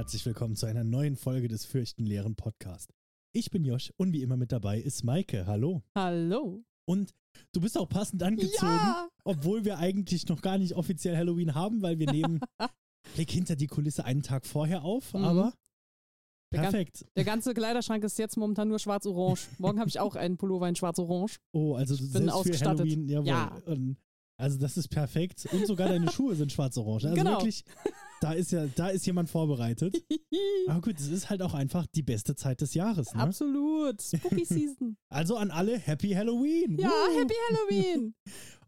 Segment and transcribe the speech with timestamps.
[0.00, 2.90] Herzlich willkommen zu einer neuen Folge des Fürchtenleeren Podcast.
[3.34, 5.46] Ich bin Josh und wie immer mit dabei ist Maike.
[5.46, 5.82] Hallo.
[5.94, 6.64] Hallo.
[6.88, 7.10] Und
[7.52, 9.10] du bist auch passend angezogen, Ja.
[9.24, 12.40] obwohl wir eigentlich noch gar nicht offiziell Halloween haben, weil wir nehmen
[13.14, 15.22] Blick hinter die Kulisse einen Tag vorher auf, Mhm.
[15.22, 15.52] aber
[16.50, 17.04] Der gan- perfekt.
[17.14, 19.48] Der ganze Kleiderschrank ist jetzt momentan nur schwarz-orange.
[19.58, 21.36] Morgen habe ich auch einen Pullover in schwarz-orange.
[21.52, 22.80] Oh, also bin selbst für ausgestattet.
[22.80, 23.26] Halloween, jawohl.
[23.28, 23.54] Ja.
[23.66, 23.98] Und
[24.40, 25.46] also das ist perfekt.
[25.52, 27.04] Und sogar deine Schuhe sind schwarz-orange.
[27.06, 27.32] Also Genau.
[27.38, 27.64] wirklich,
[28.20, 30.02] da ist ja, da ist jemand vorbereitet.
[30.68, 33.14] Aber gut, es ist halt auch einfach die beste Zeit des Jahres.
[33.14, 33.20] Ne?
[33.22, 34.02] Absolut.
[34.02, 34.96] Spooky Season.
[35.08, 36.76] Also an alle Happy Halloween.
[36.78, 37.18] Ja, Woo!
[37.20, 38.14] Happy Halloween.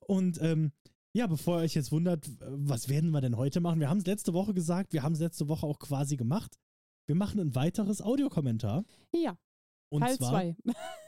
[0.07, 0.73] Und ähm,
[1.15, 3.81] ja, bevor ihr euch jetzt wundert, was werden wir denn heute machen?
[3.81, 6.59] Wir haben es letzte Woche gesagt, wir haben es letzte Woche auch quasi gemacht.
[7.07, 8.85] Wir machen ein weiteres Audiokommentar.
[9.15, 9.37] Ja,
[9.91, 10.57] Und Teil zwar, 2.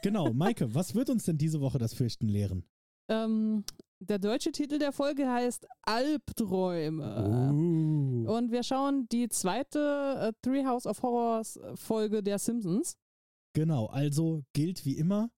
[0.02, 2.64] genau, Maike, was wird uns denn diese Woche das Fürchten lehren?
[3.08, 3.64] Ähm,
[4.04, 7.52] der deutsche Titel der Folge heißt Albträume.
[7.52, 8.30] Uh.
[8.36, 9.78] Und wir schauen die zweite
[10.20, 12.96] äh, Three House of Horrors äh, Folge der Simpsons.
[13.54, 15.30] Genau, also gilt wie immer,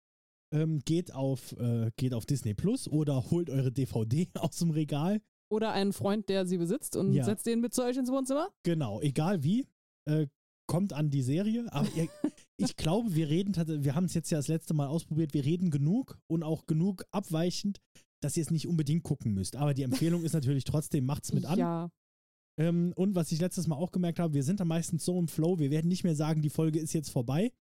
[0.52, 5.20] ähm, geht, auf, äh, geht auf Disney Plus oder holt eure DVD aus dem Regal.
[5.50, 7.24] Oder einen Freund, der sie besitzt und Ja.
[7.24, 8.48] setzt den mit zu euch ins Wohnzimmer.
[8.64, 9.66] Genau, egal wie,
[10.08, 10.26] äh,
[10.66, 11.66] kommt an die Serie.
[11.72, 12.08] Aber ihr,
[12.56, 15.70] ich glaube, wir reden, wir haben es jetzt ja das letzte Mal ausprobiert, wir reden
[15.70, 17.80] genug und auch genug abweichend,
[18.20, 19.56] dass ihr es nicht unbedingt gucken müsst.
[19.56, 21.58] Aber die Empfehlung ist natürlich trotzdem, macht's mit an.
[21.58, 21.90] Ja,
[22.58, 25.28] Ähm, und was ich letztes Mal auch gemerkt habe, wir sind da meistens so im
[25.28, 27.52] Flow, wir werden nicht mehr sagen, die Folge ist jetzt vorbei.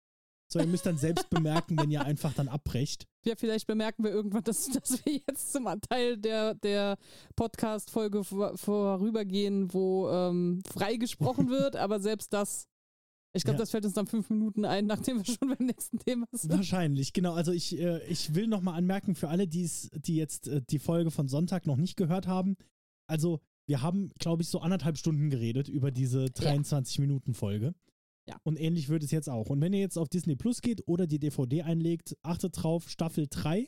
[0.48, 3.08] Sondern ihr müsst dann selbst bemerken, wenn ihr einfach dann abbrecht.
[3.26, 6.98] Ja, vielleicht bemerken wir irgendwann, dass, dass wir jetzt zum Teil der, der
[7.36, 12.68] Podcast-Folge vor, vorübergehen, wo ähm, frei gesprochen wird, aber selbst das,
[13.36, 13.64] ich glaube, Ja.
[13.64, 16.52] das fällt uns dann fünf Minuten ein, nachdem wir schon beim nächsten Thema sind.
[16.52, 17.34] Wahrscheinlich, genau.
[17.34, 21.12] Also ich, äh, ich will nochmal anmerken für alle, die's, die jetzt äh, die Folge
[21.12, 22.56] von Sonntag noch nicht gehört haben.
[23.08, 27.74] Also wir haben, glaube ich, so anderthalb Stunden geredet über diese 23-Minuten-Folge.
[28.28, 28.38] Ja.
[28.44, 29.50] Und ähnlich wird es jetzt auch.
[29.50, 33.28] Und wenn ihr jetzt auf Disney Plus geht oder die DVD einlegt, achtet drauf, Staffel
[33.30, 33.68] 3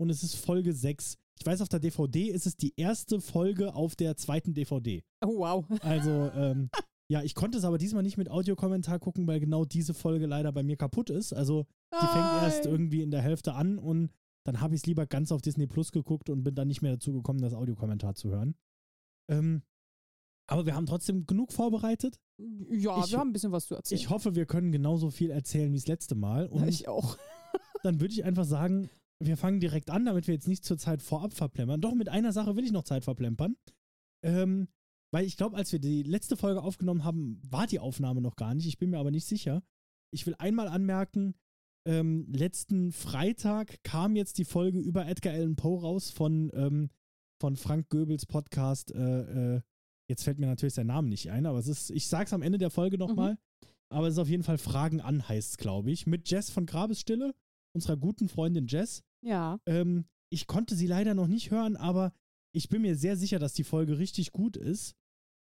[0.00, 1.16] und es ist Folge 6.
[1.38, 5.04] Ich weiß, auf der DVD ist es die erste Folge auf der zweiten DVD.
[5.24, 5.64] Oh, wow.
[5.82, 6.70] Also, ähm,
[7.08, 10.50] ja, ich konnte es aber diesmal nicht mit Audiokommentar gucken, weil genau diese Folge leider
[10.52, 11.32] bei mir kaputt ist.
[11.32, 14.10] Also, die fängt erst irgendwie in der Hälfte an und
[14.44, 16.92] dann habe ich es lieber ganz auf Disney Plus geguckt und bin dann nicht mehr
[16.92, 18.54] dazu gekommen, das Audiokommentar zu hören.
[19.28, 19.62] Ähm,
[20.48, 22.20] aber wir haben trotzdem genug vorbereitet.
[22.38, 23.98] Ja, Ich- wir haben ein bisschen was zu erzählen.
[24.00, 26.46] Ich hoffe, wir können genauso viel erzählen wie das letzte Mal.
[26.48, 27.16] Und ich auch.
[27.82, 28.88] dann würde ich einfach sagen,
[29.18, 31.80] wir fangen direkt an, damit wir jetzt nicht zur Zeit vorab verplempern.
[31.80, 33.56] Doch, mit einer Sache will ich noch Zeit verplempern.
[34.22, 34.68] Ähm,
[35.12, 38.54] weil ich glaube, als wir die letzte Folge aufgenommen haben, war die Aufnahme noch gar
[38.54, 38.66] nicht.
[38.66, 39.62] Ich bin mir aber nicht sicher.
[40.12, 41.34] Ich will einmal anmerken,
[41.86, 46.90] ähm, letzten Freitag kam jetzt die Folge über Edgar Allan Poe raus von, ähm,
[47.40, 48.92] von Frank Goebels Podcast.
[48.92, 49.60] Äh, äh,
[50.08, 52.58] jetzt fällt mir natürlich sein Name nicht ein, aber es ist, ich sag's am Ende
[52.58, 53.38] der Folge nochmal.
[53.88, 56.08] Aber es ist auf jeden Fall Fragen an, heißt es, glaube ich.
[56.08, 57.34] Mit Jess von Grabesstille,
[57.72, 59.04] unserer guten Freundin Jess.
[59.22, 59.60] Ja.
[59.66, 62.12] Ähm, ich konnte sie leider noch nicht hören, aber
[62.56, 64.94] ich bin mir sehr sicher, dass die Folge richtig gut ist.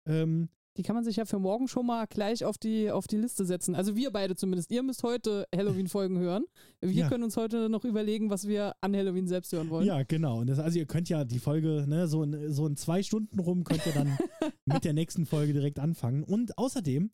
[0.08, 3.18] Ähm, Die kann man sich ja für morgen schon mal gleich auf die, auf die
[3.18, 3.76] Liste setzen.
[3.76, 4.72] Also wir beide zumindest.
[4.72, 6.46] Ihr müsst heute Halloween-Folgen hören.
[6.82, 7.10] Wir Ja.
[7.10, 9.86] können uns heute noch überlegen, was wir an Halloween selbst hören wollen.
[9.86, 10.44] ja, genau.
[10.44, 13.64] Das, also ihr könnt ja die Folge, ne, so in, so in zwei Stunden rum
[13.64, 14.18] könnt ihr dann
[14.66, 16.24] mit der nächsten Folge direkt anfangen.
[16.24, 17.12] Und außerdem,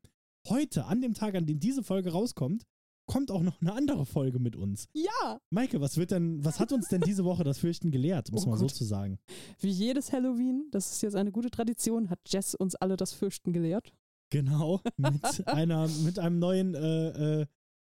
[0.49, 2.63] heute, an dem Tag, an dem diese Folge rauskommt,
[3.07, 4.87] kommt auch noch eine andere Folge mit uns.
[4.93, 5.39] ja.
[5.51, 8.49] Maike, was wird denn, was hat uns denn diese Woche das Fürchten gelehrt, muss Oh
[8.49, 8.75] man so Gott.
[8.75, 9.19] zu sagen?
[9.59, 13.53] Wie jedes Halloween, das ist jetzt eine gute Tradition, hat Jess uns alle das Fürchten
[13.53, 13.93] gelehrt.
[14.31, 17.45] Genau, mit einer, mit einem neuen äh, äh,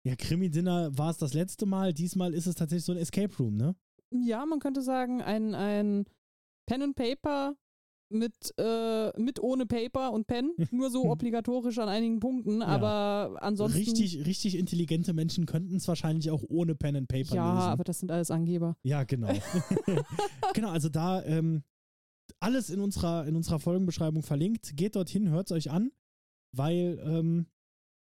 [0.06, 1.94] ja, Krimi-Dinner war es das letzte Mal.
[1.94, 3.74] Diesmal ist es tatsächlich so ein Escape Room, ne?
[4.10, 6.04] Ja, man könnte sagen, ein, ein
[6.66, 7.56] Pen and Paper
[8.10, 13.78] mit, äh, mit ohne Paper und Pen, nur so obligatorisch an einigen Punkten, aber ansonsten.
[13.78, 17.68] Richtig, richtig intelligente Menschen könnten es wahrscheinlich auch ohne Pen and Paper Ja, lösen.
[17.68, 18.76] aber das sind alles Angeber.
[18.82, 19.28] ja, genau.
[20.54, 21.62] genau, also da ähm,
[22.40, 24.76] alles in unserer, in unserer Folgenbeschreibung verlinkt.
[24.76, 25.90] Geht dorthin, hört es euch an,
[26.52, 27.46] weil ähm,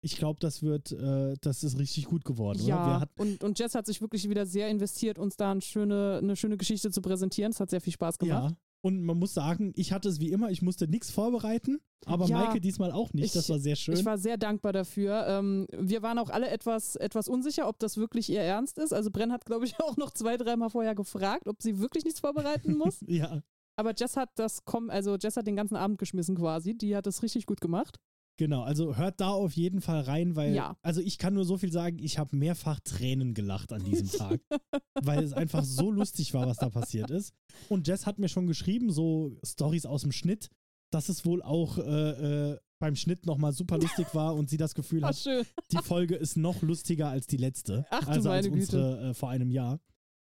[0.02, 2.60] ich glaube, das wird, äh, das ist richtig gut geworden.
[2.64, 6.20] Ja, hat, und, und Jess hat sich wirklich wieder sehr investiert, uns da eine schöne,
[6.22, 7.50] eine schöne Geschichte zu präsentieren.
[7.50, 8.50] Es hat sehr viel Spaß gemacht.
[8.52, 8.56] ja.
[8.82, 12.38] Und man muss sagen, ich hatte es wie immer, ich musste nichts vorbereiten, aber Ja.
[12.38, 13.34] Maike diesmal auch nicht.
[13.34, 13.94] das Ich- war sehr schön.
[13.94, 15.26] Ich war sehr dankbar dafür.
[15.26, 18.92] Ähm, wir waren auch alle etwas, etwas unsicher, ob das wirklich ihr Ernst ist.
[18.92, 22.20] Also Brenn hat, glaube ich, auch noch zwei, dreimal vorher gefragt, ob sie wirklich nichts
[22.20, 22.98] vorbereiten muss.
[23.08, 23.42] ja,
[23.76, 26.76] Aber Jess hat das komm, also Jess hat den ganzen Abend geschmissen quasi.
[26.78, 27.98] Die hat das richtig gut gemacht.
[28.36, 28.62] Genau.
[28.62, 30.76] Also hört da auf jeden Fall rein, weil, Ja.
[30.82, 34.40] also ich kann nur so viel sagen, ich habe mehrfach Tränen gelacht an diesem Tag,
[35.02, 37.32] weil es einfach so lustig war, was da passiert ist.
[37.68, 40.48] Und Jess hat mir schon geschrieben, so Stories aus dem Schnitt,
[40.92, 44.74] dass es wohl auch äh, äh, beim Schnitt nochmal super lustig war und sie das
[44.74, 45.44] Gefühl Ach, hat, schön.
[45.72, 47.86] die Folge ist noch lustiger als die letzte.
[47.90, 48.54] Ach du also als Güte.
[48.56, 49.80] unsere äh, vor einem Jahr.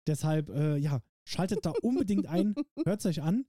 [0.08, 2.54] Deshalb, äh, ja, schaltet da unbedingt ein,
[2.86, 3.46] hört es euch an.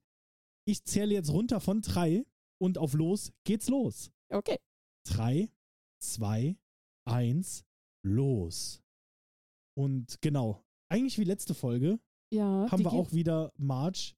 [0.65, 2.25] Ich zähle jetzt runter von drei
[2.59, 4.09] und auf los geht's los.
[4.29, 4.57] Okay.
[5.05, 5.49] Drei,
[5.99, 6.57] zwei,
[7.05, 7.63] eins,
[8.03, 8.81] los.
[9.77, 11.99] Und genau, eigentlich wie letzte Folge
[12.31, 12.69] Ja.
[12.71, 14.13] haben wir auch wieder Marge,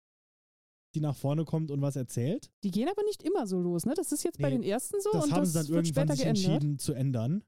[0.95, 2.51] die nach vorne kommt und was erzählt.
[2.63, 3.93] Die gehen aber nicht immer so los, ne?
[3.93, 6.07] Das ist jetzt bei Nee, den ersten so Das und haben das sie dann irgendwann
[6.07, 6.45] sich geändert.
[6.45, 7.43] entschieden zu ändern.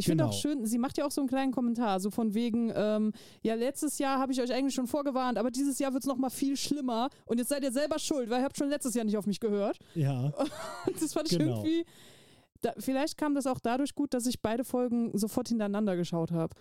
[0.00, 0.40] Ich finde auch Genau.
[0.40, 3.12] schön, sie macht ja auch so einen kleinen Kommentar, so von wegen, ähm,
[3.42, 6.30] ja, letztes Jahr habe ich euch eigentlich schon vorgewarnt, aber dieses Jahr wird es nochmal
[6.30, 9.16] viel schlimmer und jetzt seid ihr selber schuld, weil ihr habt schon letztes Jahr nicht
[9.16, 9.78] auf mich gehört.
[9.94, 10.32] Ja,
[11.00, 11.56] das fand ich Genau.
[11.62, 11.84] irgendwie.
[12.62, 16.54] Da, vielleicht kam das auch dadurch gut, dass ich beide Folgen sofort hintereinander geschaut habe.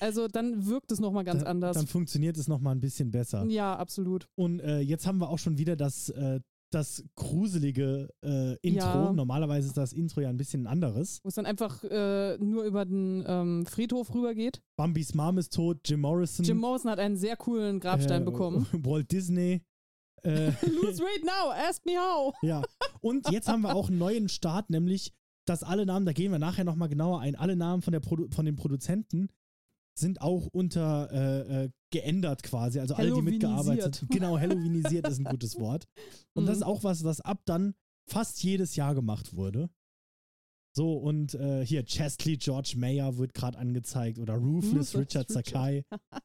[0.00, 1.76] Also dann wirkt es nochmal ganz dann, anders.
[1.76, 3.44] dann funktioniert es nochmal ein bisschen besser.
[3.48, 4.28] ja, absolut.
[4.36, 8.86] Und äh, jetzt haben wir auch schon wieder das, äh, das gruselige äh, Intro.
[8.86, 9.12] Ja.
[9.12, 11.20] Normalerweise ist das Intro ja ein bisschen anderes.
[11.22, 14.62] Wo es dann einfach äh, nur über den ähm, Friedhof rübergeht.
[14.76, 16.44] Bambis Mom ist tot, Jim Morrison.
[16.44, 18.66] Jim Morrison hat einen sehr coolen Grabstein äh, bekommen.
[18.72, 19.62] Walt Disney.
[20.22, 22.34] Äh, Lose weight now, ask me how.
[22.42, 22.62] ja.
[23.00, 25.14] Und jetzt haben wir auch einen neuen Start, nämlich,
[25.46, 28.26] dass alle Namen, da gehen wir nachher nochmal genauer ein, alle Namen von, der Produ
[28.30, 29.28] von den Produzenten
[29.98, 32.80] sind auch unter äh, äh, geändert quasi.
[32.80, 33.66] Also alle, die mitgearbeitet
[34.02, 34.10] Halloweenisiert.
[34.10, 35.86] Genau, Halloweenisiert ist ein gutes Wort.
[36.34, 36.62] Und das Mhm.
[36.62, 37.74] ist auch was, was ab dann
[38.08, 39.70] fast jedes Jahr gemacht wurde.
[40.76, 45.46] So, und äh, hier Chesley George Mayer wird gerade angezeigt oder Ruthless Ruthless Richard Richard.
[45.46, 45.84] Sakai.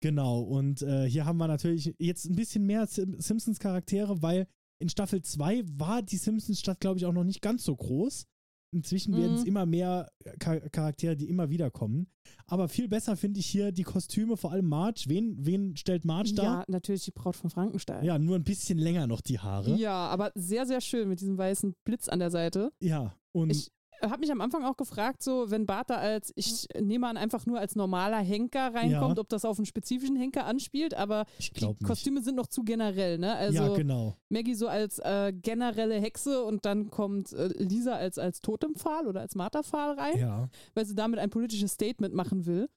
[0.00, 4.46] genau, und äh, hier haben wir natürlich jetzt ein bisschen mehr Sim Simpsons-Charaktere, weil
[4.78, 8.26] in Staffel 2 war die Simpsons-Stadt, glaube ich, auch noch nicht ganz so groß.
[8.72, 9.46] Inzwischen werden es Mhm.
[9.48, 10.10] immer mehr
[10.42, 12.06] Char Charaktere, die immer wieder kommen.
[12.46, 15.04] Aber viel besser finde ich hier die Kostüme, vor allem Marge.
[15.08, 16.42] Wen, wen stellt Marge da?
[16.42, 18.04] Ja, natürlich die Braut von Frankenstein.
[18.04, 19.74] Ja, nur ein bisschen länger noch die Haare.
[19.76, 22.72] Ja, aber sehr, sehr schön mit diesem weißen Blitz an der Seite.
[22.80, 23.70] Ja, und Ich
[24.02, 27.46] habe mich am Anfang auch gefragt, so wenn Bart da als, ich nehme an, einfach
[27.46, 29.20] nur als normaler Henker reinkommt, Ja.
[29.20, 31.82] ob das auf einen spezifischen Henker anspielt, aber die nicht.
[31.84, 33.34] Kostüme sind noch zu generell, ne?
[33.34, 34.16] Also ja, genau.
[34.28, 39.20] Maggie so als äh, generelle Hexe und dann kommt äh, Lisa als, als Totempfahl oder
[39.20, 40.48] als Marterpfahl rein, Ja.
[40.74, 42.68] weil sie damit ein politisches Statement machen will.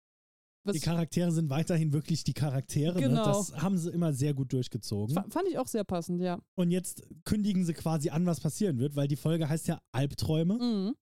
[0.66, 2.96] Was Die Charaktere sind weiterhin wirklich die Charaktere.
[2.96, 3.10] Ne?
[3.10, 3.26] Genau.
[3.26, 5.14] Das haben sie immer sehr gut durchgezogen.
[5.14, 6.40] fa- fand ich auch sehr passend, ja.
[6.56, 10.54] Und jetzt kündigen sie quasi an, was passieren wird, weil die Folge heißt ja Albträume,
[10.56, 10.94] Mhm.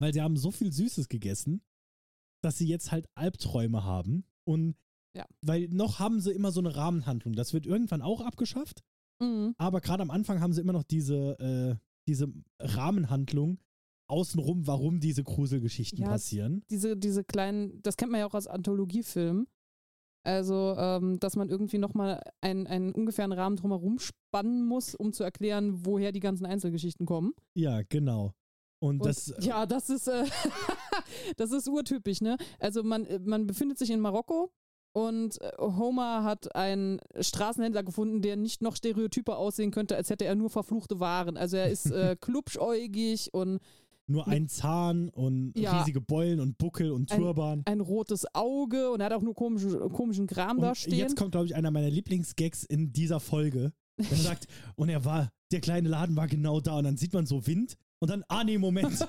[0.00, 1.62] Weil sie haben so viel Süßes gegessen,
[2.42, 4.24] dass sie jetzt halt Albträume haben.
[4.44, 4.76] Und
[5.14, 5.24] Ja.
[5.40, 7.34] weil noch haben sie immer so eine Rahmenhandlung.
[7.34, 8.82] Das wird irgendwann auch abgeschafft,
[9.22, 9.54] Mhm.
[9.58, 11.76] aber gerade am Anfang haben sie immer noch diese, äh,
[12.06, 13.58] diese Rahmenhandlung
[14.08, 16.62] außenrum, warum diese Gruselgeschichten Ja, passieren.
[16.70, 19.46] diese, diese kleinen, das kennt man ja auch aus Anthologiefilmen.
[20.24, 25.22] Also, ähm, dass man irgendwie nochmal einen, einen ungefähren Rahmen drumherum spannen muss, um zu
[25.24, 27.32] erklären, woher die ganzen Einzelgeschichten kommen.
[27.54, 28.32] Ja, genau.
[28.78, 30.24] Und, Und das, ja, das ist, äh,
[31.36, 32.36] das ist urtypisch, ne?
[32.58, 34.50] Also man, äh, man befindet sich in Marokko
[34.92, 40.24] und äh, Homer hat einen Straßenhändler gefunden, der nicht noch stereotyper aussehen könnte, als hätte
[40.24, 41.36] er nur verfluchte Waren.
[41.36, 43.60] Also er ist äh, klubschäugig und
[44.08, 45.78] nur ein Zahn und Ja.
[45.80, 47.62] riesige Beulen und Buckel und Ein- Turban.
[47.64, 50.98] ein rotes Auge und er hat auch nur komische, komischen Kram da Und stehen.
[50.98, 53.72] jetzt kommt, glaube ich, einer meiner Lieblingsgags in dieser Folge.
[53.96, 54.46] Er sagt,
[54.76, 56.76] und er war, der kleine Laden war genau da.
[56.78, 58.86] Und dann sieht man so Wind und dann, ah nee, Moment.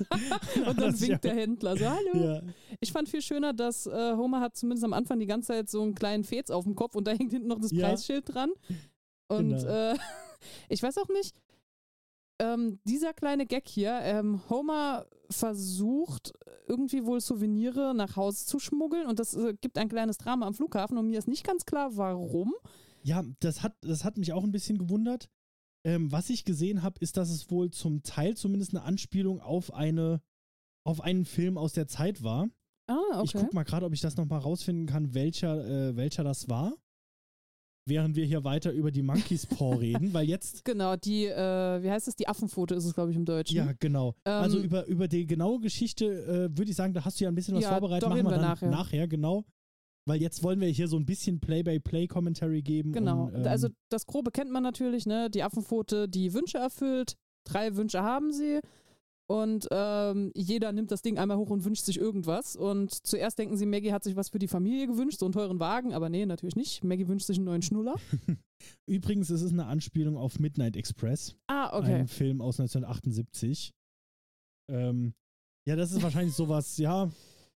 [0.67, 2.25] und dann winkt der Händler so, hallo.
[2.35, 2.41] Ja,
[2.79, 5.81] Ich fand viel schöner, dass äh, Homer hat zumindest am Anfang die ganze Zeit so
[5.81, 7.87] einen kleinen Fez auf dem Kopf und da hängt hinten noch das Ja.
[7.87, 8.51] Preisschild dran.
[9.29, 9.67] Und Genau.
[9.91, 9.95] äh,
[10.69, 11.35] ich weiß auch nicht,
[12.39, 16.33] ähm, dieser kleine Gag hier, ähm, Homer versucht
[16.67, 20.53] irgendwie wohl Souvenire nach Hause zu schmuggeln und das äh, gibt ein kleines Drama am
[20.53, 22.53] Flughafen und mir ist nicht ganz klar, warum.
[23.03, 25.29] ja das, hat, das hat mich auch ein bisschen gewundert.
[25.85, 29.73] Ähm, was ich gesehen habe, ist, dass es wohl zum Teil zumindest eine Anspielung auf
[29.73, 30.21] eine
[30.85, 32.47] auf einen Film aus der Zeit war.
[32.89, 33.39] Ah, Ich okay.
[33.43, 36.73] guck mal gerade, ob ich das nochmal rausfinden kann, welcher, äh, welcher das war.
[37.85, 41.89] Während wir hier weiter über die Monkeys Paw reden, weil jetzt Genau, die, äh, wie
[41.91, 43.55] heißt es, die Affenpfote ist es, glaube ich, im Deutschen.
[43.57, 44.15] Ja, genau.
[44.25, 47.29] Ähm, also über, über die genaue Geschichte äh, würde ich sagen, da hast du ja
[47.31, 48.07] ein bisschen was Ja, vorbereitet.
[48.09, 48.69] Machen wir dann nachher.
[48.69, 49.43] nachher, genau.
[50.07, 52.93] Weil jetzt wollen wir hier so ein bisschen Play-by-Play-Commentary geben.
[52.93, 53.25] Genau.
[53.25, 55.29] Und, ähm, also das Grobe kennt man natürlich, ne?
[55.29, 57.15] Die Affenpfote, die Wünsche erfüllt.
[57.43, 58.61] Drei Wünsche haben sie.
[59.29, 62.55] Und ähm, jeder nimmt das Ding einmal hoch und wünscht sich irgendwas.
[62.55, 65.59] Und zuerst denken sie, Maggie hat sich was für die Familie gewünscht, so einen teuren
[65.59, 66.85] Wagen, aber nee, natürlich nicht.
[66.85, 67.95] Maggie wünscht sich einen neuen Schnuller.
[68.85, 71.95] übrigens, es ist eine Anspielung auf Midnight Express, Ah, okay.
[71.95, 73.73] ein Film aus 1978.
[74.71, 75.13] Ähm,
[75.67, 77.11] ja, das ist wahrscheinlich sowas, ja,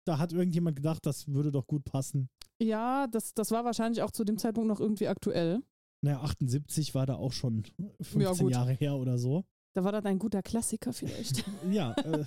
[0.05, 2.29] da hat irgendjemand gedacht, das würde doch gut passen.
[2.62, 5.62] Ja, das, das war wahrscheinlich auch zu dem Zeitpunkt noch irgendwie aktuell.
[6.03, 7.63] Naja, 78 war da auch schon
[8.01, 8.60] 15 Ja.
[8.60, 9.43] Jahre her oder so.
[9.74, 11.43] Da war das ein guter Klassiker vielleicht.
[11.72, 12.25] ja, äh,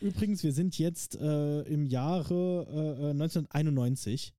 [0.00, 2.66] übrigens, wir sind jetzt äh, im Jahre
[3.00, 4.34] äh, 1991.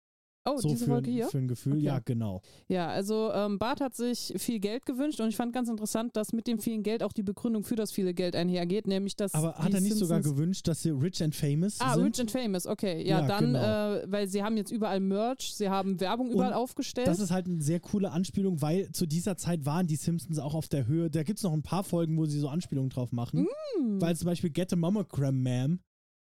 [0.55, 1.27] Oh, so diese für, Folge hier?
[1.27, 1.83] für ein Gefühl, Okay.
[1.85, 2.41] ja, genau.
[2.67, 6.33] Ja, also ähm, Bart hat sich viel Geld gewünscht und ich fand ganz interessant, dass
[6.33, 9.33] mit dem vielen Geld auch die Begründung für das viele Geld einhergeht, nämlich dass.
[9.33, 12.05] Aber hat er nicht sogar Simpsons- gewünscht, dass sie rich and famous Ah, sind?
[12.05, 13.01] Rich and Famous, okay.
[13.07, 13.95] Ja, Ja, dann, genau.
[13.95, 17.07] äh, weil sie haben jetzt überall Merch, sie haben Werbung überall Und aufgestellt.
[17.07, 20.53] Das ist halt eine sehr coole Anspielung, weil zu dieser Zeit waren die Simpsons auch
[20.55, 21.09] auf der Höhe.
[21.09, 23.47] Da gibt es noch ein paar Folgen, wo sie so Anspielungen drauf machen.
[23.77, 24.01] Hm.
[24.01, 25.79] Weil zum Beispiel Get a Mammogram Ma'am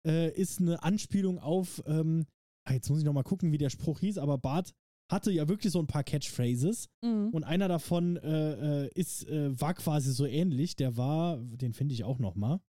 [0.07, 2.34] äh, ist eine Anspielung auf, ähm, ah,
[2.73, 4.73] jetzt muss ich noch mal gucken, wie der Spruch hieß, aber Bart
[5.11, 7.29] hatte ja wirklich so ein paar Catchphrases Mhm.
[7.31, 10.75] und einer davon äh, äh, ist, äh, war quasi so ähnlich.
[10.75, 12.59] Der war, den finde ich auch noch mal,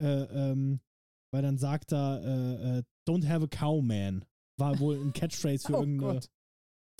[0.00, 0.06] äh,
[0.52, 0.80] ähm,
[1.32, 4.24] weil dann sagt er, äh, äh, Don't have a cow man.
[4.58, 6.28] War wohl ein Catchphrase für Oh irgendeine, Gott.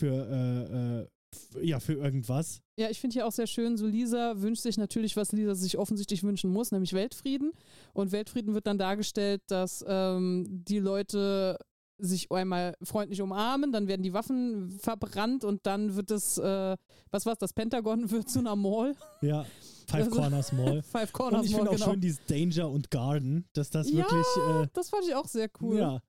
[0.00, 1.08] für,
[1.54, 2.60] äh, ja, für irgendwas.
[2.78, 5.76] Ja, ich finde hier auch sehr schön, so Lisa wünscht sich natürlich, was Lisa sich
[5.78, 7.52] offensichtlich wünschen muss, nämlich Weltfrieden.
[7.92, 11.58] Und Weltfrieden wird dann dargestellt, dass ähm, die Leute
[11.98, 16.76] sich einmal freundlich umarmen, dann werden die Waffen verbrannt und dann wird das, äh,
[17.10, 18.94] was war's, das Pentagon wird zu einer Mall.
[19.20, 19.44] Ja,
[19.88, 20.82] Five Also- Corners Mall.
[20.92, 21.90] Five Und Corners ich Mall, finde auch genau.
[21.92, 24.26] schön dieses Danger und Garden, dass das Ja, wirklich,
[24.64, 25.78] äh, Das fand ich auch sehr cool.
[25.78, 26.00] ja.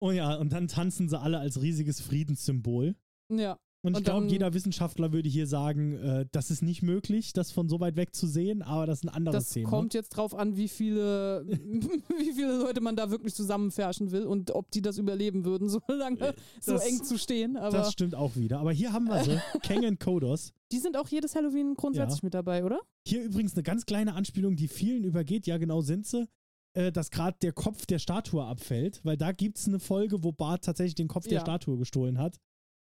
[0.00, 2.94] Oh ja, und dann tanzen sie alle als riesiges Friedenssymbol.
[3.30, 3.58] ja.
[3.80, 7.52] Und ich Und glaube, jeder Wissenschaftler würde hier sagen, äh, das ist nicht möglich, das
[7.52, 9.68] von so weit weg zu sehen, aber das ist ein anderes Das Thema.
[9.70, 11.46] kommt jetzt drauf an, wie viele,
[12.18, 15.80] wie viele Leute man da wirklich zusammenfärschen will und ob die das überleben würden, so
[15.86, 17.56] lange so Äh, das- eng zu stehen.
[17.56, 18.58] Aber das stimmt auch wieder.
[18.58, 20.52] Aber hier haben wir sie, Kang and Kodos.
[20.72, 22.26] die sind auch jedes Halloween grundsätzlich Ja.
[22.26, 22.80] mit dabei, oder?
[23.06, 25.46] Hier übrigens eine ganz kleine Anspielung, die vielen übergeht.
[25.46, 26.26] Ja, genau sind sie.
[26.74, 30.32] Äh, dass gerade der Kopf der Statue abfällt, weil da gibt es eine Folge, wo
[30.32, 31.40] Bart tatsächlich den Kopf der Ja.
[31.40, 32.36] Statue gestohlen hat.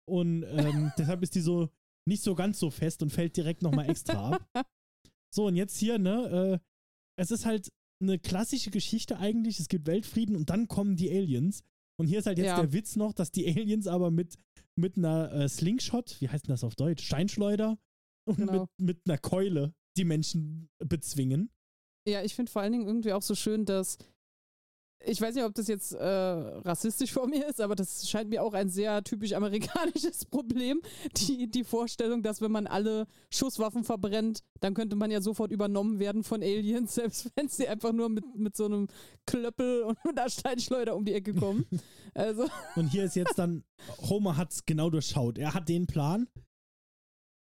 [0.07, 1.69] Und ähm, deshalb ist die so
[2.07, 4.49] nicht so ganz so fest und fällt direkt nochmal extra ab.
[5.29, 7.69] So, und jetzt hier, ne, äh, es ist halt
[8.01, 9.59] eine klassische Geschichte eigentlich.
[9.59, 11.63] Es gibt Weltfrieden und dann kommen die Aliens.
[11.99, 12.61] Und hier ist halt jetzt Ja.
[12.61, 14.35] der Witz noch, dass die Aliens aber mit,
[14.77, 17.05] mit einer äh, Slingshot, wie heißt denn das auf Deutsch?
[17.05, 17.77] Steinschleuder
[18.25, 18.67] und Genau.
[18.77, 21.51] mit, mit einer Keule die Menschen bezwingen.
[22.07, 23.97] Ja, ich finde vor allen Dingen irgendwie auch so schön, dass
[25.05, 28.43] ich weiß nicht, ob das jetzt äh, rassistisch von mir ist, aber das scheint mir
[28.43, 30.81] auch ein sehr typisch amerikanisches Problem.
[31.17, 35.99] Die, die Vorstellung, dass wenn man alle Schusswaffen verbrennt, dann könnte man ja sofort übernommen
[35.99, 38.87] werden von Aliens, selbst wenn sie einfach nur mit, mit so einem
[39.25, 41.65] Klöppel und einer Steinschleuder um die Ecke kommen.
[42.13, 43.63] Also, Und hier ist jetzt dann,
[44.09, 45.37] Homer hat es genau durchschaut.
[45.37, 46.27] Er hat den Plan.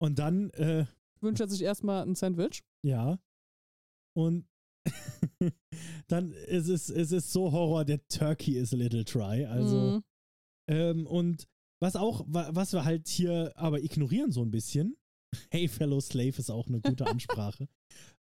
[0.00, 0.84] Und dann, äh,
[1.20, 2.62] wünscht er sich erstmal ein Sandwich.
[2.82, 3.18] ja.
[4.14, 4.47] Und
[6.08, 9.44] dann ist es, es ist so Horror, der Turkey is a little dry.
[9.46, 10.04] Also, Mhm.
[10.70, 11.46] ähm, und
[11.80, 14.96] was auch, wa- was wir halt hier aber ignorieren so ein bisschen,
[15.50, 17.68] hey fellow slave ist auch eine gute Ansprache,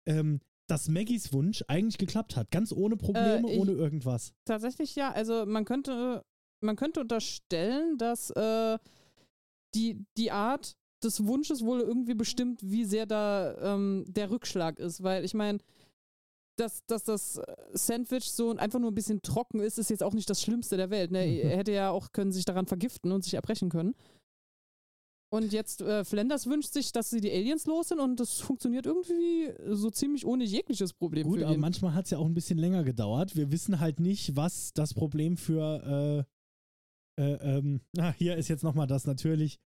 [0.08, 2.50] ähm, dass Maggies Wunsch eigentlich geklappt hat.
[2.52, 4.34] Ganz ohne Probleme, Äh, ich- ohne irgendwas.
[4.46, 5.12] Tatsächlich ja.
[5.12, 6.24] Also man könnte,
[6.64, 8.78] man könnte unterstellen, dass äh,
[9.76, 15.04] die, die Art des Wunsches wohl irgendwie bestimmt, wie sehr da ähm, der Rückschlag ist.
[15.04, 15.60] Weil ich meine,
[16.56, 17.42] dass, dass das
[17.74, 20.90] Sandwich so einfach nur ein bisschen trocken ist, ist jetzt auch nicht das Schlimmste der
[20.90, 21.12] Welt.
[21.12, 21.26] Ne?
[21.46, 23.96] Er hätte ja auch können sich daran vergiften und sich erbrechen können.
[25.36, 28.86] Und jetzt äh, Flanders wünscht sich, dass sie die Aliens los sind und das funktioniert
[28.86, 32.58] irgendwie so ziemlich ohne jegliches Problem Gut, aber manchmal hat es ja auch ein bisschen
[32.58, 33.36] länger gedauert.
[33.36, 36.26] Wir wissen halt nicht, was das Problem für,
[37.18, 39.58] äh, äh, ähm, ah, hier ist jetzt nochmal das natürlich.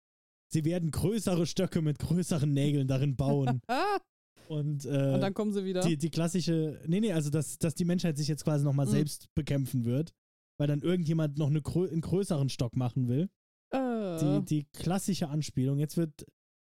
[0.51, 3.62] Sie werden größere Stöcke mit größeren Nägeln darin bauen.
[4.49, 5.81] Und, äh, und dann kommen sie wieder.
[5.81, 8.91] die, die klassische, nee, nee, also dass, dass die Menschheit sich jetzt quasi nochmal Mhm.
[8.91, 10.11] selbst bekämpfen wird,
[10.57, 13.29] weil dann irgendjemand noch eine, einen größeren Stock machen will.
[13.71, 15.77] äh, Die, die klassische Anspielung.
[15.77, 16.25] Jetzt wird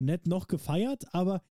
[0.03, 1.43] nett noch gefeiert, aber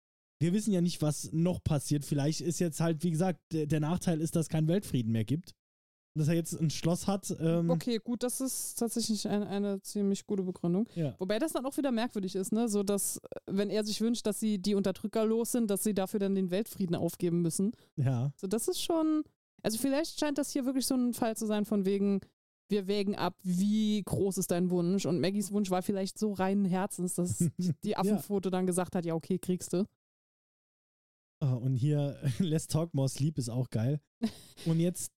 [0.40, 2.04] wir wissen ja nicht, was noch passiert.
[2.06, 5.52] Vielleicht ist jetzt halt, wie gesagt, der Nachteil ist, dass es keinen Weltfrieden mehr gibt.
[6.16, 7.34] Dass er jetzt ein Schloss hat.
[7.40, 10.88] Ähm, Okay, gut, das ist tatsächlich ein, eine ziemlich gute Begründung.
[10.94, 11.14] Ja.
[11.18, 12.68] Wobei das dann auch wieder merkwürdig ist, ne?
[12.68, 16.20] So dass, wenn er sich wünscht, dass sie die Unterdrücker los sind, dass sie dafür
[16.20, 17.72] dann den Weltfrieden aufgeben müssen.
[17.96, 18.32] ja.
[18.36, 19.24] So, das ist schon.
[19.62, 22.20] Also vielleicht scheint das hier wirklich so ein Fall zu sein, von wegen,
[22.68, 25.06] wir wägen ab, wie groß ist dein Wunsch?
[25.06, 27.38] Und Maggies Wunsch war vielleicht so reinen Herzens, dass
[27.84, 29.86] die Affenfoto dann gesagt hat, ja, okay, kriegst du.
[31.40, 34.00] Ah, und hier, Let's Talk More Sleep ist auch geil.
[34.66, 35.12] Und jetzt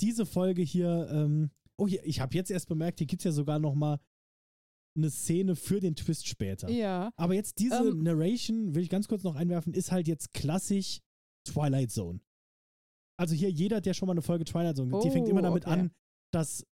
[0.00, 3.32] diese Folge hier, ähm, oh, hier, ich habe jetzt erst bemerkt, hier gibt es ja
[3.32, 3.98] sogar nochmal
[4.96, 6.68] eine Szene für den Twist später.
[6.68, 7.10] Ja.
[7.16, 11.00] Aber jetzt diese Ähm, Narration, will ich ganz kurz noch einwerfen, ist halt jetzt klassisch
[11.48, 12.20] Twilight Zone.
[13.18, 15.64] Also hier jeder, der schon mal eine Folge Twilight Zone, die fängt Oh, immer damit
[15.66, 15.72] okay.
[15.80, 15.90] an,
[16.32, 16.64] dass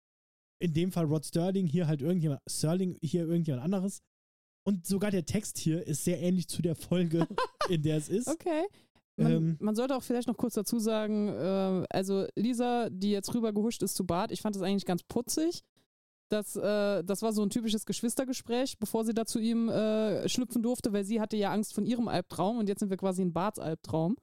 [0.63, 4.03] in dem Fall Rod Sterling hier halt irgendjemand, Sterling hier irgendjemand anderes.
[4.67, 7.27] Und sogar der Text hier ist sehr ähnlich zu der Folge,
[7.71, 8.29] in der es ist.
[8.29, 8.65] Okay.
[9.23, 13.35] Man, Ähm, man sollte auch vielleicht noch kurz dazu sagen, äh, also Lisa, die jetzt
[13.35, 15.63] rüber gehuscht ist zu Bart, ich fand das eigentlich ganz putzig.
[16.31, 20.63] Das, äh, das war so ein typisches Geschwistergespräch, bevor sie da zu ihm äh, schlüpfen
[20.63, 23.33] durfte, weil sie hatte ja Angst von ihrem Albtraum und jetzt sind wir quasi in
[23.33, 24.17] Barts Albtraum.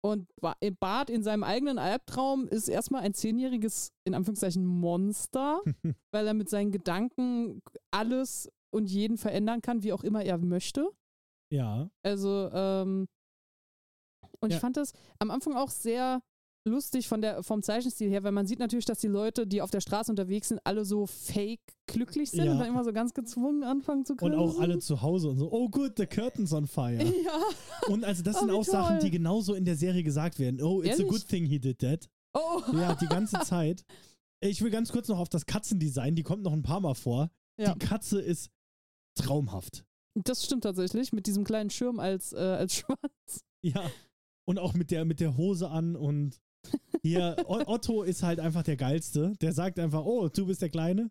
[0.00, 5.60] Und Ba- Bart in seinem eigenen Albtraum ist erstmal ein zehnjähriges, in Anführungszeichen, Monster,
[6.12, 7.60] weil er mit seinen Gedanken
[7.90, 10.88] alles und jeden verändern kann, wie auch immer er möchte.
[11.50, 11.90] ja.
[12.02, 13.06] Also, ähm,
[14.42, 14.56] und Ja.
[14.56, 16.20] ich fand das am Anfang auch sehr
[16.66, 19.70] lustig von der, vom Zeichenstil her, weil man sieht natürlich, dass die Leute, die auf
[19.70, 22.52] der Straße unterwegs sind, alle so fake glücklich sind Ja.
[22.52, 24.38] und dann immer so ganz gezwungen anfangen zu Und grinsen.
[24.38, 26.98] auch alle zu Hause und so, oh good, the curtain's on fire.
[27.24, 27.40] Ja.
[27.88, 29.06] Und also das Oh, sind auch Sachen, toll.
[29.08, 30.60] die genauso in der Serie gesagt werden.
[30.60, 31.08] Oh, it's a Ehrlich?
[31.08, 32.06] good thing he did that.
[32.34, 32.60] Oh.
[32.74, 33.84] Ja, die ganze Zeit.
[34.40, 37.30] Ich will ganz kurz noch auf das Katzendesign, die kommt noch ein paar Mal vor.
[37.58, 37.72] Ja.
[37.72, 38.50] Die Katze ist
[39.14, 39.84] traumhaft.
[40.14, 43.44] Das stimmt tatsächlich, mit diesem kleinen Schirm als, äh, als Schwanz.
[43.62, 43.82] Ja.
[44.48, 46.40] Und auch mit der, mit der Hose an und
[47.02, 49.34] hier, Otto ist halt einfach der Geilste.
[49.42, 51.10] Der sagt einfach, oh, du bist der Kleine.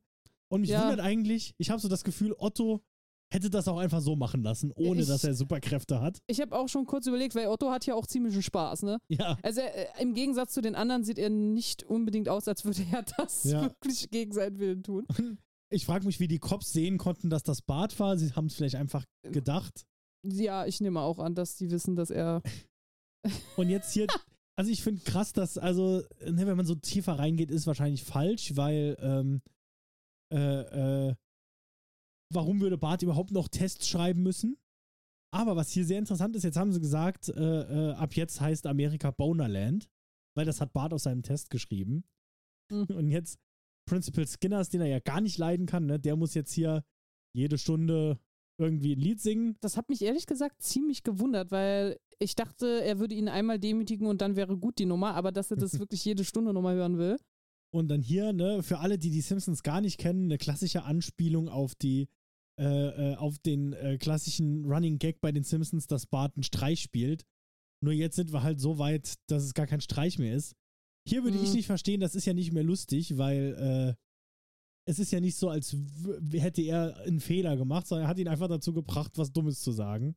[0.52, 0.82] Und mich Ja.
[0.82, 2.82] wundert eigentlich, ich habe so das Gefühl, Otto
[3.32, 6.18] hätte das auch einfach so machen lassen, ohne Ich- dass er Superkräfte hat.
[6.28, 8.98] Ich habe auch schon kurz überlegt, weil Otto hat ja auch ziemlichen Spaß, ne?
[9.10, 9.38] Ja.
[9.44, 12.84] Also er, äh, im Gegensatz zu den anderen sieht er nicht unbedingt aus, als würde
[12.92, 13.62] er das Ja.
[13.64, 15.06] wirklich gegen seinen Willen tun.
[15.70, 18.18] Ich frage mich, wie die Cops sehen konnten, dass das Bart war.
[18.18, 19.86] Sie haben es vielleicht einfach gedacht.
[20.26, 22.42] Ja, ich nehme auch an, dass die wissen, dass er
[23.58, 24.08] Und jetzt hier,
[24.58, 28.56] also ich finde krass, dass, also, ne, wenn man so tiefer reingeht, ist wahrscheinlich falsch,
[28.56, 29.42] weil, ähm,
[30.34, 31.16] äh, äh,
[32.34, 34.58] warum würde Bart überhaupt noch Tests schreiben müssen?
[35.34, 38.66] Aber was hier sehr interessant ist, jetzt haben sie gesagt, äh, äh, ab jetzt heißt
[38.66, 39.90] Amerika Bonerland,
[40.36, 42.06] weil das hat Bart auf seinem Test geschrieben.
[42.72, 42.86] Hm.
[42.96, 43.40] Und jetzt
[43.88, 46.84] Principal Skinners, den er ja gar nicht leiden kann, ne, der muss jetzt hier
[47.36, 48.20] jede Stunde
[48.60, 49.58] irgendwie ein Lied singen.
[49.62, 54.08] Das hat mich ehrlich gesagt ziemlich gewundert, weil ich dachte, er würde ihn einmal demütigen
[54.08, 56.98] und dann wäre gut die Nummer, aber dass er das wirklich jede Stunde nochmal hören
[56.98, 57.18] will.
[57.74, 61.50] Und dann hier, ne, für alle, die die Simpsons gar nicht kennen, eine klassische Anspielung
[61.50, 62.08] auf die,
[62.60, 62.64] äh,
[63.12, 67.24] äh, auf den äh, klassischen Running Gag bei den Simpsons, dass Bart einen Streich spielt.
[67.84, 70.56] Nur jetzt sind wir halt so weit, dass es gar kein Streich mehr ist.
[71.08, 71.56] Hier würde ich Mhm.
[71.58, 74.02] nicht verstehen, das ist ja nicht mehr lustig, weil äh,
[74.90, 75.76] es ist ja nicht so, als
[76.32, 79.72] hätte er einen Fehler gemacht, sondern er hat ihn einfach dazu gebracht, was Dummes zu
[79.72, 80.16] sagen.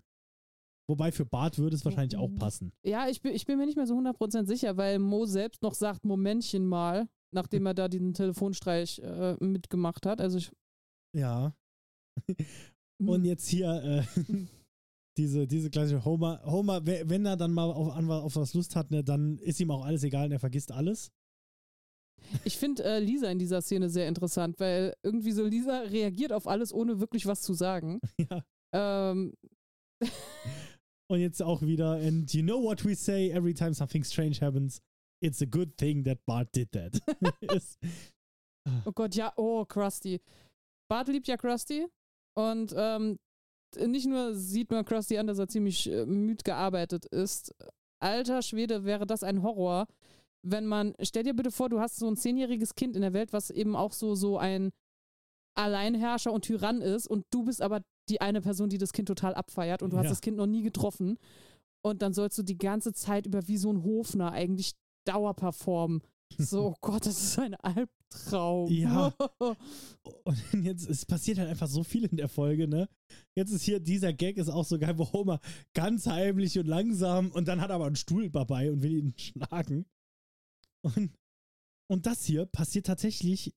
[0.90, 2.72] Wobei für Bart würde es wahrscheinlich auch passen.
[2.84, 5.74] Ja, ich bin, ich bin mir nicht mehr so 100% sicher, weil Mo selbst noch
[5.74, 10.20] sagt, Momentchen mal, nachdem er da diesen Telefonstreich äh, mitgemacht hat.
[10.20, 10.50] Also ich,
[11.16, 11.54] Ja.
[13.06, 13.70] Und jetzt hier
[14.16, 14.20] äh,
[15.16, 16.42] diese, diese klassische Homer.
[16.44, 19.70] Homer, we- wenn er dann mal auf, auf was Lust hat, ne, dann ist ihm
[19.70, 21.10] auch alles egal und er vergisst alles.
[22.44, 26.46] Ich finde äh, Lisa in dieser Szene sehr interessant, weil irgendwie so Lisa reagiert auf
[26.46, 28.00] alles, ohne wirklich was zu sagen.
[28.30, 28.42] Ja.
[29.12, 29.32] Ähm,
[31.10, 34.80] Und jetzt auch wieder, and you know what we say every time something strange happens?
[35.20, 37.00] It's a good thing that Bart did that.
[38.84, 40.20] Oh Gott, ja, oh, Krusty.
[40.88, 41.86] Bart liebt ja Krusty
[42.36, 43.18] und ähm,
[43.86, 47.54] nicht nur sieht man Krusty an, dass er ziemlich äh, müd gearbeitet ist.
[48.00, 49.86] Alter Schwede, wäre das ein Horror,
[50.46, 53.32] wenn man, stell dir bitte vor, du hast so ein zehnjähriges Kind in der Welt,
[53.32, 54.70] was eben auch so, so ein
[55.58, 59.34] Alleinherrscher und Tyrann ist und du bist aber die eine Person, die das Kind total
[59.34, 60.10] abfeiert und du hast Ja.
[60.10, 61.18] das Kind noch nie getroffen
[61.82, 64.74] und dann sollst du die ganze Zeit über wie so ein Hofner eigentlich
[65.06, 66.02] Dauer performen.
[66.38, 68.70] So, oh Gott, das ist ein Albtraum.
[68.70, 69.12] Ja.
[70.24, 72.88] Und jetzt, es passiert halt einfach so viel in der Folge, ne?
[73.36, 75.40] Jetzt ist hier, dieser Gag ist auch so geil, wo Homer
[75.74, 79.14] ganz heimlich und langsam und dann hat er aber einen Stuhl dabei und will ihn
[79.18, 79.86] schlagen.
[80.82, 81.12] Und,
[81.90, 83.52] und das hier passiert tatsächlich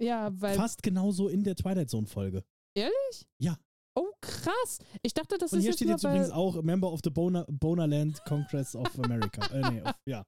[0.00, 0.54] ja, weil.
[0.56, 2.44] fast genauso in der Twilight Zone Folge.
[2.74, 3.26] Ehrlich?
[3.38, 3.58] Ja.
[3.98, 4.78] Oh, krass.
[5.02, 7.46] Ich dachte, das Und ist hier jetzt steht jetzt übrigens auch Member of the Boner,
[7.48, 9.46] Bonerland Congress of America.
[9.54, 10.22] äh, nee, of, ja.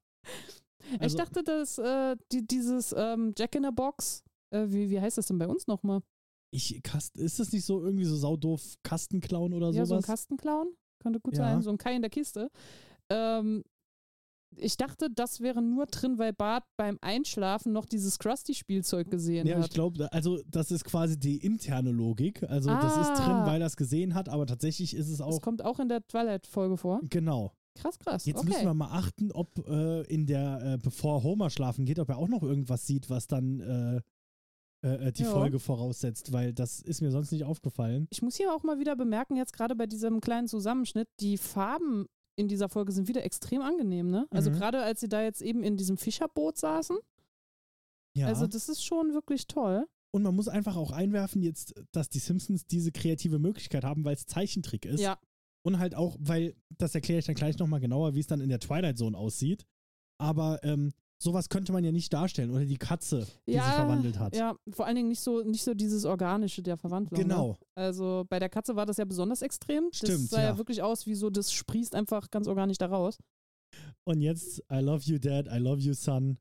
[0.94, 4.22] Ich Also- dachte, dass äh, die, dieses ähm, Jack in a Box,
[4.54, 6.00] äh, wie, wie heißt das denn bei uns nochmal?
[6.50, 10.07] Ich, Kast, ist das nicht so irgendwie so saudoof Kastenklauen oder Ja, so ein sowas?
[10.07, 10.68] Kastenclown.
[11.02, 11.44] Könnte gut Ja.
[11.44, 11.62] sein.
[11.62, 12.50] So ein Kai in der Kiste.
[13.11, 13.62] Ähm,
[14.56, 19.58] ich dachte, das wäre nur drin, weil Bart beim Einschlafen noch dieses Krusty-Spielzeug gesehen Ja,
[19.58, 19.70] ich hat.
[19.72, 22.42] glaube, also das ist quasi die interne Logik.
[22.44, 23.46] Also das ist drin, Ah.
[23.46, 26.06] weil er es gesehen hat, aber tatsächlich ist es Das auch kommt auch in der
[26.06, 27.00] Twilight-Folge vor.
[27.08, 27.52] genau.
[27.74, 28.26] Krass, krass.
[28.26, 28.48] Jetzt okay.
[28.48, 32.18] müssen wir mal achten, ob äh, in der, äh, bevor Homer schlafen geht, ob er
[32.18, 34.00] auch noch irgendwas sieht, was dann äh,
[34.82, 35.30] äh, die Ja.
[35.30, 38.08] Folge voraussetzt, weil das ist mir sonst nicht aufgefallen.
[38.11, 42.06] Ich muss hier auch mal wieder bemerken, jetzt gerade bei diesem kleinen Zusammenschnitt, die Farben
[42.38, 44.27] in dieser Folge sind wieder extrem angenehm, ne?
[44.31, 44.55] Also Mhm.
[44.55, 46.96] gerade als sie da jetzt eben in diesem Fischerboot saßen.
[48.14, 48.27] Ja.
[48.29, 49.87] Also das ist schon wirklich toll.
[50.11, 54.14] Und man muss einfach auch einwerfen jetzt, dass die Simpsons diese kreative Möglichkeit haben, weil
[54.14, 55.01] es Zeichentrick ist.
[55.01, 55.18] Ja.
[55.62, 58.48] Und halt auch, weil, das erkläre ich dann gleich nochmal genauer, wie es dann in
[58.48, 59.66] der Twilight Zone aussieht.
[60.18, 62.50] Aber ähm, sowas könnte man ja nicht darstellen.
[62.50, 64.37] Oder die Katze, die ja, sich verwandelt hat.
[64.37, 67.20] Ja, vor allen Dingen nicht so, nicht so dieses Organische der Verwandlung.
[67.20, 67.48] Genau.
[67.48, 67.57] Ne?
[67.74, 69.88] Also bei der Katze war das ja besonders extrem.
[69.90, 70.48] Das Stimmt, sah ja.
[70.50, 70.59] ja.
[70.59, 73.18] wirklich aus, wie so, das sprießt einfach ganz organisch da raus.
[74.04, 76.38] Und jetzt, I love you, Dad, I love you, Son.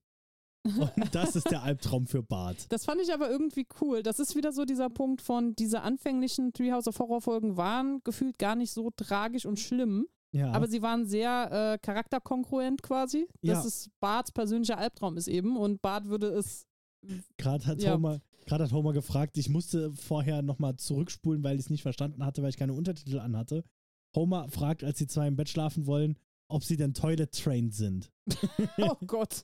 [0.96, 2.66] Und das ist der Albtraum für Bart.
[2.70, 4.04] Das fand ich aber irgendwie cool.
[4.04, 8.38] Das ist wieder so dieser Punkt von, diese anfänglichen Treehouse of Horror Folgen waren gefühlt
[8.38, 10.08] gar nicht so tragisch und schlimm,
[10.38, 10.52] Ja.
[10.52, 13.28] aber sie waren sehr äh, charakterkongruent quasi.
[13.42, 13.66] Dass Ja.
[13.66, 16.66] es Barts persönlicher Albtraum ist eben und Bart würde es
[17.38, 17.94] Gerade hat, Ja.
[17.96, 22.42] Homer, hat Homer gefragt, ich musste vorher nochmal zurückspulen, weil ich es nicht verstanden hatte,
[22.42, 23.64] weil ich keine Untertitel anhatte.
[24.16, 26.18] Homer fragt, als die zwei im Bett schlafen wollen,
[26.50, 28.12] ob sie denn toilet trained sind.
[28.80, 29.44] Oh Gott.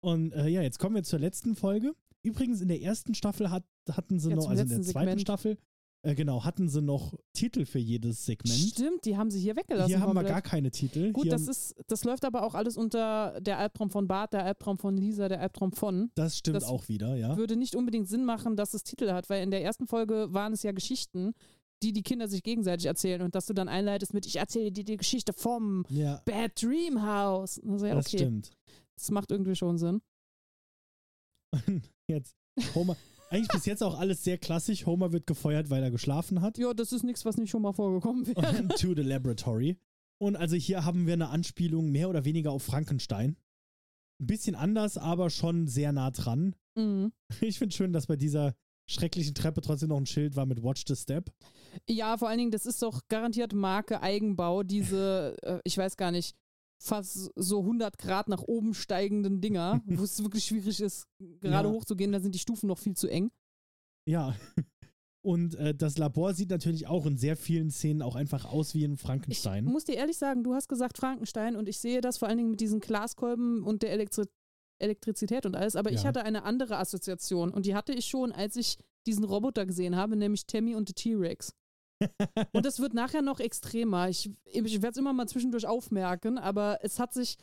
[0.00, 1.94] Und äh, ja, jetzt kommen wir zur letzten Folge.
[2.22, 5.20] Übrigens, in der ersten Staffel hat, hatten sie Ja, noch, also in der zweiten Segment.
[5.20, 5.58] Staffel,
[6.02, 8.58] äh, genau, hatten sie noch Titel für jedes Segment.
[8.58, 9.88] Stimmt, die haben sie hier weggelassen.
[9.88, 11.12] Hier haben wir gar keine Titel.
[11.12, 14.44] Gut, Hier, das ist, das läuft aber auch alles unter der Albtraum von Bart, der
[14.44, 16.10] Albtraum von Lisa, der Albtraum von.
[16.16, 17.36] das stimmt das auch wieder, ja.
[17.36, 20.52] Würde nicht unbedingt Sinn machen, dass es Titel hat, weil in der ersten Folge waren
[20.52, 21.34] es ja Geschichten,
[21.82, 24.84] die die Kinder sich gegenseitig erzählen und dass du dann einleitest mit, ich erzähle dir
[24.84, 27.60] die Geschichte vom Ja, Bad Dream House.
[27.64, 28.50] Also ja, das okay, stimmt.
[28.96, 30.00] das macht irgendwie schon Sinn.
[32.08, 32.36] Jetzt,
[32.74, 32.96] Homer,
[33.32, 34.84] eigentlich bis jetzt auch alles sehr klassisch.
[34.84, 36.58] Homer wird gefeuert, weil er geschlafen hat.
[36.58, 38.62] Ja, das ist nichts, was nicht schon mal vorgekommen wäre.
[38.62, 39.78] Und to the laboratory.
[40.18, 43.36] Und also hier haben wir eine Anspielung mehr oder weniger auf Frankenstein.
[44.20, 46.54] Ein bisschen anders, aber schon sehr nah dran.
[46.74, 47.12] Mhm.
[47.40, 48.54] Ich finde schön, dass bei dieser
[48.86, 51.32] schrecklichen Treppe trotzdem noch ein Schild war mit Watch the Step.
[51.88, 56.10] Ja, vor allen Dingen, das ist doch garantiert Marke Eigenbau, diese, äh, ich weiß gar
[56.10, 56.36] nicht,
[56.82, 61.06] fast so 100 Grad nach oben steigenden Dinger, wo es wirklich schwierig ist,
[61.40, 61.74] gerade Ja.
[61.74, 63.30] hochzugehen, da sind die Stufen noch viel zu eng.
[64.08, 64.34] Ja.
[65.24, 68.82] Und äh, das Labor sieht natürlich auch in sehr vielen Szenen auch einfach aus wie
[68.82, 69.64] in Ich Frankenstein.
[69.64, 72.50] muss dir ehrlich sagen, du hast gesagt Frankenstein und ich sehe das vor allen Dingen
[72.50, 74.24] mit diesen Glaskolben und der Elektri
[74.80, 76.08] Elektrizität und alles, aber ich Ja.
[76.08, 80.16] hatte eine andere Assoziation und die hatte ich schon, als ich diesen Roboter gesehen habe,
[80.16, 81.52] nämlich Tammy und the T-Rex.
[82.52, 84.08] Und das wird nachher noch extremer.
[84.08, 87.36] Ich, ich werde es immer mal zwischendurch aufmerken, aber es hat sich.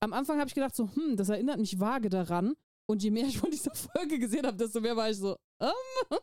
[0.00, 2.54] Am Anfang habe ich gedacht, so, hm, das erinnert mich vage daran.
[2.86, 6.18] Und je mehr ich von dieser Folge gesehen habe, desto mehr war ich so, ähm.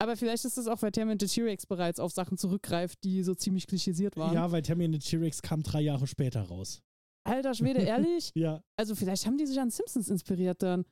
[0.00, 3.34] Aber vielleicht ist es auch, weil Tammy the T-Rex bereits auf Sachen zurückgreift, die so
[3.34, 4.32] ziemlich klischisiert waren.
[4.32, 6.80] ja, weil Tammy the T-Rex kam drei Jahre später raus.
[7.24, 8.30] Alter Schwede, ehrlich?
[8.36, 10.84] Ja, Also vielleicht haben die sich an Simpsons inspiriert dann.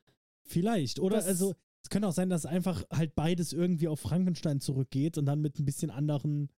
[0.43, 0.99] vielleicht.
[0.99, 1.53] Oder Das- also,
[1.87, 5.57] es könnte auch sein, dass einfach halt beides irgendwie auf Frankenstein zurückgeht und dann mit
[5.57, 6.49] ein bisschen anderen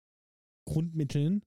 [0.67, 1.43] Grundmitteln.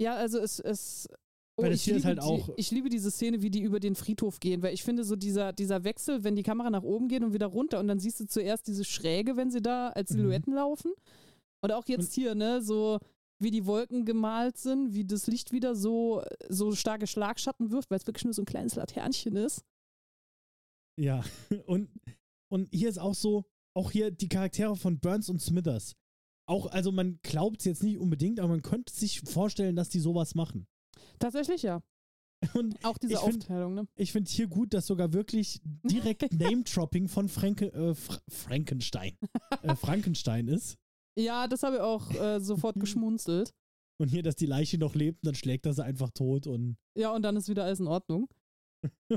[0.00, 1.08] Ja, also es, es
[1.56, 3.94] oh, ich, liebe ist halt auch- die, ich liebe diese Szene, wie die über den
[3.94, 7.22] Friedhof gehen, weil ich finde so dieser, dieser Wechsel, wenn die Kamera nach oben geht
[7.22, 10.16] und wieder runter und dann siehst du zuerst diese Schräge, wenn sie da als Mhm.
[10.16, 10.92] Silhouetten laufen.
[11.62, 12.98] Und auch jetzt Und- hier, ne, so
[13.40, 17.98] wie die Wolken gemalt sind, wie das Licht wieder so, so starke Schlagschatten wirft, weil
[17.98, 19.62] es wirklich nur so ein kleines Laternchen ist.
[21.00, 21.22] Ja,
[21.66, 21.88] und,
[22.52, 25.94] und hier ist auch so, auch hier die Charaktere von Burns und Smithers.
[26.46, 30.00] Auch, also man glaubt es jetzt nicht unbedingt, aber man könnte sich vorstellen, dass die
[30.00, 30.66] sowas machen.
[31.18, 31.82] Tatsächlich ja.
[32.54, 33.86] Und Auch diese Ich find- Aufteilung, ne?
[33.96, 39.16] ich finde hier gut, dass sogar wirklich direkt Name-Dropping von Franke, äh, Fra Frankenstein,
[39.62, 40.76] äh, Frankenstein ist.
[41.16, 43.52] Ja, das habe ich auch äh, sofort geschmunzelt.
[44.00, 46.76] Und hier, dass die Leiche noch lebt, und dann schlägt er sie einfach tot und
[46.98, 48.28] Ja, und dann ist wieder alles in Ordnung.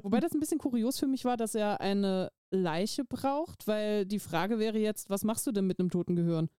[0.03, 4.19] Wobei das ein bisschen kurios für mich war, dass er eine Leiche braucht, weil die
[4.19, 6.49] Frage wäre jetzt, was machst du denn mit einem toten Gehirn?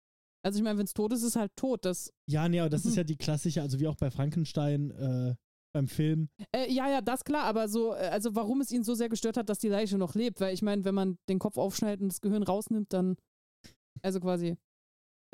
[0.44, 1.84] Also ich meine, wenn es tot ist, ist es halt tot.
[1.84, 2.96] Das, ja, nee, aber das ist Mhm.
[2.98, 5.34] ja die klassische, also wie auch bei Frankenstein äh,
[5.74, 6.28] beim Film.
[6.54, 9.36] äh, ja, ja, das klar, aber so, äh, also warum es ihn so sehr gestört
[9.36, 12.08] hat, dass die Leiche noch lebt, weil ich meine, wenn man den Kopf aufschneidet und
[12.12, 13.16] das Gehirn rausnimmt, dann,
[14.02, 14.56] also quasi,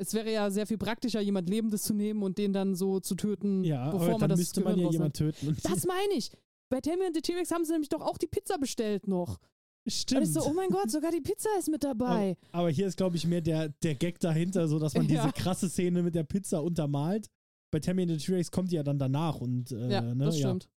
[0.01, 3.15] es wäre ja sehr viel praktischer, jemand Lebendes zu nehmen und den dann so zu
[3.15, 5.47] töten, Ja, bevor aber man dann das müsste man ja jemand töten.
[5.49, 6.31] Und Das meine ich.
[6.69, 9.39] Bei Tammy und the T-Rex haben sie nämlich doch auch die Pizza bestellt noch.
[9.87, 10.21] Stimmt.
[10.21, 12.37] Und ich so, oh mein Gott, sogar die Pizza ist mit dabei.
[12.51, 15.23] Aber hier ist, glaube ich, mehr der, der Gag dahinter, so dass man Ja.
[15.23, 17.29] diese krasse Szene mit der Pizza untermalt.
[17.71, 20.39] Bei Tammy and the T-Rex kommt die ja dann danach und äh, ja, ne, das
[20.39, 20.47] ja.
[20.47, 20.69] stimmt.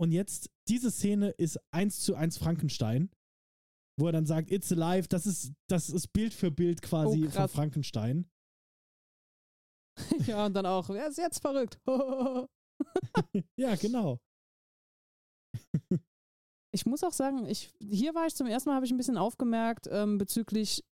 [0.00, 3.10] Und jetzt, diese Szene ist eins zu eins Frankenstein,
[4.00, 7.30] wo er dann sagt, it's alive, das ist, das ist Bild für Bild quasi Oh,
[7.30, 7.48] von.
[7.48, 8.28] Frankenstein.
[10.26, 11.78] Ja, und dann auch, wer ist jetzt verrückt?
[13.56, 14.18] Ja, genau.
[16.72, 19.18] Ich muss auch sagen, ich, hier war ich zum ersten Mal, habe ich ein bisschen
[19.18, 20.84] aufgemerkt ähm, bezüglich,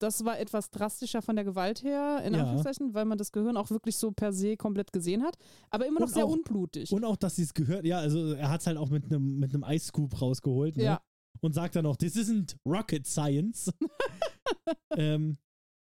[0.00, 2.40] das war etwas drastischer von der Gewalt her, in Ja.
[2.40, 5.36] Anführungszeichen, weil man das Gehirn auch wirklich so per se komplett gesehen hat,
[5.70, 6.92] aber immer noch Und sehr auch- unblutig.
[6.92, 9.38] Und auch, dass sie es gehört, ja, also er hat es halt auch mit einem
[9.38, 10.82] mit einem Eisscoop rausgeholt, ne?
[10.84, 11.00] ja,
[11.40, 13.70] Und sagt dann noch, this isn't rocket science.
[14.96, 15.38] ähm,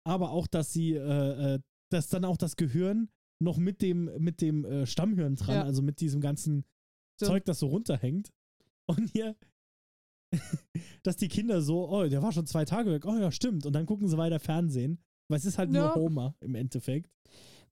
[0.06, 1.60] aber auch, dass sie, äh, äh,
[1.92, 5.64] dass dann auch das Gehirn noch mit dem, mit dem äh, Stammhirn dran, Ja.
[5.64, 6.64] also mit diesem ganzen
[7.18, 7.30] Stimmt.
[7.32, 8.32] Zeug, das so runterhängt.
[8.86, 9.36] Und hier,
[11.04, 13.66] dass die Kinder so, oh, der war schon zwei Tage weg, oh ja, stimmt.
[13.66, 15.00] Und dann gucken sie weiter Fernsehen.
[15.30, 15.82] Weil es ist halt Ja.
[15.88, 17.12] nur Homer im Endeffekt.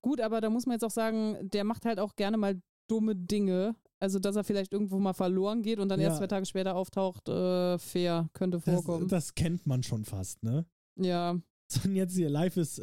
[0.02, 3.16] Gut, aber da muss man jetzt auch sagen, der macht halt auch gerne mal dumme
[3.16, 3.76] Dinge.
[4.00, 6.08] Also, dass er vielleicht irgendwo mal verloren geht und dann Ja.
[6.08, 9.08] erst zwei Tage später auftaucht, äh, fair, könnte Das, vorkommen.
[9.08, 10.66] das kennt man schon fast, ne?
[10.98, 11.40] ja.
[11.68, 12.80] So, und jetzt hier, life is,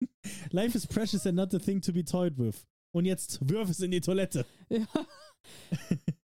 [0.50, 2.64] life is precious and not a thing to be toyed with.
[2.92, 4.44] Und jetzt wirf es in die Toilette.
[4.68, 4.86] Ja.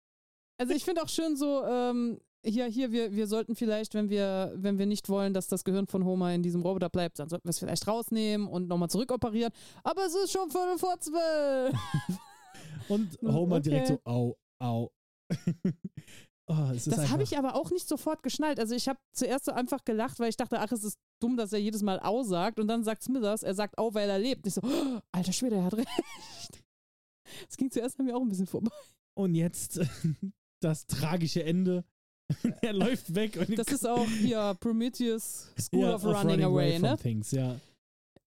[0.57, 4.53] Also ich finde auch schön so, ähm, hier, hier, wir, wir sollten vielleicht, wenn wir,
[4.55, 7.45] wenn wir nicht wollen, dass das Gehirn von Homer in diesem Roboter bleibt, dann sollten
[7.45, 9.51] wir es vielleicht rausnehmen und nochmal zurückoperieren.
[9.83, 11.75] Aber es ist schon Viertel vor zwölf.
[12.89, 13.33] Und Okay.
[13.33, 14.91] Homer direkt so, au, au.
[16.47, 18.59] oh, Das habe ich aber auch nicht sofort geschnallt.
[18.59, 21.53] Also ich habe zuerst so einfach gelacht, weil ich dachte, ach, es ist dumm, dass
[21.53, 22.59] er jedes Mal au sagt.
[22.59, 24.43] Und dann sagt Smithers, er sagt au, weil er lebt.
[24.43, 26.63] Und ich so, oh, alter Schwede, er hat recht.
[27.47, 28.71] Das ging zuerst an mir auch ein bisschen vorbei.
[29.17, 29.79] Und jetzt
[30.61, 31.83] das tragische Ende.
[32.61, 36.89] er läuft weg und Das ist auch hier Prometheus School Ja, of Running, Away, from
[36.89, 36.97] ne?
[36.97, 37.59] Things, ja.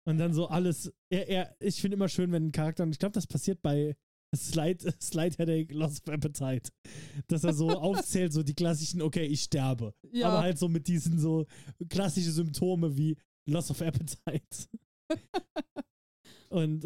[0.05, 0.93] Und dann so alles.
[1.11, 3.97] Er, er, ich finde immer schön, wenn ein Charakter, und ich glaube, das passiert bei
[4.35, 6.71] Slide, Slide Headache, Loss of Appetite,
[7.27, 9.95] dass er so aufzählt, so die klassischen, okay, ich sterbe.
[10.13, 10.29] Ja.
[10.29, 11.47] Aber halt so mit diesen so
[11.89, 14.69] klassischen Symptome wie Loss of Appetite.
[16.51, 16.85] und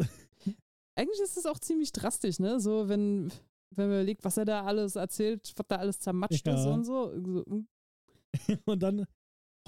[0.95, 2.59] Eigentlich ist es auch ziemlich drastisch, ne?
[2.59, 3.31] So, wenn,
[3.75, 6.55] wenn man überlegt, was er da alles erzählt, was da alles zermatscht Ja.
[6.55, 7.13] ist und so.
[7.47, 7.67] mm.
[8.65, 9.05] Und dann,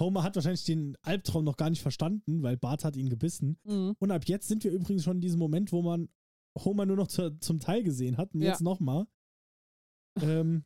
[0.00, 3.58] Homer hat wahrscheinlich den Albtraum noch gar nicht verstanden, weil Bart hat ihn gebissen.
[3.64, 3.92] mm.
[3.98, 6.08] Und ab jetzt sind wir übrigens schon in diesem Moment, wo man
[6.58, 8.34] Homer nur noch zu, zum Teil gesehen hat.
[8.34, 8.50] Und Ja.
[8.50, 9.06] jetzt nochmal.
[10.22, 10.64] Ähm,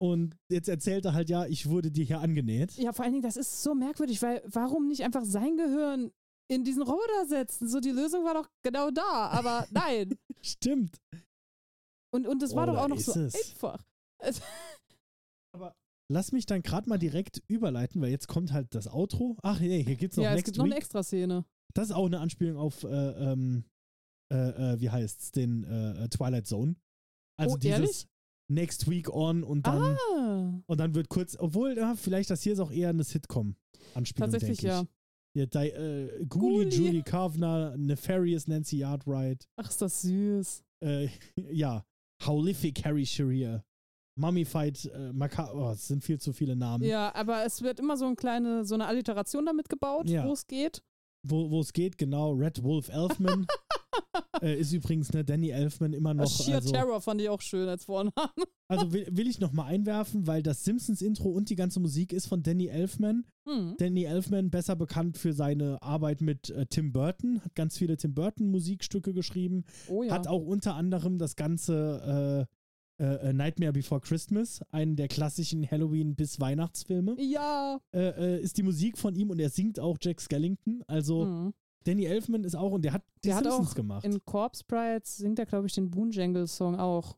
[0.00, 2.72] und jetzt erzählt er halt, ja, ich wurde dir hier angenäht.
[2.76, 6.12] Ja, vor allen Dingen, das ist so merkwürdig, weil warum nicht einfach sein Gehirn
[6.50, 7.68] in diesen Roboter setzen?
[7.68, 10.14] So, die Lösung war doch genau da, aber nein.
[10.42, 10.98] Stimmt.
[12.10, 13.52] Und, und es war Oh, doch da auch noch so ist es.
[13.52, 13.84] einfach.
[14.18, 14.40] Also,
[16.10, 19.36] Lass mich dann gerade mal direkt überleiten, weil jetzt kommt halt das Outro.
[19.42, 20.78] Ach nee, hier gibt's noch ja, es Next gibt noch eine Week.
[20.78, 21.44] Extraszene.
[21.74, 23.64] Das ist auch eine Anspielung auf, äh, ähm,
[24.32, 24.36] äh,
[24.74, 26.76] äh, wie heißt's, den äh, Twilight Zone.
[27.38, 28.06] Also Oh, dieses ehrlich?
[28.50, 32.54] Next Week on und dann, Ah, und dann wird kurz, obwohl, ja, vielleicht das hier
[32.54, 34.84] ist auch eher eine Sitcom-Anspielung, tatsächlich ja.
[35.34, 36.68] Hier, Di äh, Ghoulie, Ghoulie.
[36.70, 40.64] Julie Kavner, Nefarious Nancy Artwright, Ach, ist das süß.
[40.82, 41.08] äh,
[41.52, 41.84] ja,
[42.26, 43.62] Howlific Harry Shearer,
[44.16, 46.84] Mummified, äh, Maca oh, es sind viel zu viele Namen.
[46.84, 50.26] Ja, aber es wird immer so eine kleine, so eine Alliteration damit gebaut, Ja.
[50.26, 50.82] wo es geht.
[51.28, 53.46] Wo wo es geht, genau, Red Wolf Elfman
[54.42, 57.68] äh, ist übrigens, ne, Danny Elfman immer noch, Sheer also, Terror fand ich auch schön
[57.68, 58.12] als Vornamen.
[58.68, 62.26] also will, will ich noch mal einwerfen, weil das Simpsons-Intro und die ganze Musik ist
[62.26, 63.24] von Danny Elfman.
[63.46, 63.74] Hm.
[63.78, 68.14] Danny Elfman, besser bekannt für seine Arbeit mit äh, Tim Burton, hat ganz viele Tim
[68.14, 70.12] Burton-Musikstücke geschrieben, Oh ja.
[70.12, 72.57] hat auch unter anderem das ganze äh,
[72.98, 77.80] äh, Nightmare Before Christmas, einen der klassischen Halloween- bis Weihnachtsfilme, ja.
[77.94, 80.82] äh, äh, ist die Musik von ihm und er singt auch Jack Skellington.
[80.86, 81.54] Also Hm.
[81.84, 84.04] Danny Elfman ist auch und der hat die Der hat Simpsons auch gemacht.
[84.04, 87.16] In Corpse Brides singt er, glaube ich, den Boonjangle-Song auch.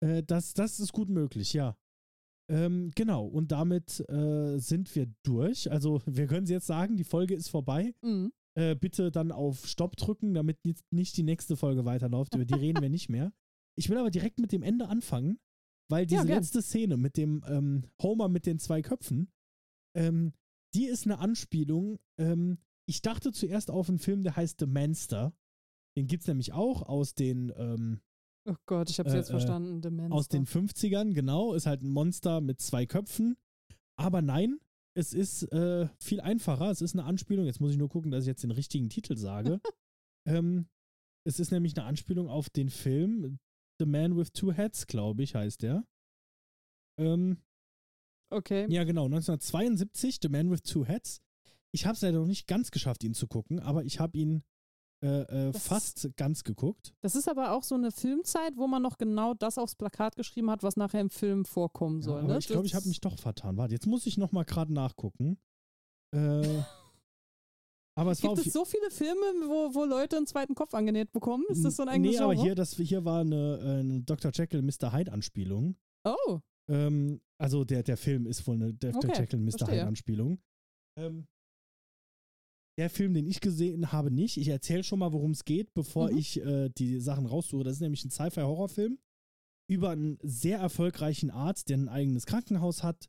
[0.00, 1.76] Äh, das, das ist gut möglich, ja.
[2.50, 5.70] Ähm, genau, und damit äh, sind wir durch.
[5.70, 7.94] Also, wir können jetzt sagen, die Folge ist vorbei.
[8.02, 8.32] Mhm.
[8.54, 12.34] Äh, bitte dann auf Stopp drücken, damit jetzt nicht die nächste Folge weiterläuft.
[12.34, 13.32] Über die reden wir nicht mehr.
[13.76, 15.38] Ich will aber direkt mit dem Ende anfangen,
[15.90, 19.30] weil diese Ja, letzte Szene mit dem ähm, Homer mit den zwei Köpfen,
[19.96, 20.32] ähm,
[20.74, 21.98] die ist eine Anspielung.
[22.18, 25.34] Ähm, ich dachte zuerst auf einen Film, der heißt The Manster.
[25.96, 28.00] Den gibt es nämlich auch aus den ähm,
[28.48, 29.80] Oh Gott, ich habe es Äh, jetzt äh, verstanden.
[29.82, 30.12] Demenz.
[30.12, 31.54] aus den 50ern, genau.
[31.54, 33.36] Ist halt ein Monster mit zwei Köpfen.
[33.96, 34.58] Aber nein,
[34.94, 36.70] es ist äh, viel einfacher.
[36.70, 37.46] Es ist eine Anspielung.
[37.46, 39.60] Jetzt muss ich nur gucken, dass ich jetzt den richtigen Titel sage.
[40.26, 40.66] ähm,
[41.24, 43.38] es ist nämlich eine Anspielung auf den Film
[43.78, 45.84] The Man with Two Heads, glaube ich, heißt der.
[46.98, 47.38] Ähm,
[48.30, 48.66] Okay.
[48.70, 51.20] ja, genau, 1972, The Man with Two Heads.
[51.70, 54.42] Ich habe es leider noch nicht ganz geschafft, ihn zu gucken, aber ich habe ihn
[55.02, 56.94] äh, äh, fast ganz geguckt.
[57.00, 60.50] Das ist aber auch so eine Filmzeit, wo man noch genau das aufs Plakat geschrieben
[60.50, 62.20] hat, was nachher im Film vorkommen Ja, soll.
[62.20, 62.38] aber ne?
[62.38, 63.56] ich glaube, ich habe mich doch vertan.
[63.56, 65.38] Warte, jetzt muss ich noch mal gerade nachgucken.
[66.14, 66.42] Äh,
[67.94, 71.12] aber es war Gibt es so viele Filme, wo, wo Leute einen zweiten Kopf angenäht
[71.12, 71.44] bekommen?
[71.50, 72.46] Ist das so ein Nee, eigenes aber Genre?
[72.46, 74.30] hier, das, hier war eine, eine Dr.
[74.34, 74.92] Jekyll, Mr.
[74.92, 75.76] Hyde Anspielung.
[76.04, 79.10] Oh, Ähm, also der, der Film ist wohl eine Dr.
[79.10, 79.50] Okay, Jekyll, Mr.
[79.58, 79.74] verstehe.
[79.80, 80.38] Hyde Anspielung.
[80.98, 81.26] Ähm,
[82.78, 84.38] der Film, den ich gesehen habe, nicht.
[84.38, 86.16] Ich erzähle schon mal, worum es geht, bevor Mhm.
[86.18, 87.64] ich äh, die Sachen raussuche.
[87.64, 88.98] Das ist nämlich ein Sci-Fi-Horrorfilm
[89.70, 93.08] über einen sehr erfolgreichen Arzt, der ein eigenes Krankenhaus hat,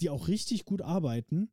[0.00, 1.50] die auch richtig gut arbeiten.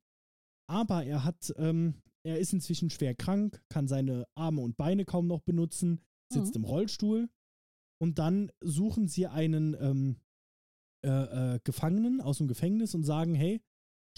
[0.69, 5.27] Aber er hat, ähm, er ist inzwischen schwer krank, kann seine Arme und Beine kaum
[5.27, 6.01] noch benutzen,
[6.32, 7.29] sitzt im Rollstuhl
[8.01, 10.17] und dann suchen sie einen ähm,
[11.05, 13.62] äh, äh, Gefangenen aus dem Gefängnis und sagen, hey,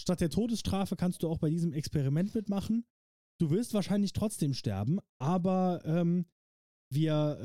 [0.00, 2.84] statt der Todesstrafe kannst du auch bei diesem Experiment mitmachen.
[3.40, 6.26] Du wirst wahrscheinlich trotzdem sterben, aber ähm,
[6.92, 7.38] wir,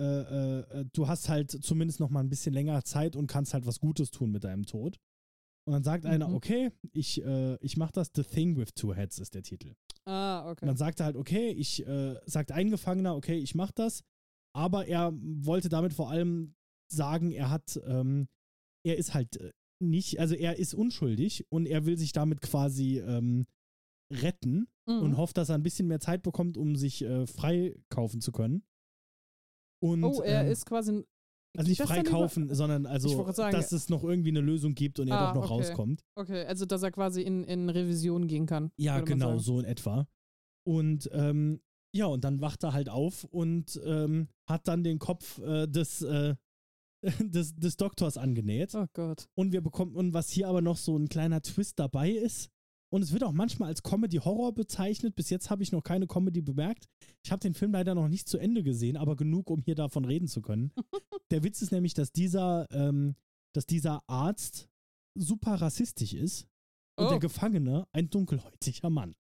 [0.72, 3.66] äh, äh, du hast halt zumindest noch mal ein bisschen länger Zeit und kannst halt
[3.66, 5.00] was Gutes tun mit deinem Tod.
[5.66, 6.36] Und dann sagt einer, Mhm.
[6.36, 9.76] okay, ich, äh, ich mach das, The Thing with Two Heads ist der Titel.
[10.08, 10.66] Ah, Und okay.
[10.66, 14.04] dann sagt er halt, okay, ich, äh, sagt ein Gefangener, okay, ich mach das,
[14.56, 16.56] aber er wollte damit vor allem
[16.90, 18.28] sagen, er hat, ähm,
[18.86, 23.00] er ist halt äh, nicht, also er ist unschuldig und er will sich damit quasi
[23.00, 23.46] ähm,
[24.12, 25.02] retten Mhm.
[25.02, 28.64] und hofft, dass er ein bisschen mehr Zeit bekommt, um sich äh, freikaufen zu können.
[29.84, 31.04] Und, oh, er ähm, ist quasi.
[31.58, 35.20] Also nicht freikaufen, sondern also, sagen, dass es noch irgendwie eine Lösung gibt und er
[35.20, 35.68] Ah, doch noch okay.
[35.68, 36.04] rauskommt.
[36.16, 38.72] Okay, also dass er quasi in, in Revision gehen kann.
[38.78, 40.08] Ja, genau, so in etwa.
[40.66, 41.62] Und ähm,
[41.96, 46.02] ja, und dann wacht er halt auf und ähm, hat dann den Kopf äh, des,
[46.02, 46.36] äh,
[47.20, 48.76] des, des Doktors angenäht.
[48.76, 49.28] Oh Gott.
[49.36, 52.50] Und wir bekommen, und was hier aber noch so ein kleiner Twist dabei ist,
[52.90, 55.16] und es wird auch manchmal als Comedy-Horror bezeichnet.
[55.16, 56.88] Bis jetzt habe ich noch keine Comedy bemerkt.
[57.24, 60.06] Ich habe den Film leider noch nicht zu Ende gesehen, aber genug, um hier davon
[60.06, 60.72] reden zu können.
[61.32, 63.16] Der Witz ist nämlich, dass dieser, ähm,
[63.54, 64.70] dass dieser Arzt
[65.16, 66.48] super rassistisch ist
[66.98, 67.10] und Oh.
[67.10, 69.16] der Gefangene ein dunkelhäutiger Mann.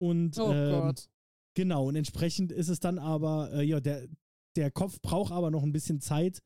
[0.00, 1.08] Und Oh ähm, Gott.
[1.54, 4.08] genau, und entsprechend ist es dann aber, äh, ja, der,
[4.56, 6.42] der Kopf braucht aber noch ein bisschen Zeit,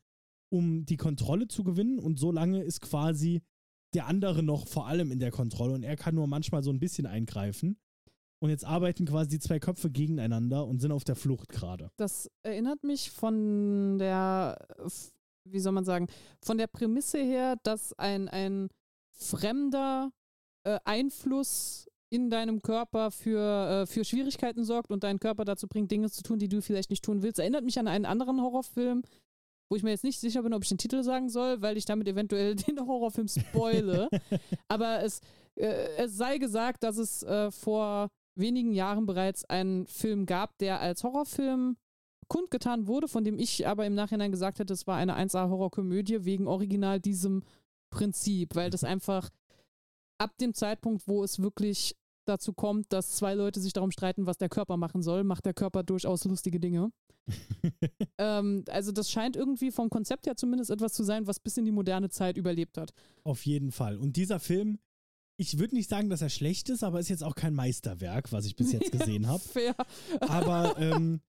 [0.52, 3.42] um die Kontrolle zu gewinnen und so lange ist quasi
[3.94, 6.78] der andere noch vor allem in der Kontrolle und er kann nur manchmal so ein
[6.80, 7.78] bisschen eingreifen.
[8.38, 11.90] Und jetzt arbeiten quasi die zwei Köpfe gegeneinander und sind auf der Flucht gerade.
[11.96, 14.58] Das erinnert mich von der,
[15.44, 16.06] wie soll man sagen,
[16.42, 18.68] von der Prämisse her, dass ein, ein
[19.12, 20.10] fremder
[20.64, 25.90] äh, Einfluss in deinem Körper für, äh, für Schwierigkeiten sorgt und deinen Körper dazu bringt,
[25.90, 27.38] Dinge zu tun, die du vielleicht nicht tun willst.
[27.38, 29.02] Erinnert mich an einen anderen Horrorfilm,
[29.68, 31.84] wo ich mir jetzt nicht sicher bin, ob ich den Titel sagen soll, weil ich
[31.84, 34.08] damit eventuell den Horrorfilm spoile.
[34.68, 35.20] Aber es,
[35.56, 40.80] äh, es sei gesagt, dass es äh, vor wenigen Jahren bereits einen Film gab, der
[40.80, 41.76] als Horrorfilm
[42.28, 46.46] kundgetan wurde, von dem ich aber im Nachhinein gesagt hätte, es war eine 1A-Horrorkomödie wegen
[46.46, 47.42] original diesem
[47.90, 49.30] Prinzip, weil das einfach
[50.18, 51.96] ab dem Zeitpunkt, wo es wirklich
[52.26, 55.54] dazu kommt, dass zwei Leute sich darum streiten, was der Körper machen soll, macht der
[55.54, 56.90] Körper durchaus lustige Dinge.
[58.18, 61.64] ähm, also das scheint irgendwie vom Konzept her zumindest etwas zu sein, was bis in
[61.64, 62.92] die moderne Zeit überlebt hat.
[63.24, 63.96] Auf jeden Fall.
[63.98, 64.78] Und dieser Film,
[65.36, 68.46] ich würde nicht sagen, dass er schlecht ist, aber ist jetzt auch kein Meisterwerk, was
[68.46, 69.42] ich bis jetzt gesehen habe.
[69.52, 69.74] Fair.
[70.20, 71.20] Aber ähm,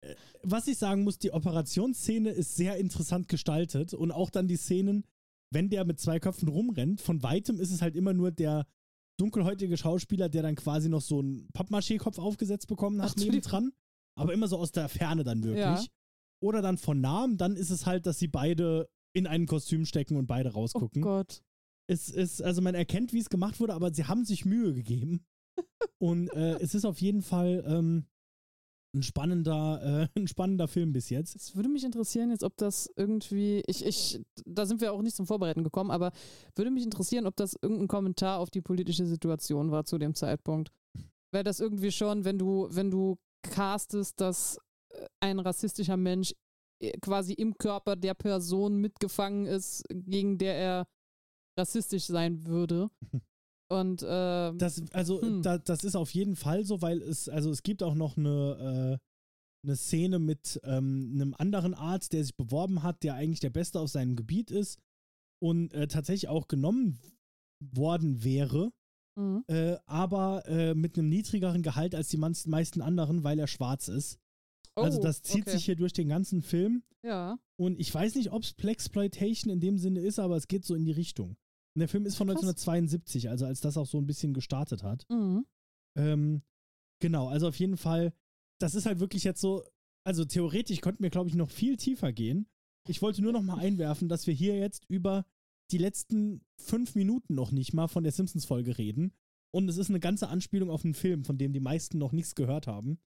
[0.00, 4.56] äh, was ich sagen muss, die Operationsszene ist sehr interessant gestaltet und auch dann die
[4.56, 5.04] Szenen,
[5.50, 8.66] wenn der mit zwei Köpfen rumrennt, von weitem ist es halt immer nur der
[9.18, 13.72] dunkelhäutige Schauspieler, der dann quasi noch so einen Pappmaché-Kopf aufgesetzt bekommen hat Ach, nebendran,
[14.14, 15.58] aber immer so aus der Ferne dann wirklich.
[15.58, 15.84] Ja.
[16.40, 20.16] Oder dann von nahem, dann ist es halt, dass sie beide in ein Kostüm stecken
[20.16, 21.02] und beide Oh rausgucken.
[21.02, 21.42] Gott.
[21.88, 25.24] Es ist, also man erkennt, wie es gemacht wurde, aber sie haben sich Mühe gegeben.
[25.98, 28.06] Und äh, es ist auf jeden Fall ähm,
[28.94, 31.34] ein spannender, äh, ein spannender Film bis jetzt.
[31.34, 35.16] Es würde mich interessieren, jetzt, ob das irgendwie, ich, ich, da sind wir auch nicht
[35.16, 36.12] zum Vorbereiten gekommen, aber
[36.54, 40.70] würde mich interessieren, ob das irgendein Kommentar auf die politische Situation war zu dem Zeitpunkt.
[41.32, 44.58] Wäre das irgendwie schon, wenn du, wenn du castest, dass
[44.90, 46.34] äh, ein rassistischer Mensch
[46.82, 50.86] äh, quasi im Körper der Person mitgefangen ist, gegen der er
[51.58, 52.90] rassistisch sein würde.
[53.70, 55.42] Und äh, Das, also, Hm.
[55.42, 58.98] da, das ist auf jeden Fall so, weil es, also es gibt auch noch eine,
[59.00, 63.50] äh, eine Szene mit ähm, einem anderen Arzt, der sich beworben hat, der eigentlich der
[63.50, 64.78] Beste auf seinem Gebiet ist
[65.42, 66.98] und äh, tatsächlich auch genommen
[67.74, 68.72] worden wäre,
[69.16, 69.44] mhm.
[69.46, 74.18] äh, aber äh, mit einem niedrigeren Gehalt als die meisten anderen, weil er schwarz ist.
[74.74, 75.52] Also Oh, das zieht okay.
[75.52, 76.82] sich hier durch den ganzen Film.
[77.04, 77.38] Ja.
[77.56, 80.74] Und ich weiß nicht, ob es Plexploitation in dem Sinne ist, aber es geht so
[80.74, 81.36] in die Richtung.
[81.74, 82.36] Und der Film ist von Krass.
[82.38, 85.06] 1972, also als das auch so ein bisschen gestartet hat.
[85.08, 85.46] Mhm.
[85.96, 86.42] Ähm,
[87.00, 88.12] genau, also auf jeden Fall,
[88.60, 89.64] das ist halt wirklich jetzt so,
[90.04, 92.46] also theoretisch könnten wir, glaube ich, noch viel tiefer gehen.
[92.88, 95.24] Ich wollte nur noch mal einwerfen, dass wir hier jetzt über
[95.70, 99.12] die letzten fünf Minuten noch nicht mal von der Simpsons-Folge reden.
[99.54, 102.34] Und es ist eine ganze Anspielung auf einen Film, von dem die meisten noch nichts
[102.34, 102.98] gehört haben.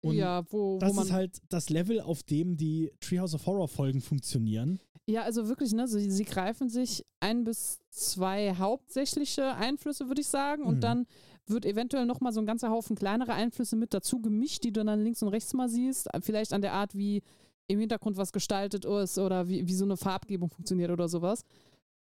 [0.00, 3.46] Und ja, wo, wo das man ist halt das Level, auf dem die Treehouse of
[3.46, 4.78] Horror Folgen funktionieren.
[5.06, 10.28] Ja, also wirklich, ne, sie, sie greifen sich ein bis zwei hauptsächliche Einflüsse, würde ich
[10.28, 10.80] sagen, und Mhm.
[10.80, 11.06] dann
[11.46, 15.02] wird eventuell nochmal so ein ganzer Haufen kleinere Einflüsse mit dazu gemischt, die du dann
[15.02, 16.08] links und rechts mal siehst.
[16.20, 17.22] Vielleicht an der Art, wie
[17.68, 21.42] im Hintergrund was gestaltet ist oder wie, wie so eine Farbgebung funktioniert oder sowas.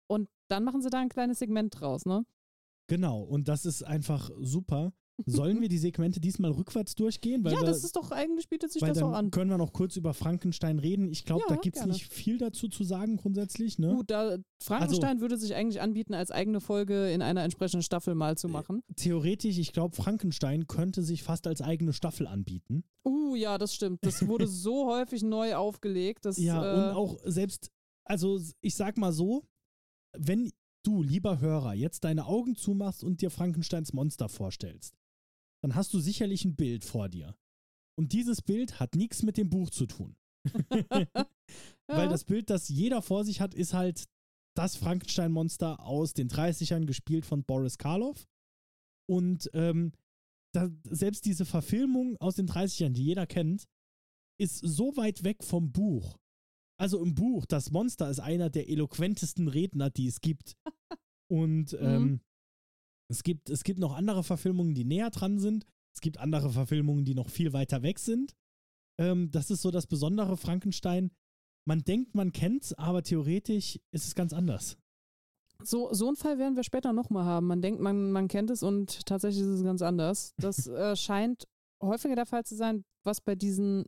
[0.07, 2.25] Und dann machen sie da ein kleines Segment draus, ne?
[2.87, 4.93] Genau, und das ist einfach super.
[5.25, 7.43] Sollen wir die Segmente diesmal rückwärts durchgehen?
[7.45, 9.31] Ja, wir, das ist doch, eigentlich bietet sich das auch an.
[9.31, 11.09] können wir noch kurz über Frankenstein reden.
[11.09, 13.79] Ich glaube, da Ja, gibt es nicht viel dazu zu sagen grundsätzlich.
[13.79, 13.95] Ne?
[13.95, 18.37] Gut, da Frankenstein würde sich eigentlich anbieten, als eigene Folge in einer entsprechenden Staffel mal
[18.37, 18.81] zu machen.
[18.97, 22.83] Theoretisch, ich glaube, Frankenstein könnte sich fast als eigene Staffel anbieten.
[23.07, 23.99] Uh, ja, das stimmt.
[24.05, 26.25] Das wurde so häufig neu aufgelegt.
[26.25, 27.69] Dass, Ja, äh, und auch selbst,
[28.03, 29.43] also ich sag mal so,
[30.17, 30.51] wenn
[30.83, 34.93] du, lieber Hörer, jetzt deine Augen zumachst und dir Frankensteins Monster vorstellst,
[35.65, 37.35] dann hast du sicherlich ein Bild vor dir.
[37.97, 40.15] Und dieses Bild hat nichts mit dem Buch zu tun.
[40.53, 41.17] Weil
[41.87, 42.07] ja.
[42.07, 44.05] das Bild, das jeder vor sich hat, ist halt
[44.55, 48.27] das Frankenstein-Monster aus den 30ern, gespielt von Boris Karloff.
[49.09, 49.93] Und ähm,
[50.53, 53.65] da, selbst diese Verfilmung aus den 30ern, die jeder kennt,
[54.39, 56.19] ist so weit weg vom Buch.
[56.79, 60.57] Also im Buch, das Monster ist einer der eloquentesten Redner, die es gibt.
[61.27, 62.21] Und ähm,
[63.09, 65.65] es, gibt, es gibt noch andere Verfilmungen, die näher dran sind.
[65.93, 68.35] Es gibt andere Verfilmungen, die noch viel weiter weg sind.
[68.99, 71.11] Ähm, das ist so das Besondere Frankenstein.
[71.67, 74.77] Man denkt, man kennt's, aber theoretisch ist es ganz anders.
[75.63, 77.47] So, so einen Fall werden wir später nochmal haben.
[77.47, 80.33] Man denkt, man, man kennt es und tatsächlich ist es ganz anders.
[80.37, 81.47] Das äh, scheint
[81.81, 83.85] häufiger der Fall zu sein, was bei diesen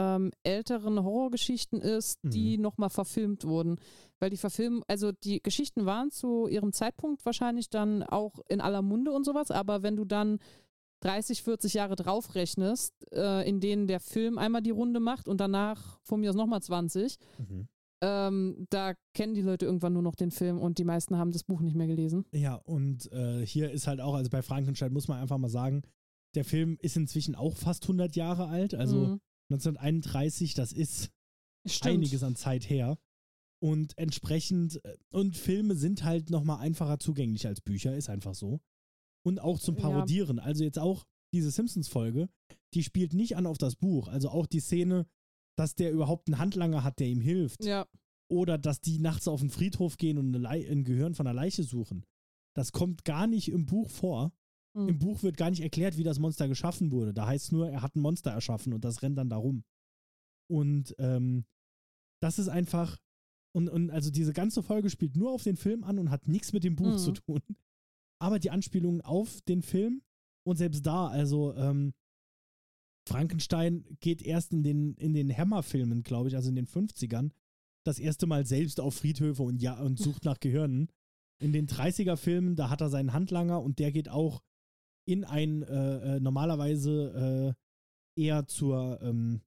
[0.00, 3.76] ähm, älteren Horrorgeschichten ist, die nochmal verfilmt wurden.
[4.18, 8.82] Weil die verfilmen, also die Geschichten waren zu ihrem Zeitpunkt wahrscheinlich dann auch in aller
[8.82, 10.38] Munde und sowas, aber wenn du dann
[11.02, 15.98] 30, 40 Jahre draufrechnest, äh, in denen der Film einmal die Runde macht und danach
[16.02, 17.16] von mir aus nochmal 20,
[18.02, 21.44] ähm, da kennen die Leute irgendwann nur noch den Film und die meisten haben das
[21.44, 22.24] Buch nicht mehr gelesen.
[22.32, 25.82] Ja, und äh, hier ist halt auch, also bei Frankenstein muss man einfach mal sagen,
[26.34, 28.74] der Film ist inzwischen auch fast 100 Jahre alt.
[28.74, 29.20] Also Mhm.
[29.50, 31.10] 1931, das ist
[31.66, 31.94] Stimmt.
[31.96, 32.98] einiges an Zeit her.
[33.62, 38.60] Und entsprechend, äh, und Filme sind halt nochmal einfacher zugänglich als Bücher, ist einfach so.
[39.22, 39.82] Und auch zum Ja.
[39.82, 40.38] Parodieren.
[40.38, 42.28] Also jetzt auch diese Simpsons-Folge,
[42.74, 44.08] die spielt nicht an auf das Buch.
[44.08, 45.06] Also auch die Szene,
[45.58, 47.62] dass der überhaupt einen Handlanger hat, der ihm hilft.
[47.64, 47.86] Ja,
[48.30, 52.06] Oder dass die nachts auf den Friedhof gehen und ein Gehirn von einer Leiche suchen.
[52.54, 54.32] Das kommt gar nicht im Buch vor.
[54.74, 54.88] Mhm.
[54.88, 57.12] Im Buch wird gar nicht erklärt, wie das Monster geschaffen wurde.
[57.12, 59.64] Da heißt nur, er hat ein Monster erschaffen und das rennt dann da rum.
[60.48, 61.44] Und ähm,
[62.20, 62.98] das ist einfach.
[63.52, 66.52] Und, und also diese ganze Folge spielt nur auf den Film an und hat nichts
[66.52, 66.98] mit dem Buch Mhm.
[66.98, 67.40] zu tun.
[68.20, 70.02] Aber die Anspielungen auf den Film
[70.46, 71.92] und selbst da, also ähm,
[73.08, 77.30] Frankenstein geht erst in den, in den Hammer-Filmen, glaube ich, also in den 50ern,
[77.84, 80.88] das erste Mal selbst auf Friedhöfe und, ja, und sucht nach Gehirnen.
[81.40, 84.42] In den 30er-Filmen, da hat er seinen Handlanger und der geht auch
[85.08, 87.54] in ein äh, äh, normalerweise
[88.16, 89.40] äh, eher zur, ähm,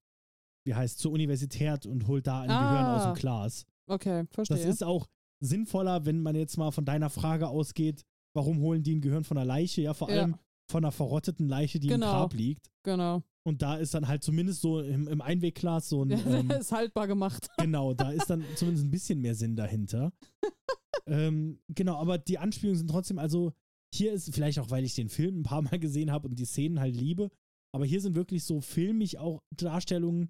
[0.65, 3.65] wie heißt, zur Universität und holt da ein Gehirn aus Ah, dem Glas.
[3.87, 4.57] okay, verstehe.
[4.57, 5.07] Das ist auch
[5.43, 8.03] sinnvoller, wenn man jetzt mal von deiner Frage ausgeht,
[8.35, 9.81] warum holen die ein Gehirn von einer Leiche?
[9.81, 10.21] Ja, vor Ja.
[10.21, 10.35] allem
[10.71, 12.05] von einer verrotteten Leiche, die Genau.
[12.07, 12.71] im Grab liegt.
[12.83, 13.21] genau.
[13.45, 16.11] Und da ist dann halt zumindest so im, im Einwegglas so ein,
[16.49, 17.45] ähm, ist haltbar gemacht.
[17.57, 20.13] genau, da ist dann zumindest ein bisschen mehr Sinn dahinter.
[21.07, 23.51] ähm, genau, aber die Anspielungen sind trotzdem, also
[23.93, 26.45] hier ist vielleicht auch, weil ich den Film ein paar Mal gesehen habe und die
[26.45, 27.29] Szenen halt liebe,
[27.75, 30.29] aber hier sind wirklich so filmig auch Darstellungen,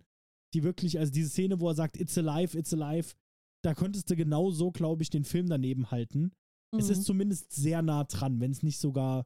[0.54, 3.14] die wirklich, also diese Szene, wo er sagt, it's alive, it's alive,
[3.64, 6.32] da könntest du genau so, glaube ich, den Film daneben halten.
[6.78, 6.92] Es Mhm.
[6.94, 9.26] ist zumindest sehr nah dran, wenn es nicht sogar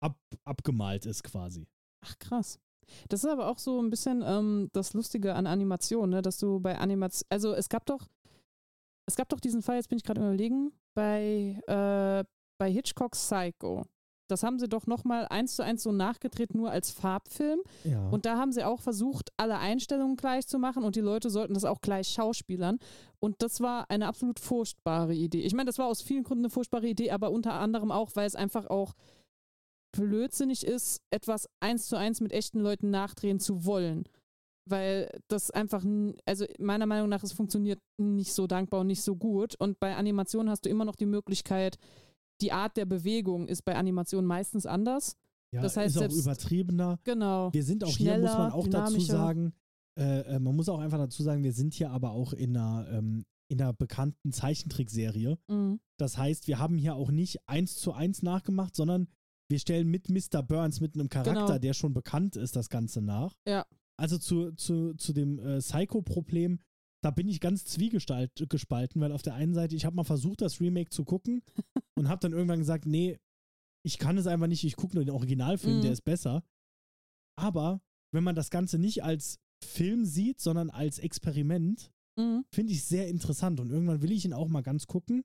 [0.00, 1.66] ab, abgemalt ist quasi.
[2.04, 2.58] Ach, krass.
[3.08, 6.22] Das ist aber auch so ein bisschen ähm, das Lustige an Animation, ne?
[6.22, 8.08] dass du bei Animation, also es gab doch,
[9.06, 12.24] es gab doch diesen Fall, jetzt bin ich gerade überlegen, bei, äh,
[12.58, 13.84] bei Hitchcocks Psycho.
[14.28, 17.60] Das haben sie doch nochmal eins zu eins so nachgedreht, nur als Farbfilm.
[17.84, 18.08] Ja.
[18.10, 21.54] Und da haben sie auch versucht, alle Einstellungen gleich zu machen und die Leute sollten
[21.54, 22.78] das auch gleich schauspielern.
[23.20, 25.40] Und das war eine absolut furchtbare Idee.
[25.40, 28.26] Ich meine, das war aus vielen Gründen eine furchtbare Idee, aber unter anderem auch, weil
[28.26, 28.92] es einfach auch
[29.92, 34.04] blödsinnig ist, etwas eins zu eins mit echten Leuten nachdrehen zu wollen.
[34.66, 35.82] Weil das einfach,
[36.26, 39.54] also meiner Meinung nach, es funktioniert nicht so dankbar und nicht so gut.
[39.58, 41.78] Und bei Animationen hast du immer noch die Möglichkeit,
[42.40, 45.16] die Art der Bewegung ist bei Animationen meistens anders.
[45.52, 46.98] ja, das heißt, ist auch übertriebener.
[47.04, 47.52] Genau.
[47.52, 49.52] Wir sind auch hier, muss man Schneller, auch dazu sagen,
[49.98, 52.88] äh, äh, man muss auch einfach dazu sagen, wir sind hier aber auch in einer,
[52.90, 55.38] ähm, in einer bekannten Zeichentrickserie.
[55.48, 55.80] Mhm.
[55.98, 59.08] Das heißt, wir haben hier auch nicht eins zu eins nachgemacht, sondern
[59.50, 60.42] wir stellen mit Mr.
[60.42, 61.58] Burns, mit einem Charakter, Genau.
[61.58, 63.34] der schon bekannt ist, das Ganze nach.
[63.46, 63.64] Ja.
[63.96, 66.60] Also zu, zu, zu dem äh, Psycho-Problem,
[67.02, 70.40] da bin ich ganz zwiegespalten, gespalten, weil auf der einen Seite, ich habe mal versucht,
[70.40, 71.42] das Remake zu gucken
[71.96, 73.18] und habe dann irgendwann gesagt, nee,
[73.84, 75.82] ich kann es einfach nicht, ich gucke nur den Originalfilm, Mhm.
[75.82, 76.42] der ist besser.
[77.36, 77.80] Aber
[78.12, 82.44] wenn man das Ganze nicht als Film sieht, sondern als Experiment, Mhm.
[82.52, 83.60] finde ich sehr interessant.
[83.60, 85.22] Und irgendwann will ich ihn auch mal ganz gucken,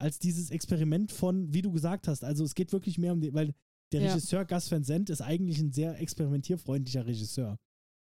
[0.00, 3.32] als dieses Experiment von, wie du gesagt hast, also es geht wirklich mehr um die,
[3.32, 3.54] weil
[3.92, 4.14] Der Ja.
[4.14, 7.58] Regisseur Gus Van Sant ist eigentlich ein sehr experimentierfreundlicher Regisseur.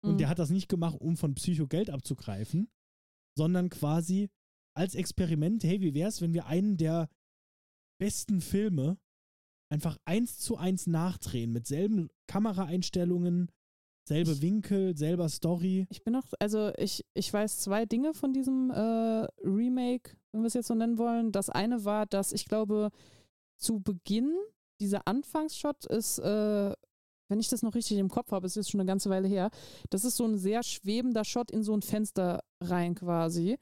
[0.03, 0.17] Und Mhm.
[0.17, 2.67] der hat das nicht gemacht, um von Psycho Geld abzugreifen,
[3.37, 4.29] sondern quasi
[4.75, 7.07] als Experiment, hey, wie wär's, wenn wir einen der
[7.99, 8.97] besten Filme
[9.71, 13.49] einfach eins zu eins nachdrehen, mit selben Kameraeinstellungen,
[14.07, 15.87] selbe Ich- Winkel, selber Story.
[15.89, 20.47] Ich bin noch, also ich, ich weiß zwei Dinge von diesem äh, Remake, wenn wir
[20.47, 21.31] es jetzt so nennen wollen.
[21.31, 22.91] Das eine war, dass ich glaube,
[23.59, 24.33] zu Beginn
[24.79, 26.73] dieser Anfangsshot ist, äh,
[27.29, 29.49] wenn ich das noch richtig im Kopf habe, es ist schon eine ganze Weile her,
[29.89, 33.57] das ist so ein sehr schwebender Shot in so ein Fenster rein quasi.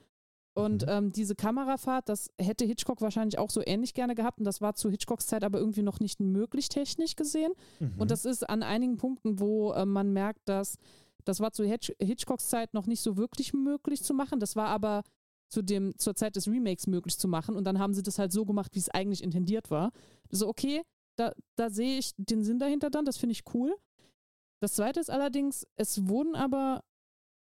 [0.58, 0.90] Und Mhm.
[0.90, 4.74] ähm, diese Kamerafahrt, das hätte Hitchcock wahrscheinlich auch so ähnlich gerne gehabt und das war
[4.76, 7.52] zu Hitchcocks Zeit aber irgendwie noch nicht möglich technisch gesehen.
[7.82, 7.96] Mhm.
[7.98, 10.78] Und das ist an einigen Punkten, wo äh, man merkt, dass
[11.26, 14.40] das war zu Hitch Hitchcocks Zeit noch nicht so wirklich möglich zu machen.
[14.40, 15.04] Das war aber
[15.50, 17.56] zu dem, zur Zeit des Remakes möglich zu machen.
[17.56, 19.92] Und dann haben sie das halt so gemacht, wie es eigentlich intendiert war.
[20.30, 20.84] So, okay,
[21.18, 23.76] da, da sehe ich den Sinn dahinter dann, das finde ich cool.
[24.62, 26.82] Das zweite ist allerdings, es wurden aber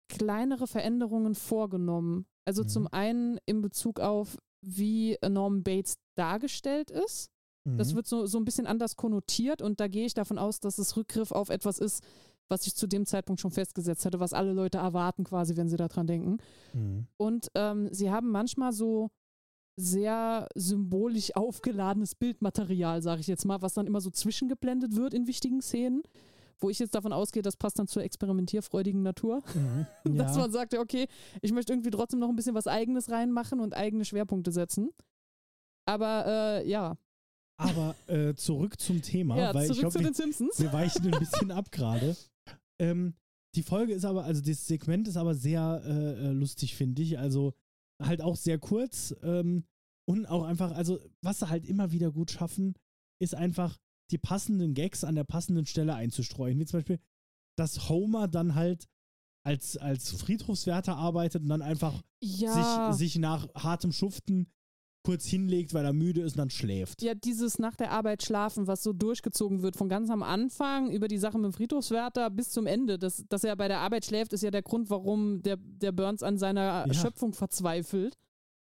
[0.10, 2.26] kleinere Veränderungen vorgenommen.
[2.46, 2.68] Also Mhm.
[2.68, 7.30] zum einen in Bezug auf, wie Norman Bates dargestellt ist.
[7.66, 7.98] Das Mhm.
[7.98, 10.98] wird so, so ein bisschen anders konnotiert und da gehe ich davon aus, dass es
[10.98, 12.04] Rückgriff auf etwas ist,
[12.50, 15.78] was ich zu dem Zeitpunkt schon festgesetzt hatte, was alle Leute erwarten quasi, wenn sie
[15.78, 16.38] daran denken.
[16.74, 17.06] Mhm.
[17.18, 19.12] Und ähm, sie haben manchmal so
[19.80, 25.28] sehr symbolisch aufgeladenes Bildmaterial, sage ich jetzt mal, was dann immer so zwischengeblendet wird in
[25.28, 26.04] wichtigen Szenen,
[26.60, 29.86] wo ich jetzt davon ausgehe, das passt dann zur experimentierfreudigen Natur, Mhm.
[30.18, 30.42] dass Ja.
[30.42, 31.08] man sagt, ja, okay,
[31.42, 34.90] ich möchte irgendwie trotzdem noch ein bisschen was Eigenes reinmachen und eigene Schwerpunkte setzen.
[35.86, 36.26] Aber
[36.62, 36.98] äh, ja,
[37.58, 40.60] Aber äh, zurück zum Thema, ja weil ich zurück glaube, zu wir, den Simpsons.
[40.60, 42.16] wir weichen ein bisschen ab gerade.
[42.80, 43.14] Ähm,
[43.56, 47.18] die Folge ist aber, also das Segment ist aber sehr äh, äh, lustig, finde ich.
[47.18, 47.54] Also
[48.02, 49.66] halt auch sehr kurz ähm,
[50.08, 52.76] und auch einfach, also was sie halt immer wieder gut schaffen,
[53.22, 53.78] ist einfach
[54.12, 56.60] die passenden Gags an der passenden Stelle einzustreuen.
[56.60, 57.00] Wie zum Beispiel,
[57.58, 58.88] dass Homer dann halt
[59.46, 64.52] als, als Friedhofswärter arbeitet und dann einfach Ja, sich, sich nach hartem Schuften
[65.10, 67.02] kurz hinlegt, weil er müde ist und dann schläft.
[67.02, 71.08] ja, dieses nach der Arbeit schlafen, was so durchgezogen wird, von ganz am Anfang über
[71.08, 72.98] die Sache mit dem Friedhofswärter bis zum Ende.
[73.00, 76.24] Das, dass er bei der Arbeit schläft, ist ja der Grund, warum der, der Burns
[76.24, 76.94] an seiner Ja.
[76.94, 78.18] Schöpfung verzweifelt.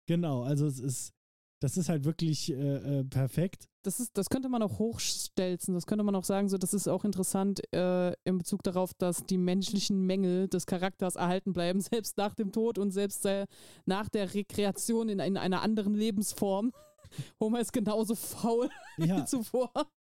[0.07, 1.11] Genau, also es ist,
[1.59, 3.67] das ist halt wirklich äh, äh, perfekt.
[3.87, 5.73] Das, ist, das könnte man auch hochstelzen.
[5.73, 9.25] Das könnte man auch sagen, so, das ist auch interessant äh, in Bezug darauf, dass
[9.25, 13.47] die menschlichen Mängel des Charakters erhalten bleiben, selbst nach dem Tod und selbst äh,
[13.85, 16.73] nach der Rekreation in, in einer anderen Lebensform.
[17.39, 19.71] Homer ist genauso faul Ja, wie zuvor.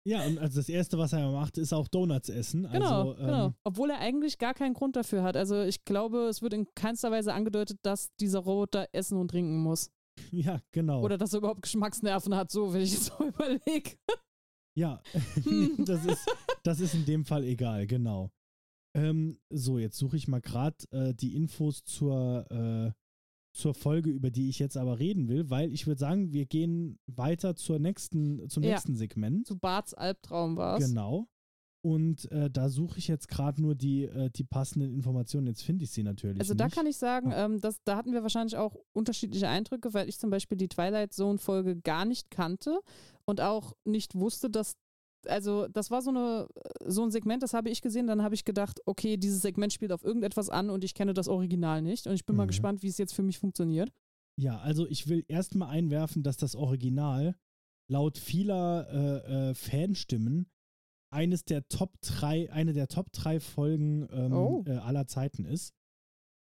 [0.04, 2.68] ja, und also das Erste, was er macht, ist auch Donuts essen.
[2.72, 3.52] Genau, also, ähm, genau.
[3.62, 5.36] Obwohl er eigentlich gar keinen Grund dafür hat.
[5.36, 9.58] Also ich glaube, es wird in keinster Weise angedeutet, dass dieser Roboter essen und trinken
[9.58, 9.92] muss.
[10.32, 11.02] Ja, genau.
[11.02, 13.92] Oder dass er überhaupt Geschmacksnerven hat, so wenn ich es so überlege.
[14.76, 15.00] ja,
[15.44, 15.76] Hm.
[15.84, 16.28] das, ist,
[16.62, 18.30] das ist in dem Fall egal, genau.
[18.94, 22.92] Ähm, so, jetzt suche ich mal gerade äh, die Infos zur, äh,
[23.56, 26.98] zur Folge, über die ich jetzt aber reden will, weil ich würde sagen, wir gehen
[27.06, 28.70] weiter zur nächsten, zum Ja.
[28.72, 29.46] nächsten Segment.
[29.46, 30.88] Zu Barts Albtraum war es.
[30.88, 31.28] Genau.
[31.82, 35.46] Und äh, da suche ich jetzt gerade nur die, äh, die passenden Informationen.
[35.46, 36.38] Jetzt finde ich sie natürlich.
[36.40, 36.60] Also nicht.
[36.60, 40.18] da kann ich sagen, ähm, dass, da hatten wir wahrscheinlich auch unterschiedliche Eindrücke, weil ich
[40.18, 42.80] zum Beispiel die Twilight Zone Folge gar nicht kannte
[43.24, 44.74] und auch nicht wusste, dass
[45.26, 46.46] also das war so eine
[46.86, 49.92] so ein Segment, das habe ich gesehen, dann habe ich gedacht, okay, dieses Segment spielt
[49.92, 52.48] auf irgendetwas an und ich kenne das Original nicht und ich bin mal Mhm.
[52.48, 53.92] gespannt, wie es jetzt für mich funktioniert.
[54.36, 57.34] Ja, also ich will erstmal einwerfen, dass das Original
[57.90, 60.46] laut vieler äh, äh, Fanstimmen
[61.12, 64.64] eines der Top 3, eine der Top 3 Folgen ähm, Oh.
[64.66, 65.74] äh, aller Zeiten ist.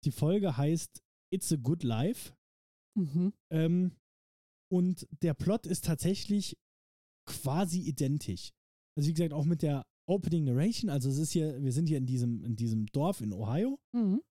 [0.04, 1.02] Die Folge heißt
[1.32, 2.34] It's a Good Life.
[2.96, 3.32] Mhm.
[3.50, 3.92] Ähm,
[4.70, 6.56] und der Plot ist tatsächlich
[7.26, 8.52] quasi identisch.
[8.96, 11.98] Also wie gesagt, auch mit der Opening Narration, also es ist hier, wir sind hier
[11.98, 14.22] in diesem, in diesem Dorf in Ohio Mhm.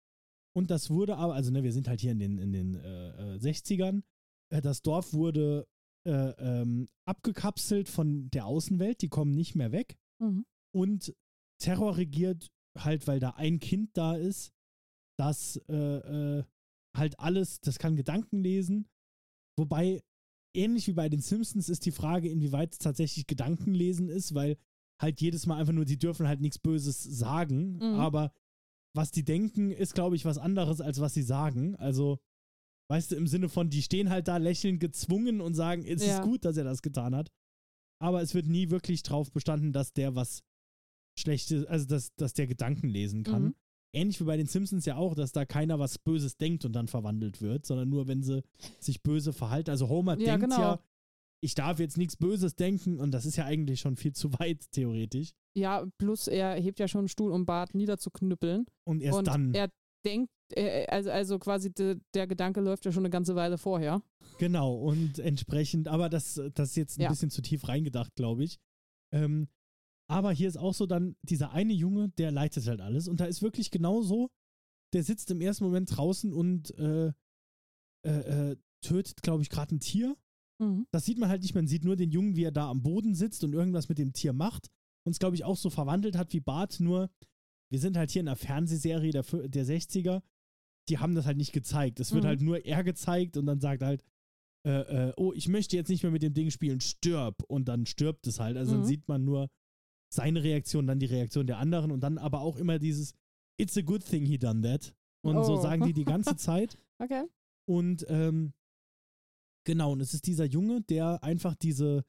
[0.56, 3.36] und das wurde aber, also ne, wir sind halt hier in den, in den äh,
[3.36, 4.04] äh, 60ern.
[4.52, 5.68] Äh, das Dorf wurde
[6.08, 10.45] äh, ähm, abgekapselt von der Außenwelt, die kommen nicht mehr weg Mhm.
[10.76, 11.13] und
[11.59, 14.51] Terror regiert halt, weil da ein Kind da ist,
[15.20, 15.74] das äh,
[16.39, 16.43] äh,
[16.95, 18.88] halt alles, das kann Gedanken lesen.
[19.57, 20.01] Wobei,
[20.55, 24.57] ähnlich wie bei den Simpsons, ist die Frage, inwieweit es tatsächlich Gedankenlesen ist, weil
[25.01, 27.99] halt jedes Mal einfach nur, die dürfen halt nichts Böses sagen, Mhm.
[27.99, 28.32] aber
[28.95, 31.76] was die denken, ist, glaube ich, was anderes, als was sie sagen.
[31.76, 32.20] Also,
[32.89, 36.18] weißt du, im Sinne von, die stehen halt da lächelnd gezwungen und sagen, es Ja.
[36.18, 37.30] ist gut, dass er das getan hat.
[38.00, 40.43] Aber es wird nie wirklich drauf bestanden, dass der was
[41.20, 43.43] Schlechtes, also dass, dass der Gedanken lesen kann.
[43.43, 43.56] Mhm.
[43.93, 46.88] Ähnlich wie bei den Simpsons ja auch, dass da keiner was Böses denkt und dann
[46.88, 48.43] verwandelt wird, sondern nur, wenn sie
[48.80, 49.72] sich böse verhalten.
[49.72, 50.62] Also Homer Ja, denkt genau.
[50.62, 50.80] ja,
[51.41, 54.72] ich darf jetzt nichts Böses denken und das ist ja eigentlich schon viel zu weit,
[54.72, 55.34] theoretisch.
[55.56, 58.66] Ja, plus er hebt ja schon einen Stuhl, um Bart niederzuknüppeln.
[58.84, 59.54] Und erst und dann.
[59.54, 59.72] er
[60.06, 60.32] denkt,
[60.89, 64.02] also, also quasi de, der Gedanke läuft ja schon eine ganze Weile vorher.
[64.40, 67.10] Genau, und entsprechend, aber das, das ist jetzt ein Ja.
[67.10, 68.58] bisschen zu tief reingedacht, glaube ich.
[69.14, 69.48] Ähm,
[70.10, 73.08] aber hier ist auch so dann, dieser eine Junge, der leitet halt alles.
[73.08, 74.30] Und da ist wirklich genau so,
[74.94, 77.12] der sitzt im ersten Moment draußen und äh,
[78.06, 80.16] äh, äh, tötet, glaube ich, gerade ein Tier.
[80.60, 80.88] Mhm.
[80.92, 83.16] Das sieht man halt nicht, man sieht nur den Jungen, wie er da am Boden
[83.16, 84.68] sitzt und irgendwas mit dem Tier macht.
[85.06, 87.10] Und es, glaube ich, auch so verwandelt hat wie Bart, nur
[87.70, 90.22] wir sind halt hier in einer Fernsehserie der, der 60er.
[90.90, 92.00] Die haben das halt nicht gezeigt.
[92.00, 92.28] Es wird Mhm.
[92.28, 94.04] halt nur er gezeigt und dann sagt halt,
[94.68, 97.41] äh, äh, oh, ich möchte jetzt nicht mehr mit dem Ding spielen, stirb.
[97.47, 98.57] Und dann stirbt es halt.
[98.57, 98.78] Also Mhm.
[98.80, 99.49] dann sieht man nur
[100.13, 103.13] seine Reaktion, dann die Reaktion der anderen und dann aber auch immer dieses
[103.59, 104.93] It's a good thing he done that.
[105.24, 105.61] Und so Oh.
[105.61, 106.78] sagen die die ganze Zeit.
[106.99, 107.24] Okay.
[107.68, 108.53] Und ähm,
[109.65, 112.03] genau, und es ist dieser Junge, der einfach diese,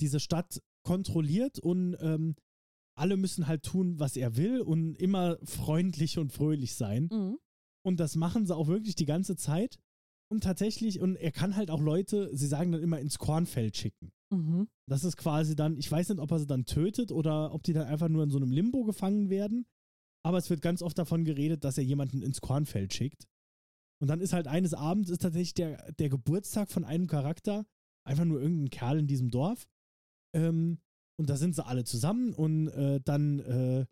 [0.00, 2.34] diese Stadt kontrolliert und ähm,
[2.96, 7.08] alle müssen halt tun, was er will und immer freundlich und fröhlich sein.
[7.12, 7.38] Mhm.
[7.84, 9.78] Und das machen sie auch wirklich die ganze Zeit.
[10.30, 14.12] Und tatsächlich, und er kann halt auch Leute, sie sagen dann immer ins Kornfeld schicken.
[14.30, 14.68] Mhm.
[14.86, 17.72] Das ist quasi dann, ich weiß nicht, ob er sie dann tötet oder ob die
[17.72, 19.66] dann einfach nur in so einem Limbo gefangen werden.
[20.22, 23.26] Aber es wird ganz oft davon geredet, dass er jemanden ins Kornfeld schickt.
[24.00, 27.66] Und dann ist halt eines Abends ist tatsächlich der, der Geburtstag von einem Charakter,
[28.04, 29.66] einfach nur irgendein Kerl in diesem Dorf.
[30.34, 30.78] Ähm,
[31.18, 33.86] und da sind sie alle zusammen und äh, dann äh,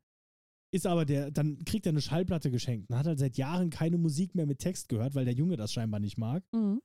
[0.77, 3.99] ist aber der, dann kriegt er eine Schallplatte geschenkt und hat halt seit Jahren keine
[3.99, 6.81] Musik mehr mit Text gehört, weil der Junge das scheinbar nicht mag Mhm.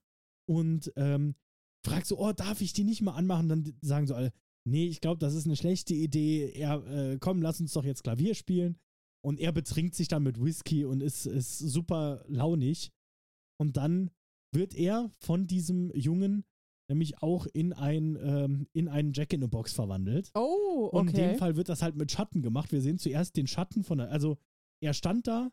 [0.50, 1.36] und ähm,
[1.86, 3.50] fragt so, oh, darf ich die nicht mal anmachen?
[3.50, 4.32] Dann sagen so alle,
[4.68, 6.52] nee, ich glaube, das ist eine schlechte Idee.
[6.54, 8.78] Er, äh, komm, lass uns doch jetzt Klavier spielen.
[9.24, 12.92] Und er betrinkt sich dann mit Whisky und ist, ist super launig.
[13.60, 14.10] Und dann
[14.54, 16.44] wird er von diesem Jungen
[16.92, 20.30] nämlich auch in, ein, ähm, in einen Jack in a Box verwandelt.
[20.36, 21.38] Oh, Und in dem okay.
[21.38, 22.72] Fall wird das halt mit Schatten gemacht.
[22.72, 24.38] Wir sehen zuerst den Schatten von der, also
[24.84, 25.52] er stand da,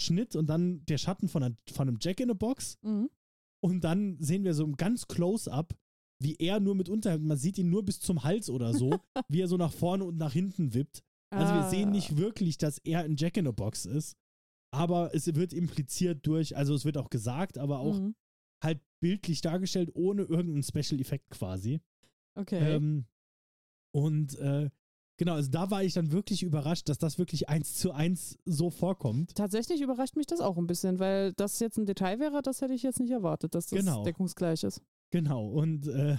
[0.00, 2.78] Schnitt und dann der Schatten von, einer, von einem Jack in a Box.
[2.82, 3.10] Mhm.
[3.62, 5.74] Und dann sehen wir so im ganz Close-up,
[6.22, 8.90] wie er nur mit Unterhemd, man sieht ihn nur bis zum Hals oder so,
[9.28, 11.02] wie er so nach vorne und nach hinten wippt.
[11.30, 11.92] Also wir sehen Ah.
[11.92, 14.16] nicht wirklich, dass er ein Jack in a Box ist.
[14.70, 18.14] Aber es wird impliziert durch, also es wird auch gesagt, aber auch Mhm.
[18.62, 21.80] Halt bildlich dargestellt, ohne irgendeinen Special Effekt quasi.
[22.34, 22.58] Okay.
[22.76, 23.06] Ähm,
[23.94, 24.70] und äh,
[25.16, 28.70] genau, also da war ich dann wirklich überrascht, dass das wirklich eins zu eins so
[28.70, 29.34] vorkommt.
[29.34, 32.74] Tatsächlich überrascht mich das auch ein bisschen, weil das jetzt ein Detail wäre, das hätte
[32.74, 34.02] ich jetzt nicht erwartet, dass das Genau.
[34.04, 34.82] deckungsgleich ist.
[35.10, 36.16] Genau, und, äh,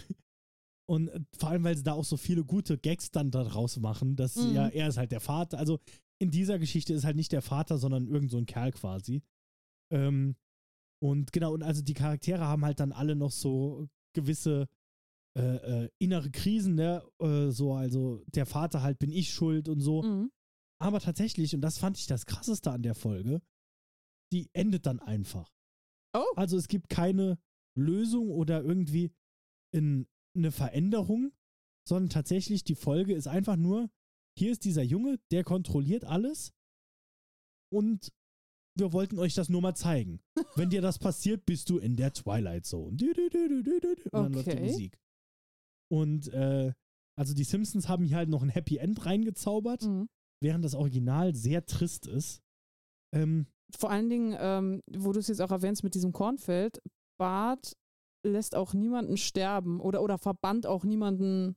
[0.88, 4.36] und vor allem, weil sie da auch so viele gute Gags dann daraus machen, dass
[4.36, 4.56] Mhm.
[4.56, 5.60] ja, er ist halt der Vater.
[5.60, 5.80] Also
[6.18, 9.22] in dieser Geschichte ist halt nicht der Vater, sondern irgend so ein Kerl quasi.
[9.92, 10.36] Ähm,
[11.02, 14.68] und genau, und also die Charaktere haben halt dann alle noch so gewisse
[15.38, 17.04] äh, äh, innere Krisen, ne?
[17.22, 20.04] Äh, so, also der Vater halt, bin ich schuld und so.
[20.04, 20.32] Mhm.
[20.82, 23.42] Aber tatsächlich, und das fand ich das krasseste an der Folge,
[24.32, 25.52] die endet dann einfach.
[26.16, 26.26] Oh.
[26.36, 27.38] Also es gibt keine
[27.78, 29.14] Lösung oder irgendwie
[29.74, 31.32] in, eine Veränderung,
[31.88, 33.90] sondern tatsächlich die Folge ist einfach nur,
[34.38, 36.54] hier ist dieser Junge, der kontrolliert alles
[37.72, 38.12] und
[38.80, 40.20] wir wollten euch das nur mal zeigen.
[40.56, 42.92] Wenn dir das passiert, bist du in der Twilight Zone.
[42.92, 44.60] Und dann läuft die Okay.
[44.66, 44.98] Musik.
[45.92, 46.74] Und äh,
[47.18, 50.08] also die Simpsons haben hier halt noch ein Happy End reingezaubert, Mhm.
[50.42, 52.42] während das Original sehr trist ist.
[53.14, 56.82] Ähm, Vor allen Dingen, ähm, wo du es jetzt auch erwähnst mit diesem Kornfeld,
[57.20, 57.74] Bart
[58.26, 61.56] lässt auch niemanden sterben oder, oder verbannt auch niemanden.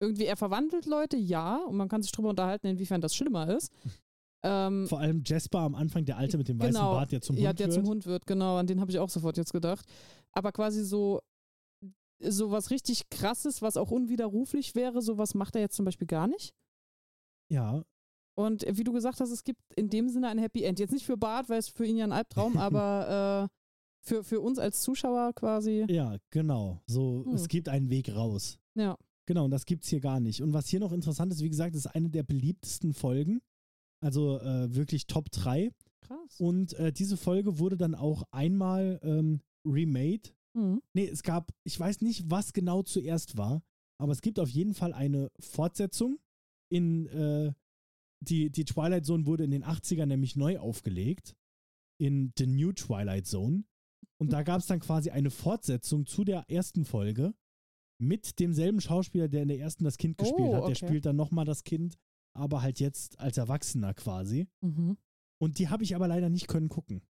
[0.00, 3.72] Irgendwie, er verwandelt Leute, ja, und man kann sich drüber unterhalten, inwiefern das schlimmer ist.
[4.46, 6.92] Ähm, vor allem Jasper am Anfang, der Alte mit dem weißen Genau.
[6.92, 7.74] Bart, der zum ja, Hund der wird.
[7.74, 9.86] zum Hund wird, genau, an den habe ich auch sofort jetzt gedacht.
[10.32, 11.20] Aber quasi so,
[12.20, 16.26] so was richtig krasses, was auch unwiderruflich wäre, sowas macht er jetzt zum Beispiel gar
[16.26, 16.52] nicht.
[17.50, 17.82] Ja,
[18.36, 20.78] Und wie du gesagt hast, es gibt in dem Sinne ein Happy End.
[20.78, 23.54] Jetzt nicht für Bart, weil es für ihn ja ein Albtraum, aber äh,
[24.06, 25.86] für, für uns als Zuschauer quasi.
[25.88, 26.80] ja, genau.
[26.86, 27.34] So, Hm.
[27.34, 28.58] es gibt einen Weg raus.
[28.74, 28.96] Ja.
[29.26, 30.42] Genau, und das gibt's hier gar nicht.
[30.42, 33.40] Und was hier noch interessant ist, wie gesagt, ist eine der beliebtesten Folgen.
[34.04, 35.72] Also äh, wirklich Top 3.
[36.02, 36.38] Krass.
[36.38, 40.30] Und äh, diese Folge wurde dann auch einmal ähm, remade.
[40.52, 40.82] Mhm.
[40.92, 43.62] Nee, es gab, ich weiß nicht, was genau zuerst war,
[43.98, 46.18] aber es gibt auf jeden Fall eine Fortsetzung.
[46.70, 47.52] In äh,
[48.20, 51.34] die, die Twilight Zone wurde in den 80ern nämlich neu aufgelegt.
[51.98, 53.64] In The New Twilight Zone.
[54.18, 57.34] Und da gab es dann quasi eine Fortsetzung zu der ersten Folge
[57.98, 60.62] mit demselben Schauspieler, der in der ersten das Kind gespielt Oh, hat.
[60.62, 60.86] Der okay.
[60.86, 61.96] spielt dann nochmal das Kind,
[62.36, 64.46] aber halt jetzt als Erwachsener quasi.
[64.60, 64.96] Mhm.
[65.40, 67.02] Und die habe ich aber leider nicht können gucken.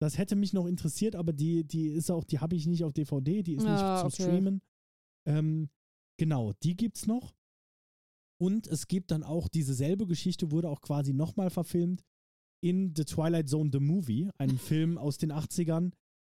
[0.00, 2.92] Das hätte mich noch interessiert, aber die, die ist auch, die habe ich nicht auf
[2.92, 4.30] DVD, die ist Ah, nicht zum okay.
[4.30, 4.62] Streamen.
[5.26, 5.68] Ähm,
[6.18, 7.34] Genau, die gibt's noch.
[8.38, 12.04] Und es gibt dann auch diese selbe Geschichte, wurde auch quasi nochmal verfilmt
[12.62, 15.92] in The Twilight Zone The Movie, einem Film aus den 80ern,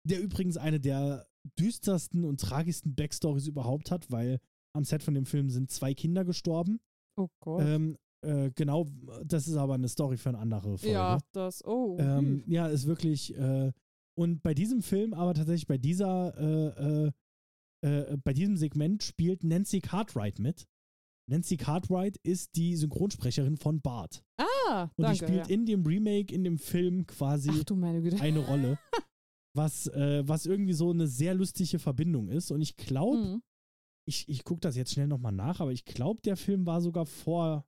[0.06, 1.26] der übrigens eine der
[1.58, 4.38] düstersten und tragischsten Backstories überhaupt hat, weil
[4.76, 6.78] am Set von dem Film sind zwei Kinder gestorben.
[7.16, 7.62] Oh Gott.
[7.64, 8.86] Ähm, äh, genau,
[9.24, 10.92] das ist aber eine Story für eine andere Folge.
[10.92, 11.96] ja, das, oh.
[11.98, 13.36] Ähm, ja, ist wirklich.
[13.36, 13.72] Äh,
[14.18, 17.12] und bei diesem Film, aber tatsächlich bei dieser, äh, äh,
[17.86, 20.66] äh, bei diesem Segment spielt Nancy Cartwright mit.
[21.30, 24.22] Nancy Cartwright ist die Synchronsprecherin von Bart.
[24.38, 25.12] ah, Und danke.
[25.12, 25.54] die spielt ja.
[25.54, 28.78] in dem Remake, in dem Film quasi Ach eine Rolle.
[29.56, 32.52] Was, äh, was irgendwie so eine sehr lustige Verbindung ist.
[32.52, 33.42] Und ich glaube, Mhm.
[34.10, 37.06] Ich, ich gucke das jetzt schnell nochmal nach, aber ich glaube, der Film war sogar
[37.06, 37.64] vor,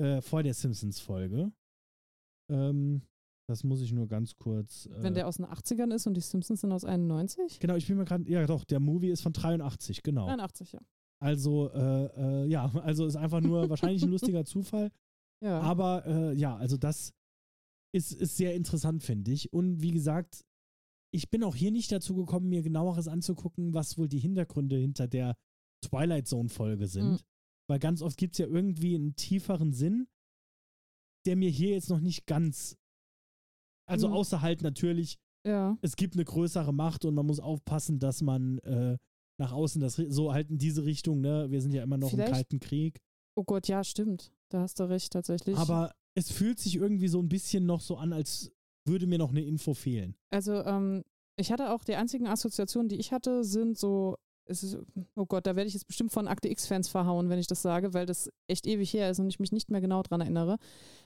[0.00, 1.52] äh, vor der Simpsons-Folge.
[2.50, 3.02] Ähm,
[3.46, 4.86] das muss ich nur ganz kurz.
[4.86, 7.60] Äh, Wenn der aus den 80ern ist und die Simpsons sind aus 91?
[7.60, 8.28] genau, ich bin mir gerade.
[8.30, 10.26] Ja, doch, der Movie ist von 83, genau.
[10.26, 10.80] 81, ja.
[11.20, 14.90] Also, äh, äh, ja, also ist einfach nur wahrscheinlich ein lustiger Zufall.
[15.40, 15.60] Ja.
[15.60, 17.12] Aber äh, ja, also das
[17.94, 19.52] ist, ist sehr interessant, finde ich.
[19.52, 20.44] Und wie gesagt,
[21.14, 25.06] ich bin auch hier nicht dazu gekommen, mir genaueres anzugucken, was wohl die Hintergründe hinter
[25.06, 25.36] der
[25.82, 27.12] Twilight Zone-Folge sind.
[27.12, 27.18] Mhm.
[27.68, 30.08] Weil ganz oft gibt es ja irgendwie einen tieferen Sinn,
[31.26, 32.76] der mir hier jetzt noch nicht ganz.
[33.86, 34.14] Also Mhm.
[34.14, 35.76] außer halt natürlich, ja.
[35.82, 38.96] es gibt eine größere Macht und man muss aufpassen, dass man äh,
[39.40, 41.50] nach außen das so halt in diese Richtung, ne?
[41.50, 42.98] Wir sind ja immer noch Vielleicht- im Kalten Krieg.
[43.36, 44.32] Oh Gott, ja, stimmt.
[44.50, 45.56] Da hast du recht, tatsächlich.
[45.56, 48.50] Aber es fühlt sich irgendwie so ein bisschen noch so an, als
[48.84, 50.16] würde mir noch eine Info fehlen.
[50.30, 51.04] Also, ähm,
[51.36, 54.16] ich hatte auch die einzigen Assoziationen, die ich hatte, sind so,
[54.48, 54.78] ist,
[55.14, 57.94] oh Gott, da werde ich jetzt bestimmt von Akte X-Fans verhauen, wenn ich das sage,
[57.94, 60.56] weil das echt ewig her ist und ich mich nicht mehr genau dran erinnere.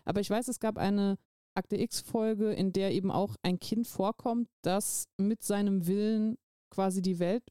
[0.04, 1.18] Aber ich weiß, es gab eine
[1.54, 6.38] Akte X-Folge, in der eben auch ein Kind vorkommt, das mit seinem Willen
[6.70, 7.42] quasi die Welt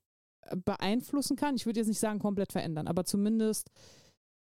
[0.44, 1.56] äh, beeinflussen kann.
[1.56, 3.70] Ich würde jetzt nicht sagen komplett verändern, aber zumindest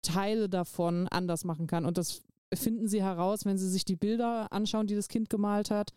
[0.01, 1.85] Teile davon anders machen kann.
[1.85, 2.23] Und das
[2.53, 5.91] finden sie heraus, wenn sie sich die Bilder anschauen, die das Kind gemalt hat,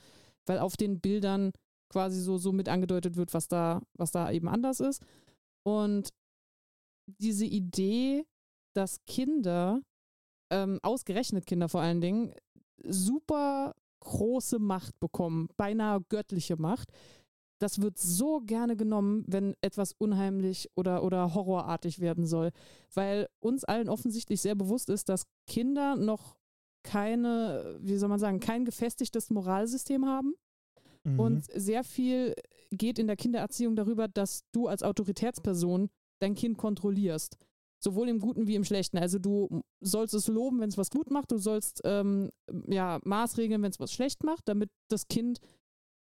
[0.47, 1.53] weil auf den Bildern
[1.91, 5.03] quasi so, so mit angedeutet wird, was da, was da eben anders ist.
[5.65, 6.11] Und
[7.07, 8.27] diese Idee,
[8.75, 9.81] dass Kinder,
[10.51, 12.35] ähm, ausgerechnet Kinder vor allen Dingen,
[12.85, 16.91] super große Macht bekommen, beinahe göttliche Macht,
[17.59, 22.51] das wird so gerne genommen, wenn etwas unheimlich oder, oder horrorartig werden soll,
[22.95, 26.37] weil uns allen offensichtlich sehr bewusst ist, dass Kinder noch
[26.85, 30.35] keine, wie soll man sagen, kein gefestigtes Moralsystem haben.
[31.05, 31.21] Mhm.
[31.21, 32.35] Und sehr viel
[32.71, 35.89] geht in der Kindererziehung darüber, dass du als Autoritätsperson
[36.21, 37.37] dein Kind kontrollierst.
[37.83, 38.99] Sowohl im Guten wie im Schlechten.
[38.99, 42.31] Also du sollst es loben, wenn es was gut macht, du sollst ähm,
[42.67, 45.39] ja, maßregeln, wenn es was schlecht macht, damit das Kind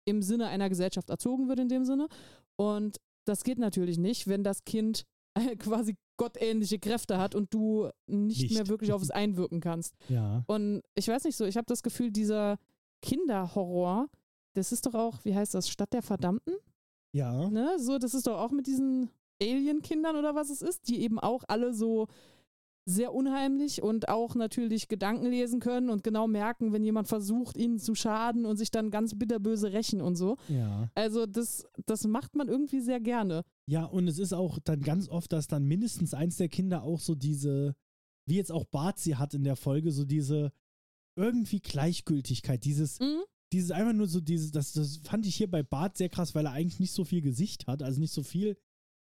[0.08, 2.08] im Sinne einer Gesellschaft erzogen wird in dem Sinne.
[2.56, 2.98] Und
[3.28, 5.04] das geht natürlich nicht, wenn das Kind
[5.60, 8.54] quasi gottähnliche Kräfte hat und du nicht, Nicht.
[8.56, 9.94] mehr wirklich auf es einwirken kannst.
[10.10, 10.44] ja.
[10.48, 12.58] Und ich weiß nicht so, ich habe das Gefühl, dieser
[13.04, 14.08] Kinderhorror,
[14.58, 16.54] das ist doch auch, wie heißt das, Stadt der Verdammten?
[17.14, 17.50] Ja.
[17.50, 17.78] Ne?
[17.80, 19.10] So, das ist doch auch mit diesen
[19.42, 22.08] Alien-Kindern oder was es ist, die eben auch alle so
[22.86, 27.80] sehr unheimlich und auch natürlich Gedanken lesen können und genau merken, wenn jemand versucht, ihnen
[27.80, 30.38] zu schaden und sich dann ganz bitterböse rächen und so.
[30.48, 30.90] Ja.
[30.96, 33.44] Also das, das macht man irgendwie sehr gerne.
[33.70, 37.02] Ja, und es ist auch dann ganz oft, dass dann mindestens eins der Kinder auch
[37.02, 37.76] so diese,
[38.26, 40.54] wie jetzt auch Bart sie hat in der Folge, so diese
[41.18, 43.24] irgendwie Gleichgültigkeit, dieses, Mhm.
[43.54, 46.46] Dieses einfach nur so, dieses, das, das fand ich hier bei Bart sehr krass, weil
[46.46, 48.58] er eigentlich nicht so viel Gesicht hat, also nicht so viel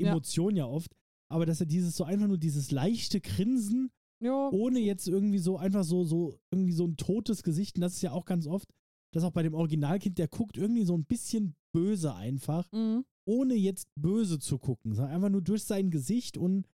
[0.01, 0.11] Ja.
[0.11, 0.95] Emotion ja, oft,
[1.31, 5.57] aber dass er dieses so einfach nur dieses leichte Grinsen, Ja, ohne jetzt irgendwie so
[5.57, 8.69] einfach so, so, irgendwie so ein totes Gesicht, und das ist ja auch ganz oft,
[9.13, 13.03] dass auch bei dem Originalkind, der guckt irgendwie so ein bisschen böse einfach, mhm.
[13.27, 16.67] ohne jetzt böse zu gucken, sondern einfach nur durch sein Gesicht und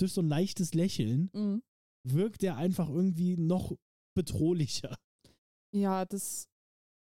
[0.00, 1.62] durch so ein leichtes Lächeln Mhm.
[2.04, 3.76] wirkt er einfach irgendwie noch
[4.16, 4.96] bedrohlicher.
[5.74, 6.48] Ja, das.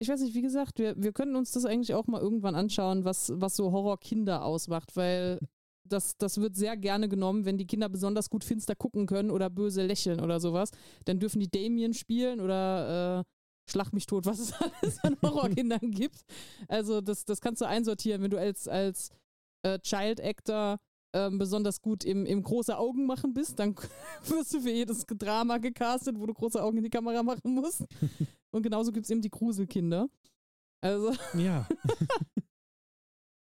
[0.00, 3.04] Ich weiß nicht, wie gesagt, wir, wir könnten uns das eigentlich auch mal irgendwann anschauen,
[3.04, 5.40] was, was so Horror-Kinder ausmacht, weil
[5.84, 9.50] das, das wird sehr gerne genommen, wenn die Kinder besonders gut finster gucken können oder
[9.50, 10.70] böse lächeln oder sowas.
[11.04, 13.24] Dann dürfen die Damien spielen oder äh,
[13.70, 16.24] Schlag mich tot, was es alles an Horrorkindern gibt.
[16.68, 19.10] Also, das, das kannst du einsortieren, wenn du als, als
[19.62, 20.78] äh, Child Actor
[21.14, 23.74] ähm, besonders gut im, im große Augen machen bist, dann
[24.24, 27.84] wirst du für jedes Drama gecastet, wo du große Augen in die Kamera machen musst.
[28.50, 30.08] Und genauso gibt es eben die Gruselkinder.
[30.80, 31.66] Also, Ja.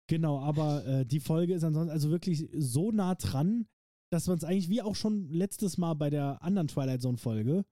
[0.08, 3.66] genau, aber äh, die Folge ist ansonsten also wirklich so nah dran,
[4.10, 7.64] dass man es eigentlich, wie auch schon letztes Mal bei der anderen Twilight Zone-Folge,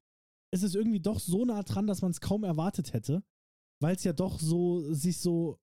[0.52, 3.22] es ist irgendwie doch so nah dran, dass man es kaum erwartet hätte,
[3.80, 5.58] weil es ja doch so sich so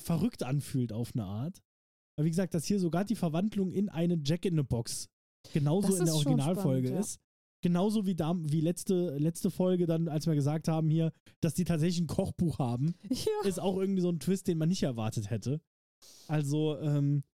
[0.00, 1.62] verrückt anfühlt auf eine Art.
[2.16, 5.08] Aber wie gesagt, dass hier sogar die Verwandlung in eine Jack in the Box
[5.52, 7.12] genauso Das in der Originalfolge spannend, ja.
[7.12, 7.20] ist.
[7.62, 11.64] Genauso wie, da, wie letzte, letzte Folge dann, als wir gesagt haben hier, dass die
[11.64, 13.48] tatsächlich ein Kochbuch haben, Ja.
[13.48, 15.62] ist auch irgendwie so ein Twist, den man nicht erwartet hätte.
[16.28, 17.24] Also, ähm,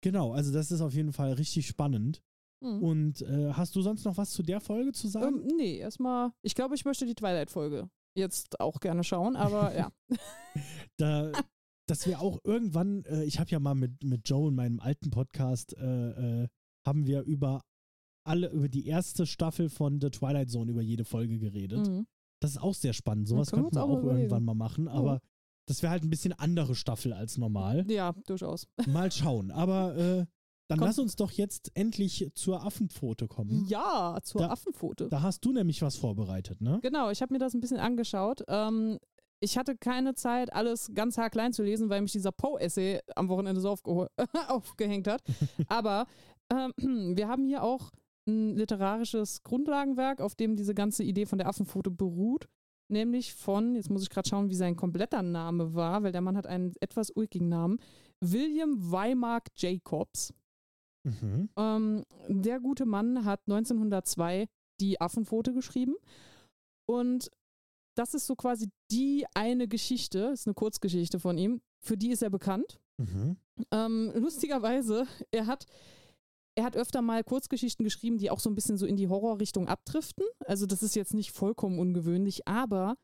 [0.00, 2.22] genau, also das ist auf jeden Fall richtig spannend.
[2.62, 2.82] Hm.
[2.82, 5.40] Und äh, hast du sonst noch was zu der Folge zu sagen?
[5.40, 9.90] Ähm, nee, erstmal, ich glaube, ich möchte die Twilight-Folge jetzt auch gerne schauen, aber ja.
[10.98, 11.32] da,
[11.86, 15.10] dass wir auch irgendwann, äh, ich habe ja mal mit, mit Joe in meinem alten
[15.10, 16.48] Podcast, äh, äh,
[16.86, 17.62] haben wir über
[18.26, 21.86] alle, über die erste Staffel von The Twilight Zone über jede Folge geredet.
[21.86, 22.06] Mhm.
[22.40, 23.28] Das ist auch sehr spannend.
[23.28, 24.18] Sowas könnten wir auch überlegen.
[24.18, 25.20] irgendwann mal machen, aber
[25.66, 27.90] das wäre halt ein bisschen andere Staffel als normal.
[27.90, 28.66] Ja, durchaus.
[28.86, 29.50] Mal schauen.
[29.50, 30.26] Aber äh,
[30.68, 30.86] dann Komm.
[30.88, 33.66] lass uns doch jetzt endlich zur Affenpfote kommen.
[33.68, 35.08] Ja, zur Da- Affenpfote.
[35.08, 36.80] Da hast du nämlich was vorbereitet, ne?
[36.82, 38.42] Genau, ich habe mir das ein bisschen angeschaut.
[38.48, 38.98] Ähm,
[39.44, 43.60] ich hatte keine Zeit, alles ganz haarklein zu lesen, weil mich dieser Poe-Essay am Wochenende
[43.60, 43.76] so
[44.48, 45.22] aufgehängt hat.
[45.68, 46.06] Aber
[46.50, 47.90] ähm, wir haben hier auch
[48.26, 52.48] ein literarisches Grundlagenwerk, auf dem diese ganze Idee von der Affenpfote beruht.
[52.90, 56.36] Nämlich von, jetzt muss ich gerade schauen, wie sein kompletter Name war, weil der Mann
[56.36, 57.78] hat einen etwas ulkigen Namen.
[58.20, 60.32] William Weimark Jacobs.
[61.04, 61.50] Mhm.
[61.56, 64.46] Ähm, der gute Mann hat 1902
[64.80, 65.96] die Affenpfote geschrieben.
[66.86, 67.30] Und
[67.94, 72.22] das ist so quasi die eine Geschichte, ist eine Kurzgeschichte von ihm, für die ist
[72.22, 72.78] er bekannt.
[72.98, 73.36] Mhm.
[73.70, 75.66] Ähm, lustigerweise, er hat,
[76.56, 79.68] er hat öfter mal Kurzgeschichten geschrieben, die auch so ein bisschen so in die Horrorrichtung
[79.68, 80.24] abdriften.
[80.44, 82.96] Also das ist jetzt nicht vollkommen ungewöhnlich, aber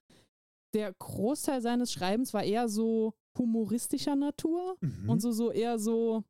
[0.75, 5.09] der Großteil seines Schreibens war eher so humoristischer Natur Mhm.
[5.11, 6.23] und so, so eher so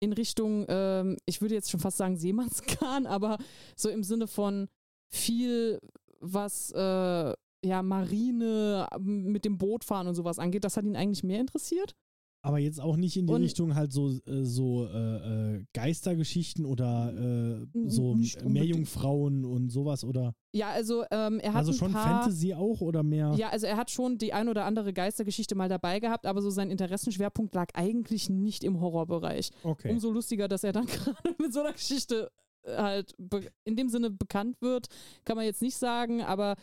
[0.00, 3.38] in Richtung, ähm, ich würde jetzt schon fast sagen Seemannskahn, aber
[3.76, 4.68] so im Sinne von
[5.10, 5.80] viel,
[6.20, 7.34] was äh,
[7.64, 11.40] ja Marine ähm, mit dem Boot fahren und sowas angeht, das hat ihn eigentlich mehr
[11.40, 11.94] interessiert.
[12.42, 16.66] Aber jetzt auch nicht in die Und- Richtung halt so, äh, so äh, äh, Geistergeschichten
[16.66, 18.18] oder äh, so.
[18.46, 23.02] Meerjungfrauen und sowas oder Ja, also ähm, er hat also schon paar, Fantasy auch oder
[23.02, 23.34] mehr?
[23.38, 26.50] Ja, also er hat schon die ein oder andere Geistergeschichte mal dabei gehabt, aber so
[26.50, 29.50] sein Interessenschwerpunkt lag eigentlich nicht im Horrorbereich.
[29.62, 29.90] Okay.
[29.90, 32.30] Umso lustiger, dass er dann gerade mit so einer Geschichte
[32.64, 33.14] äh, halt
[33.64, 34.88] in dem Sinne bekannt wird,
[35.24, 36.56] kann man jetzt nicht sagen, aber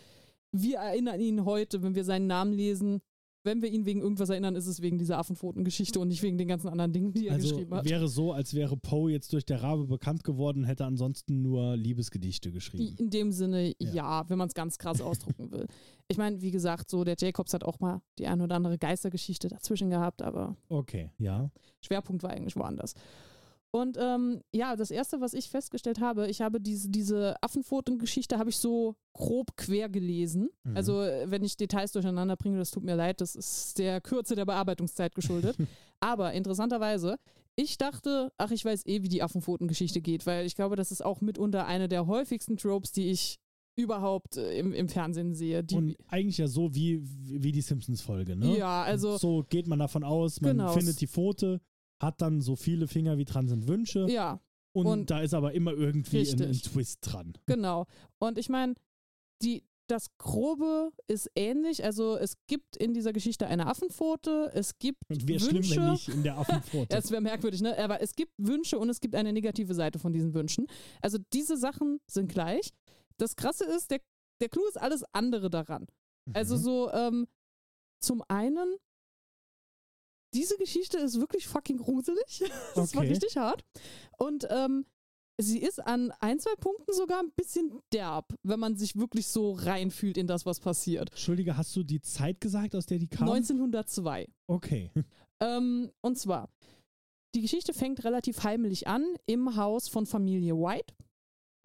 [0.51, 3.01] wir erinnern ihn heute, wenn wir seinen Namen lesen.
[3.43, 6.47] Wenn wir ihn wegen irgendwas erinnern, ist es wegen dieser Affenpfoten-Geschichte und nicht wegen den
[6.47, 7.85] ganzen anderen Dingen, die er also geschrieben hat.
[7.89, 12.51] wäre so, als wäre Poe jetzt durch der Rabe bekannt geworden, hätte ansonsten nur Liebesgedichte
[12.51, 12.95] geschrieben.
[12.99, 13.93] In dem Sinne, Ja.
[13.93, 15.65] ja, wenn man es ganz krass ausdrucken will.
[16.07, 19.47] Ich meine, wie gesagt, so der Jacobs hat auch mal die eine oder andere Geistergeschichte
[19.47, 21.49] dazwischen gehabt, aber Okay, ja.
[21.81, 22.93] Schwerpunkt war eigentlich woanders.
[23.73, 28.49] Und ähm, ja, das erste, was ich festgestellt habe, ich habe diese, diese Affenpfoten-Geschichte habe
[28.49, 30.49] ich so grob quer gelesen.
[30.65, 30.75] Mhm.
[30.75, 30.93] Also
[31.25, 35.15] wenn ich Details durcheinander bringe, das tut mir leid, das ist der Kürze der Bearbeitungszeit
[35.15, 35.55] geschuldet.
[36.01, 37.17] Aber interessanterweise,
[37.55, 41.03] ich dachte, ach, ich weiß eh, wie die Affenpfoten-Geschichte geht, weil ich glaube, das ist
[41.05, 43.39] auch mitunter eine der häufigsten Tropes, die ich
[43.77, 45.65] überhaupt äh, im, im Fernsehen sehe.
[45.73, 48.57] Und eigentlich ja so wie, wie die Simpsons-Folge, ne?
[48.57, 50.73] ja, also so geht man davon aus, man Genau.
[50.73, 51.61] findet die Pfote,
[52.01, 54.39] hat dann so viele Finger wie dran sind Wünsche ja,
[54.73, 56.53] und, und- da ist aber immer irgendwie ein, ein.
[56.53, 57.33] Twist dran.
[57.45, 57.85] Genau.
[58.19, 58.73] Und ich meine,
[59.41, 61.83] die, das Grobe ist ähnlich.
[61.83, 65.63] Also es gibt in dieser Geschichte eine Affenpfote, es gibt Und wäre Wünsche.
[65.63, 66.87] schlimm, wenn nicht in der Affenpfote.
[66.93, 67.77] Ja, es wäre merkwürdig, ne?
[67.77, 70.67] Aber es gibt Wünsche und es gibt eine negative Seite von diesen Wünschen.
[71.01, 72.69] Also diese Sachen sind gleich.
[73.17, 73.99] Das Krasse ist, der,
[74.39, 75.85] der Clou ist alles andere daran.
[76.33, 76.59] Also Mhm.
[76.61, 77.27] so, ähm,
[77.99, 78.75] zum einen,
[80.33, 82.43] diese Geschichte ist wirklich fucking gruselig.
[82.75, 83.11] das war Okay.
[83.11, 83.63] richtig hart.
[84.17, 84.85] Und ähm,
[85.39, 89.53] sie ist an ein, zwei Punkten sogar ein bisschen derb, wenn man sich wirklich so
[89.53, 91.09] reinfühlt in das, was passiert.
[91.11, 93.29] Entschuldige, hast du die Zeit gesagt, aus der die kam?
[93.29, 94.27] 1902.
[94.47, 94.91] Okay.
[95.43, 96.49] Ähm, und zwar,
[97.33, 100.93] die Geschichte fängt relativ heimlich an im Haus von Familie White.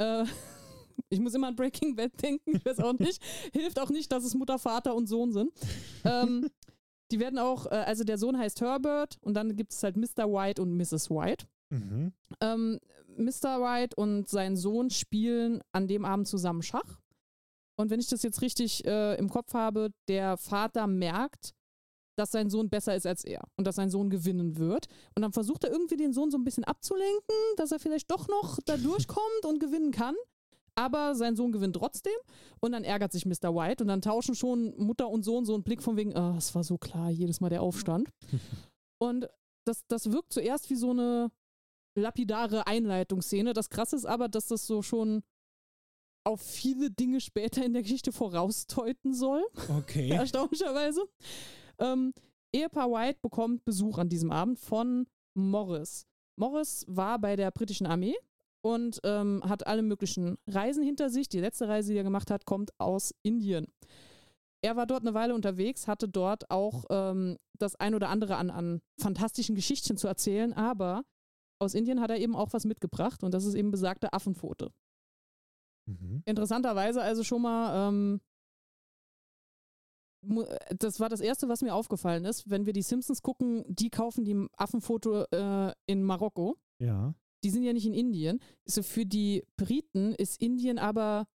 [0.00, 0.24] Äh,
[1.10, 3.22] ich muss immer an Breaking Bad denken, ich weiß auch nicht.
[3.52, 5.52] Hilft auch nicht, dass es Mutter, Vater und Sohn sind.
[6.04, 6.48] Ähm,
[7.11, 10.30] die werden auch, äh, also der Sohn heißt Herbert und dann gibt es halt Mr.
[10.32, 11.11] White und Mrs.
[11.11, 11.46] White.
[11.70, 12.12] Mhm.
[12.40, 12.80] Ähm,
[13.16, 13.61] Mr.
[13.61, 17.00] White und sein Sohn spielen an dem Abend zusammen Schach.
[17.76, 21.54] Und wenn ich das jetzt richtig äh, im Kopf habe, der Vater merkt,
[22.16, 24.86] dass sein Sohn besser ist als er und dass sein Sohn gewinnen wird.
[25.14, 28.28] Und dann versucht er irgendwie den Sohn so ein bisschen abzulenken, dass er vielleicht doch
[28.28, 30.14] noch da durchkommt und gewinnen kann.
[30.78, 32.12] Aber sein Sohn gewinnt trotzdem
[32.60, 33.54] und dann ärgert sich Mr.
[33.54, 36.54] White und dann tauschen schon Mutter und Sohn so einen Blick von wegen, ah, es
[36.54, 38.10] war so klar, jedes Mal der Aufstand.
[38.98, 39.28] Und
[39.66, 41.30] das, das wirkt zuerst wie so eine
[41.98, 43.52] lapidare Einleitungsszene.
[43.52, 45.22] Das Krasse ist aber, dass das so schon
[46.24, 50.08] auf viele Dinge später in der Geschichte vorausteuten soll, Okay.
[50.12, 51.06] erstaunlicherweise.
[51.78, 52.12] Ähm,
[52.54, 56.06] Ehepaar White bekommt Besuch an diesem Abend von Morris.
[56.36, 58.16] Morris war bei der britischen Armee
[58.66, 61.28] und ähm, hat alle möglichen Reisen hinter sich.
[61.28, 63.72] Die letzte Reise, die er gemacht hat, kommt aus Indien.
[64.62, 68.50] Er war dort eine Weile unterwegs, hatte dort auch ähm, das ein oder andere an,
[68.50, 71.04] an fantastischen Geschichten zu erzählen, aber
[71.60, 74.72] aus Indien hat er eben auch was mitgebracht und das ist eben besagte Affenpfote.
[75.88, 76.22] Mhm.
[76.24, 78.20] Interessanterweise also schon mal, ähm,
[80.76, 84.24] das war das Erste, was mir aufgefallen ist, wenn wir die Simpsons gucken, die kaufen
[84.24, 86.56] die Affenfoto äh, in Marokko.
[86.80, 87.14] Ja.
[87.47, 88.40] Die sind ja nicht in Indien.
[88.64, 91.28] So für die Briten ist Indien aber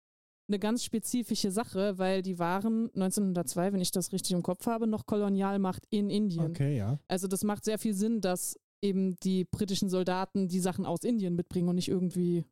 [0.47, 4.87] eine ganz spezifische Sache, weil die waren 1902, wenn ich das richtig im Kopf habe,
[4.87, 6.47] noch Kolonialmacht in Indien.
[6.47, 6.97] Okay, ja.
[7.07, 11.35] Also das macht sehr viel Sinn, dass eben die britischen Soldaten die Sachen aus Indien
[11.35, 12.43] mitbringen und nicht irgendwie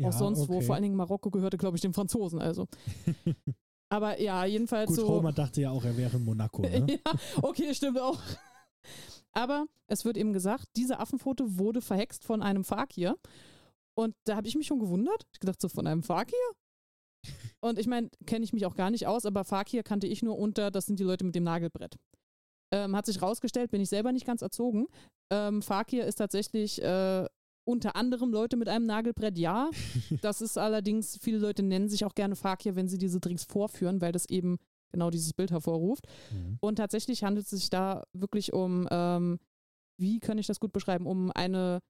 [0.00, 0.56] ja aus sonst wo.
[0.56, 0.64] okay.
[0.64, 2.40] Vor allen Dingen Marokko gehörte, glaube ich, den Franzosen.
[2.40, 2.66] Also.
[3.90, 5.08] Aber ja, jedenfalls Gut, so.
[5.08, 6.62] Homer dachte ja auch, er wäre in Monaco.
[6.68, 6.84] Ne?
[6.88, 8.20] ja, okay, stimmt auch.
[9.38, 13.16] Aber es wird eben gesagt, diese Affenpfote wurde verhext von einem Fakir.
[13.94, 15.28] Und da habe ich mich schon gewundert.
[15.32, 16.36] Ich gedacht, so von einem Fakir?
[17.60, 20.36] Und ich meine, kenne ich mich auch gar nicht aus, aber Fakir kannte ich nur
[20.36, 21.98] unter, das sind die Leute mit dem Nagelbrett.
[22.72, 24.88] Ähm, hat sich rausgestellt, bin ich selber nicht ganz erzogen.
[25.32, 27.24] Ähm, Fakir ist tatsächlich äh,
[27.64, 29.70] unter anderem Leute mit einem Nagelbrett, ja.
[30.20, 34.00] Das ist allerdings, viele Leute nennen sich auch gerne Fakir, wenn sie diese Tricks vorführen,
[34.00, 34.58] weil das eben
[34.90, 36.06] genau dieses Bild hervorruft.
[36.30, 36.58] Mhm.
[36.60, 39.38] Und tatsächlich handelt es sich da wirklich um, ähm,
[39.98, 41.80] wie kann ich das gut beschreiben, um eine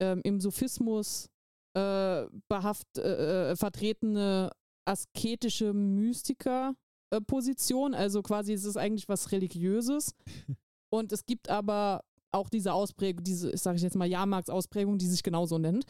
[0.00, 1.28] ähm, im Sophismus
[1.74, 4.50] äh, behaft äh, äh, vertretene
[4.86, 7.94] asketische Mystiker-Position.
[7.94, 10.14] also quasi es ist eigentlich was Religiöses.
[10.92, 15.22] Und es gibt aber auch diese Ausprägung, diese, sage ich jetzt mal, Jahrmarktsausprägung, die sich
[15.22, 15.84] genauso nennt.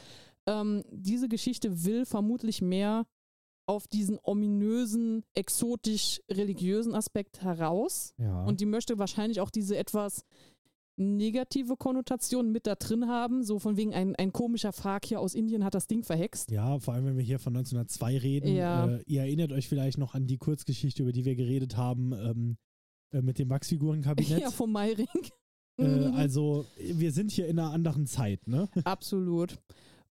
[0.47, 3.05] Ähm, diese Geschichte will vermutlich mehr
[3.67, 8.15] auf diesen ominösen, exotisch-religiösen Aspekt heraus.
[8.19, 8.45] Ja.
[8.45, 10.25] Und die möchte wahrscheinlich auch diese etwas
[10.97, 13.43] negative Konnotation mit da drin haben.
[13.43, 16.51] So von wegen ein, ein komischer Fakir aus Indien hat das Ding verhext.
[16.51, 18.55] ja, vor allem, wenn wir hier von 1902 reden.
[18.55, 18.87] Ja.
[18.87, 22.57] Äh, ihr erinnert euch vielleicht noch an die Kurzgeschichte, über die wir geredet haben, ähm,
[23.13, 24.41] äh, mit dem Wachsfigurenkabinett.
[24.43, 25.07] Ja, vom Meiring.
[25.79, 25.85] äh,
[26.15, 28.69] also, wir sind hier in einer anderen Zeit, ne?
[28.85, 29.59] Absolut.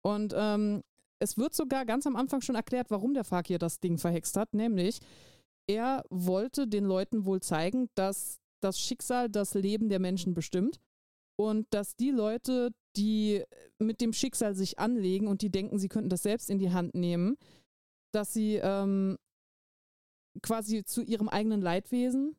[0.00, 0.82] Und ähm,
[1.22, 4.54] es wird sogar ganz am Anfang schon erklärt, warum der Fakir das Ding verhext hat.
[4.54, 4.98] Nämlich,
[5.68, 10.80] er wollte den Leuten wohl zeigen, dass das Schicksal das Leben der Menschen bestimmt
[11.36, 13.44] und dass die Leute, die
[13.78, 16.94] mit dem Schicksal sich anlegen und die denken, sie könnten das selbst in die Hand
[16.94, 17.36] nehmen,
[18.12, 19.16] dass sie ähm,
[20.42, 22.36] quasi zu ihrem eigenen Leidwesen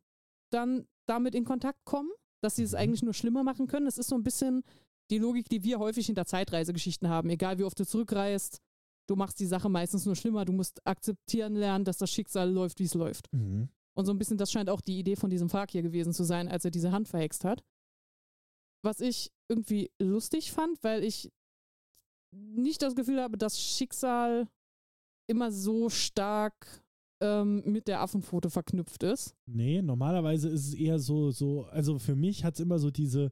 [0.51, 2.11] dann damit in Kontakt kommen,
[2.41, 2.77] dass sie es Mhm.
[2.77, 3.87] eigentlich nur schlimmer machen können.
[3.87, 4.63] Es ist so ein bisschen
[5.11, 7.29] die Logik, die wir häufig hinter Zeitreisegeschichten haben.
[7.29, 8.61] Egal wie oft du zurückreist,
[9.07, 10.45] du machst die Sache meistens nur schlimmer.
[10.45, 13.31] Du musst akzeptieren lernen, dass das Schicksal läuft, wie es läuft.
[13.33, 13.69] Mhm.
[13.95, 16.47] Und so ein bisschen, das scheint auch die Idee von diesem Fakir gewesen zu sein,
[16.47, 17.63] als er diese Hand verhext hat.
[18.83, 21.31] Was ich irgendwie lustig fand, weil ich
[22.31, 24.47] nicht das Gefühl habe, dass Schicksal
[25.27, 26.83] immer so stark
[27.21, 29.35] ähm, mit der Affenpfote verknüpft ist.
[29.45, 33.31] Nee, normalerweise ist es eher so, so, also für mich hat es immer so diese,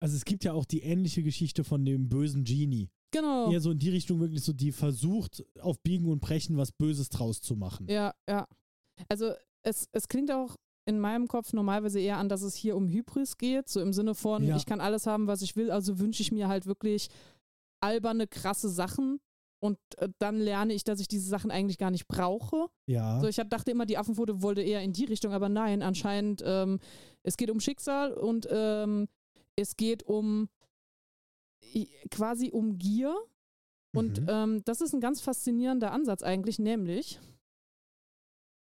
[0.00, 2.90] also es gibt ja auch die ähnliche Geschichte von dem bösen Genie.
[3.12, 3.50] Genau.
[3.50, 7.08] Eher so in die Richtung wirklich so, die versucht, auf Biegen und Brechen was Böses
[7.08, 7.86] draus zu machen.
[7.88, 8.46] Ja, ja.
[9.08, 9.32] Also
[9.62, 10.56] es, es klingt auch
[10.86, 14.14] in meinem Kopf normalerweise eher an, dass es hier um Hybris geht, so im Sinne
[14.14, 14.56] von, Ja.
[14.56, 17.08] ich kann alles haben, was ich will, also wünsche ich mir halt wirklich
[17.80, 19.20] alberne, krasse Sachen
[19.62, 22.66] und äh, dann lerne ich, dass ich diese Sachen eigentlich gar nicht brauche.
[22.86, 23.20] Ja.
[23.20, 26.42] So, ich hab, dachte immer, die Affenpfote wollte eher in die Richtung, aber nein, anscheinend,
[26.44, 26.78] ähm,
[27.22, 29.06] es geht um Schicksal und ähm,
[29.56, 30.48] es geht um
[32.10, 33.14] quasi um Gier.
[33.94, 34.26] Und Mhm.
[34.28, 37.18] ähm, das ist ein ganz faszinierender Ansatz eigentlich, nämlich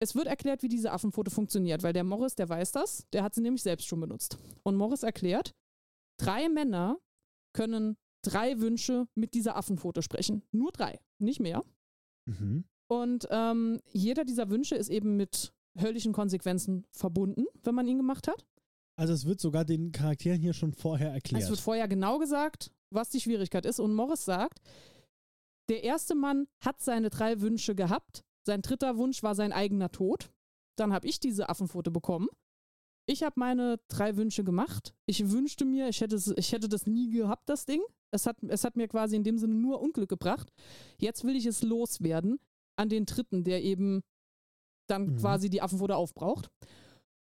[0.03, 3.35] es wird erklärt, wie diese Affenpfote funktioniert, weil der Morris, der weiß das, der hat
[3.35, 4.39] sie nämlich selbst schon benutzt.
[4.63, 5.53] Und Morris erklärt,
[6.19, 6.99] drei Männer
[7.53, 10.43] können drei Wünsche mit dieser Affenpfote sprechen.
[10.53, 11.65] Nur drei, nicht mehr.
[12.27, 12.65] Mhm.
[12.89, 18.27] Und ähm, jeder dieser Wünsche ist eben mit höllischen Konsequenzen verbunden, wenn man ihn gemacht
[18.29, 18.47] hat.
[19.01, 21.43] Also es wird sogar den Charakteren hier schon vorher erklärt.
[21.43, 23.81] Es wird vorher genau gesagt, was die Schwierigkeit ist.
[23.81, 24.61] Und Morris sagt,
[25.71, 28.25] der erste Mann hat seine drei Wünsche gehabt.
[28.47, 30.31] Sein dritter Wunsch war sein eigener Tod.
[30.77, 32.29] Dann habe ich diese Affenpfote bekommen.
[33.09, 34.93] Ich habe meine drei Wünsche gemacht.
[35.07, 37.81] Ich wünschte mir, ich hätte, ich hätte das nie gehabt, das Ding.
[38.13, 40.53] Es hat, es hat mir quasi in dem Sinne nur Unglück gebracht.
[40.99, 42.39] Jetzt will ich es loswerden
[42.77, 44.03] an den dritten, der eben
[44.89, 45.17] dann Mhm.
[45.17, 46.51] quasi die Affenpfote aufbraucht.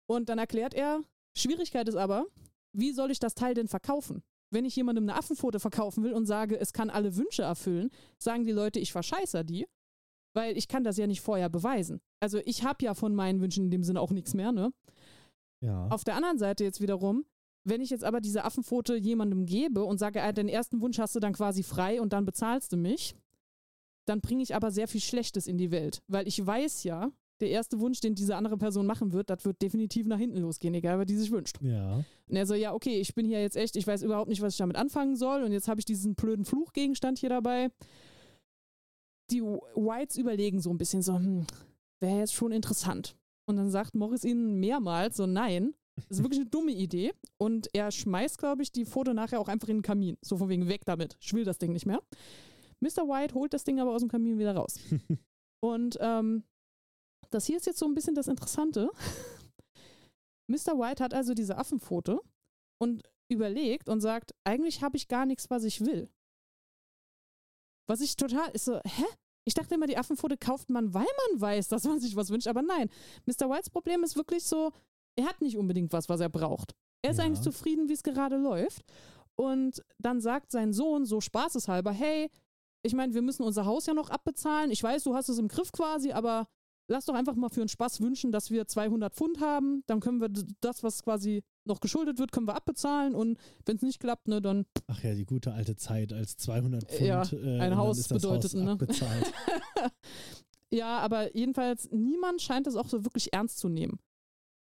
[0.07, 1.01] Und dann erklärt er,
[1.35, 2.25] Schwierigkeit ist aber,
[2.73, 4.23] wie soll ich das Teil denn verkaufen?
[4.51, 8.45] Wenn ich jemandem eine Affenpfote verkaufen will und sage, es kann alle Wünsche erfüllen, sagen
[8.45, 9.65] die Leute, ich verscheiße die,
[10.33, 12.01] weil ich kann das ja nicht vorher beweisen.
[12.19, 14.71] Also ich habe ja von meinen Wünschen in dem Sinne auch nichts mehr, ne?
[15.61, 15.87] ja.
[15.87, 17.25] Auf der anderen Seite jetzt wiederum,
[17.63, 21.15] wenn ich jetzt aber diese Affenpfote jemandem gebe und sage, äh, den ersten Wunsch hast
[21.15, 23.15] du dann quasi frei und dann bezahlst du mich,
[24.05, 26.03] dann bringe ich aber sehr viel Schlechtes in die Welt.
[26.07, 27.11] Weil ich weiß ja,
[27.41, 30.73] der erste Wunsch, den diese andere Person machen wird, das wird definitiv nach hinten losgehen,
[30.73, 31.57] egal was die sich wünscht.
[31.61, 32.03] Ja.
[32.27, 34.53] Und er so, ja, okay, ich bin hier jetzt echt, ich weiß überhaupt nicht, was
[34.53, 37.71] ich damit anfangen soll und jetzt habe ich diesen blöden Fluchgegenstand hier dabei.
[39.31, 41.45] Die Whites überlegen so ein bisschen so, hm,
[41.99, 43.17] wäre jetzt schon interessant.
[43.47, 47.13] Und dann sagt Morris ihnen mehrmals so, nein, das ist wirklich eine dumme Idee.
[47.37, 50.17] Und er schmeißt, glaube ich, die Foto nachher auch einfach in den Kamin.
[50.21, 51.17] So von wegen weg damit.
[51.21, 52.01] Ich will das Ding nicht mehr.
[52.81, 53.07] Mr.
[53.07, 54.77] White holt das Ding aber aus dem Kamin wieder raus.
[55.61, 56.43] Und ähm,
[57.31, 58.89] das hier ist jetzt so ein bisschen das Interessante.
[60.47, 60.77] Mr.
[60.77, 62.21] White hat also diese Affenfoto
[62.79, 66.09] und überlegt und sagt, eigentlich habe ich gar nichts, was ich will.
[67.87, 69.05] Was ich total ist so, hä?
[69.47, 72.47] Ich dachte immer, die Affenfoto kauft man, weil man weiß, dass man sich was wünscht,
[72.47, 72.89] aber nein.
[73.25, 73.49] Mr.
[73.49, 74.71] Whites Problem ist wirklich so,
[75.15, 76.73] er hat nicht unbedingt was, was er braucht.
[77.03, 77.25] Er ist Ja.
[77.25, 78.83] eigentlich zufrieden, wie es gerade läuft.
[79.35, 82.31] Und dann sagt sein Sohn so spaßeshalber, hey,
[82.83, 84.71] ich meine, wir müssen unser Haus ja noch abbezahlen.
[84.71, 86.47] Ich weiß, du hast es im Griff quasi, aber
[86.87, 89.83] lass doch einfach mal für einen Spaß wünschen, dass wir 200 Pfund haben.
[89.87, 90.29] Dann können wir
[90.61, 93.15] das, was quasi noch geschuldet wird, können wir abbezahlen.
[93.15, 96.83] Und wenn es nicht klappt, ne, dann Ach ja, die gute alte Zeit, als 200
[96.89, 98.77] Pfund Ja, äh, ein dann Haus Haus ne?
[100.71, 103.99] ja, aber jedenfalls, niemand scheint das auch so wirklich ernst zu nehmen.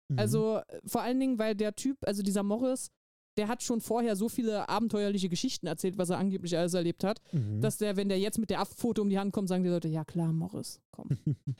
[0.09, 0.19] Mhm.
[0.19, 2.91] Also äh, vor allen Dingen, weil der Typ, also dieser Morris,
[3.37, 7.21] der hat schon vorher so viele abenteuerliche Geschichten erzählt, was er angeblich alles erlebt hat,
[7.31, 7.61] Mhm.
[7.61, 9.87] dass der, wenn der jetzt mit der Affenfoto um die Hand kommt, sagen die Leute,
[9.87, 11.09] ja klar, Morris, komm.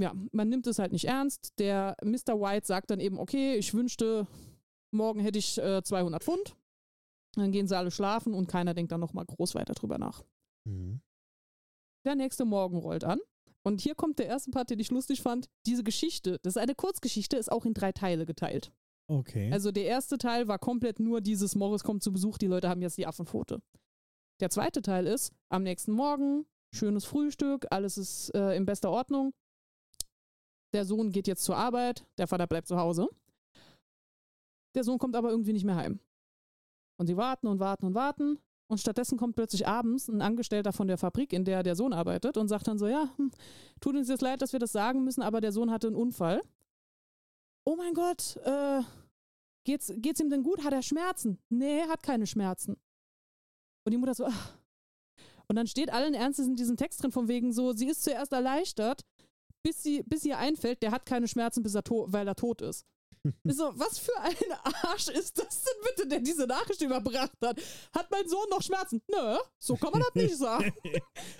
[0.00, 1.58] ja, man nimmt es halt nicht ernst.
[1.58, 2.40] Der Mr.
[2.40, 4.26] White sagt dann eben, okay, ich wünschte,
[4.92, 6.56] morgen hätte ich äh, 200 Pfund.
[7.34, 10.24] Dann gehen sie alle schlafen und keiner denkt dann nochmal groß weiter drüber nach.
[10.64, 11.00] Mhm.
[12.04, 13.20] Der nächste Morgen rollt an.
[13.62, 15.48] Und hier kommt der erste Part, den ich lustig fand.
[15.66, 18.72] Diese Geschichte, das ist eine Kurzgeschichte, ist auch in drei Teile geteilt.
[19.06, 19.50] Okay.
[19.52, 22.80] Also der erste Teil war komplett nur dieses Morris kommt zu Besuch, die Leute haben
[22.80, 23.60] jetzt die Affenpfote.
[24.40, 29.34] Der zweite Teil ist am nächsten Morgen, schönes Frühstück, alles ist äh, in bester Ordnung.
[30.72, 33.08] Der Sohn geht jetzt zur Arbeit, der Vater bleibt zu Hause.
[34.74, 35.98] Der Sohn kommt aber irgendwie nicht mehr heim.
[36.96, 38.38] Und sie warten und warten und warten.
[38.68, 42.36] Und stattdessen kommt plötzlich abends ein Angestellter von der Fabrik, in der der Sohn arbeitet,
[42.36, 43.32] und sagt dann so: Ja, hm,
[43.80, 46.40] tut uns jetzt leid, dass wir das sagen müssen, aber der Sohn hatte einen Unfall.
[47.64, 48.82] Oh mein Gott, äh,
[49.64, 50.62] geht's, geht's ihm denn gut?
[50.62, 51.38] Hat er Schmerzen?
[51.48, 52.76] Nee, er hat keine Schmerzen.
[53.84, 54.54] Und die Mutter so, ach.
[55.48, 58.32] Und dann steht allen Ernstes in diesem Text drin, von wegen so, sie ist zuerst
[58.32, 59.04] erleichtert,
[59.62, 62.84] bis, sie, bis ihr einfällt, der hat keine Schmerzen, bis er weil er tot ist.
[63.44, 64.34] Ich so, was für ein
[64.82, 67.60] Arsch ist das denn bitte, der diese Nachricht überbracht hat?
[67.92, 69.02] Hat mein Sohn noch Schmerzen?
[69.08, 70.72] Nö, so kann man das nicht sagen.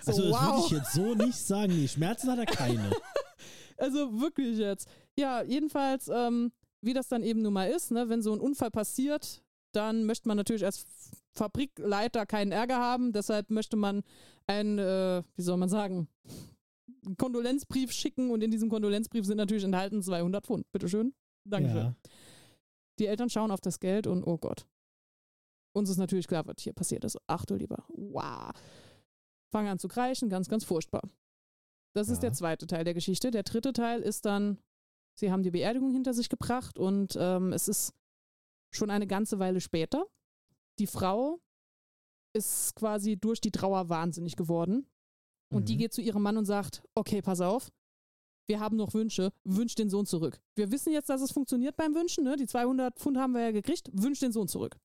[0.02, 0.66] So, also das würde wow.
[0.66, 1.72] ich jetzt so nicht sagen.
[1.74, 2.90] Nee, Schmerzen hat er keine.
[3.76, 4.88] Also wirklich jetzt.
[5.18, 6.52] Ja, jedenfalls, ähm,
[6.82, 9.42] wie das dann eben nun mal ist, ne, wenn so ein Unfall passiert,
[9.72, 10.84] dann möchte man natürlich als
[11.32, 13.14] Fabrikleiter keinen Ärger haben.
[13.14, 14.02] Deshalb möchte man
[14.46, 16.08] einen, äh, wie soll man sagen,
[17.05, 20.70] einen Kondolenzbrief schicken und in diesem Kondolenzbrief sind natürlich enthalten 200 Pfund.
[20.72, 21.14] Bitteschön.
[21.44, 21.76] Dankeschön.
[21.76, 21.94] Ja.
[22.98, 24.66] Die Eltern schauen auf das Geld und oh Gott.
[25.72, 27.16] Uns ist natürlich klar, was hier passiert ist.
[27.26, 27.84] Ach du lieber.
[27.88, 28.51] Wow.
[29.53, 31.03] Fangen an zu kreischen, ganz, ganz furchtbar.
[31.94, 32.28] Das ist Ja.
[32.28, 33.31] der zweite Teil der Geschichte.
[33.31, 34.59] Der dritte Teil ist dann,
[35.18, 37.94] sie haben die Beerdigung hinter sich gebracht und ähm, es ist
[38.72, 40.06] schon eine ganze Weile später.
[40.78, 41.40] Die Frau
[42.32, 44.86] ist quasi durch die Trauer wahnsinnig geworden.
[45.52, 45.78] Und die Mhm.
[45.78, 47.70] geht zu ihrem Mann und sagt, okay, pass auf,
[48.47, 50.40] wir haben noch Wünsche, wünsch den Sohn zurück.
[50.56, 52.36] Wir wissen jetzt, dass es funktioniert beim Wünschen, ne?
[52.36, 54.77] die 200 Pfund haben wir ja gekriegt, wünsch den Sohn zurück.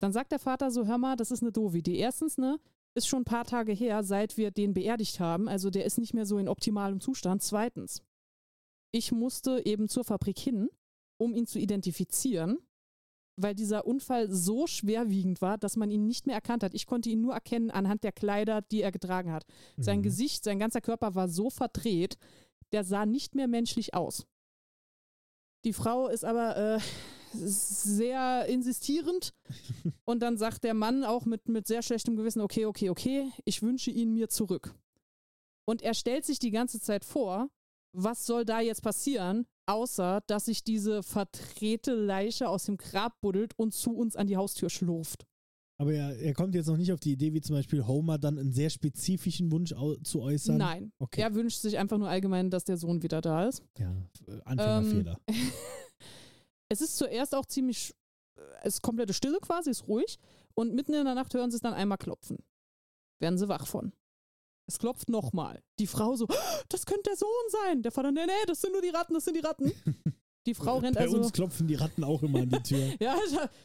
[0.00, 1.96] Dann sagt der Vater so, hör mal, das ist eine doofe Idee.
[1.96, 2.58] Erstens, ne,
[2.94, 6.14] ist schon ein paar Tage her, seit wir den beerdigt haben, also der ist nicht
[6.14, 7.42] mehr so in optimalem Zustand.
[7.42, 8.02] Zweitens,
[8.92, 10.68] ich musste eben zur Fabrik hin,
[11.18, 12.58] um ihn zu identifizieren,
[13.36, 16.74] weil dieser Unfall so schwerwiegend war, dass man ihn nicht mehr erkannt hat.
[16.74, 19.44] Ich konnte ihn nur erkennen anhand der Kleider, die er getragen hat.
[19.76, 20.04] Sein Mhm.
[20.04, 22.16] Gesicht, sein ganzer Körper war so verdreht,
[22.72, 24.26] der sah nicht mehr menschlich aus.
[25.64, 26.80] Die Frau ist aber äh,
[27.32, 29.34] sehr insistierend
[30.04, 33.62] und dann sagt der Mann auch mit, mit sehr schlechtem Gewissen, okay, okay, okay, ich
[33.62, 34.74] wünsche ihn mir zurück.
[35.64, 37.48] Und er stellt sich die ganze Zeit vor,
[37.92, 43.52] was soll da jetzt passieren, außer dass sich diese verdrehte Leiche aus dem Grab buddelt
[43.58, 45.26] und zu uns an die Haustür schlurft.
[45.78, 48.38] Aber er, er kommt jetzt noch nicht auf die Idee, wie zum Beispiel Homer dann
[48.38, 49.74] einen sehr spezifischen Wunsch
[50.04, 50.56] zu äußern.
[50.56, 51.20] Nein, Okay.
[51.20, 53.62] er wünscht sich einfach nur allgemein, dass der Sohn wieder da ist.
[53.76, 53.94] Ja,
[54.46, 55.20] Anfängerfehler.
[56.70, 57.94] es ist zuerst auch ziemlich,
[58.62, 60.18] es ist komplette Stille quasi, ist ruhig.
[60.54, 62.38] Und mitten in der Nacht hören sie es dann einmal klopfen.
[63.20, 63.92] Werden sie wach von.
[64.68, 65.62] Es klopft nochmal.
[65.78, 66.34] Die Frau so, "Oh,
[66.68, 67.82] das könnte der Sohn sein.
[67.82, 69.72] Der Vater, nee, nee, das sind nur die Ratten, das sind die Ratten.
[70.46, 71.16] Die Frau rennt Bei also.
[71.18, 72.78] uns klopfen die Ratten auch immer an die Tür.
[73.00, 73.16] Ja,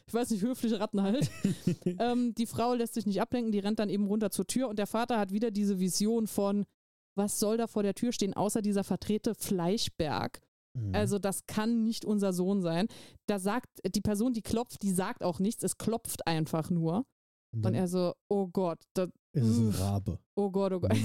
[0.07, 1.29] ich weiß nicht, höfliche Ratten halt.
[1.99, 4.79] ähm, die Frau lässt sich nicht ablenken, die rennt dann eben runter zur Tür und
[4.79, 6.65] der Vater hat wieder diese Vision von,
[7.15, 10.39] was soll da vor der Tür stehen, außer dieser verdrehte Fleischberg.
[10.73, 10.95] Mhm.
[10.95, 12.87] Also das kann nicht unser Sohn sein.
[13.27, 17.05] Da sagt die Person, die klopft, die sagt auch nichts, es klopft einfach nur.
[17.53, 19.79] Und Und dann er so, oh Gott, das, ist es ein Uff.
[19.79, 20.19] Rabe.
[20.35, 20.91] oh Gott, oh Gott.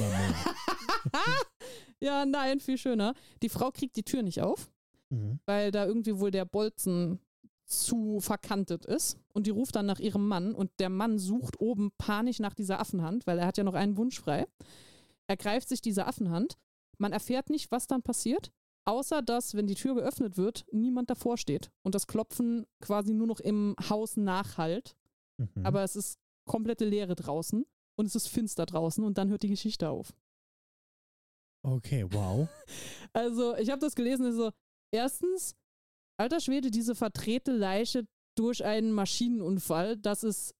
[1.98, 3.15] Ja, nein, viel schöner.
[3.43, 4.70] Die Frau kriegt die Tür nicht auf,
[5.09, 5.39] Mhm.
[5.47, 7.20] weil da irgendwie wohl der Bolzen
[7.65, 9.19] zu verkantet ist.
[9.32, 12.81] Und die ruft dann nach ihrem Mann und der Mann sucht oben panisch nach dieser
[12.81, 14.47] Affenhand, weil er hat ja noch einen Wunsch frei.
[15.27, 16.57] Er greift sich diese Affenhand.
[16.98, 18.53] Man erfährt nicht, was dann passiert,
[18.85, 23.27] außer dass, wenn die Tür geöffnet wird, niemand davor steht und das Klopfen quasi nur
[23.27, 24.97] noch im Haus nachhallt.
[25.39, 25.65] Mhm.
[25.65, 27.65] Aber es ist komplette Leere draußen
[27.98, 30.12] und es ist finster draußen und dann hört die Geschichte auf.
[31.62, 32.48] okay, wow.
[33.12, 34.51] Also, ich habe das gelesen, ist so,
[34.94, 35.55] erstens,
[36.20, 38.06] alter Schwede, diese verdrehte Leiche
[38.36, 40.55] durch einen Maschinenunfall, das ist,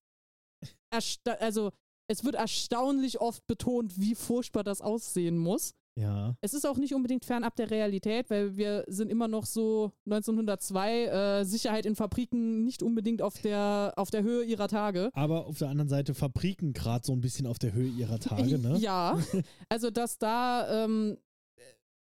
[1.39, 1.71] also,
[2.09, 5.73] es wird erstaunlich oft betont, wie furchtbar das aussehen muss.
[5.97, 6.35] Ja.
[6.41, 11.05] Es ist auch nicht unbedingt fernab der Realität, weil wir sind immer noch so 1902,
[11.05, 15.09] äh, Sicherheit in Fabriken nicht unbedingt auf der, auf der Höhe ihrer Tage.
[15.13, 18.59] Aber auf der anderen Seite Fabriken gerade so ein bisschen auf der Höhe ihrer Tage,
[18.59, 18.77] ne?
[18.79, 19.17] Ja,
[19.69, 21.17] also dass da ähm,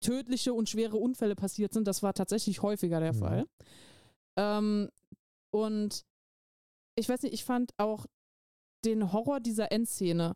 [0.02, 3.18] tödliche und schwere Unfälle passiert sind, das war tatsächlich häufiger der Mhm.
[3.18, 3.46] Fall.
[4.38, 4.90] Ähm,
[5.52, 6.04] und
[6.96, 8.06] ich weiß nicht, ich fand auch
[8.84, 10.36] den Horror dieser Endszene,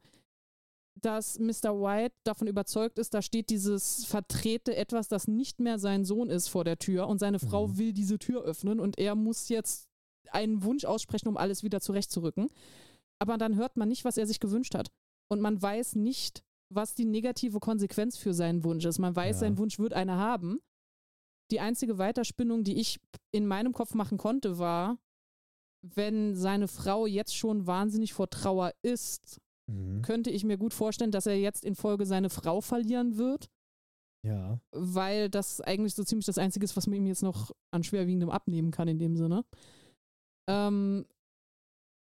[0.96, 1.74] dass Mr.
[1.82, 6.48] White davon überzeugt ist, da steht dieses verdrehte Etwas, das nicht mehr sein Sohn ist,
[6.48, 7.78] vor der Tür und seine Frau Mhm.
[7.78, 9.90] will diese Tür öffnen und er muss jetzt
[10.32, 12.48] einen Wunsch aussprechen, um alles wieder zurechtzurücken.
[13.20, 14.92] Aber dann hört man nicht, was er sich gewünscht hat.
[15.30, 19.00] Und man weiß nicht, was die negative Konsequenz für seinen Wunsch ist.
[19.00, 19.40] Man weiß, Ja.
[19.42, 20.60] sein Wunsch wird eine haben.
[21.52, 23.00] Die einzige Weiterspinnung, die ich
[23.32, 24.98] in meinem Kopf machen konnte, war,
[25.82, 30.02] wenn seine Frau jetzt schon wahnsinnig vor Trauer ist, Mhm.
[30.02, 33.50] könnte ich mir gut vorstellen, dass er jetzt in Folge seine Frau verlieren wird,
[34.26, 34.60] Ja.
[34.72, 38.30] weil das eigentlich so ziemlich das Einzige ist, was man ihm jetzt noch an schwerwiegendem
[38.30, 39.46] abnehmen kann in dem Sinne.
[40.50, 41.06] Ähm,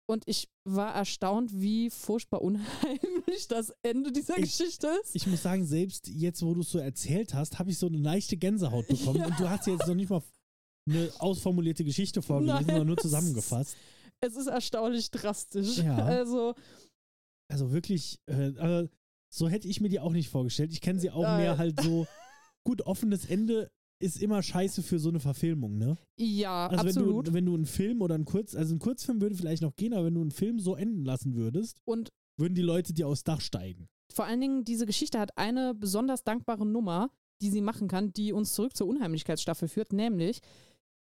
[0.10, 5.16] und ich war erstaunt, wie furchtbar unheimlich das Ende dieser Ich- Geschichte ist.
[5.16, 7.98] Ich muss sagen, selbst jetzt, wo du es so erzählt hast, habe ich so eine
[7.98, 9.26] leichte Gänsehaut bekommen.
[9.26, 10.22] Und du hast jetzt noch nicht mal
[10.88, 13.76] eine ausformulierte Geschichte vorgelesen, sondern nur zusammengefasst.
[14.22, 15.80] es ist erstaunlich drastisch.
[15.80, 15.98] Ja.
[15.98, 16.54] Also,
[17.49, 18.88] Also wirklich, äh, äh,
[19.30, 20.72] so hätte ich mir die auch nicht vorgestellt.
[20.72, 21.41] Ich kenne sie auch Nein.
[21.41, 22.07] mehr halt so.
[22.64, 23.69] Gut, offenes Ende
[23.99, 25.98] ist immer scheiße für so eine Verfilmung, ne?
[26.18, 27.26] ja, Also absolut.
[27.26, 29.76] wenn du, wenn du einen Film oder einen Kurz, also ein Kurzfilm würde vielleicht noch
[29.76, 33.07] gehen, aber wenn du einen Film so enden lassen würdest, und würden die Leute dir
[33.07, 33.88] aufs Dach steigen.
[34.14, 37.10] vor allen Dingen, diese Geschichte hat eine besonders dankbare Nummer,
[37.41, 40.41] die sie machen kann, die uns zurück zur Unheimlichkeitsstaffel führt, nämlich,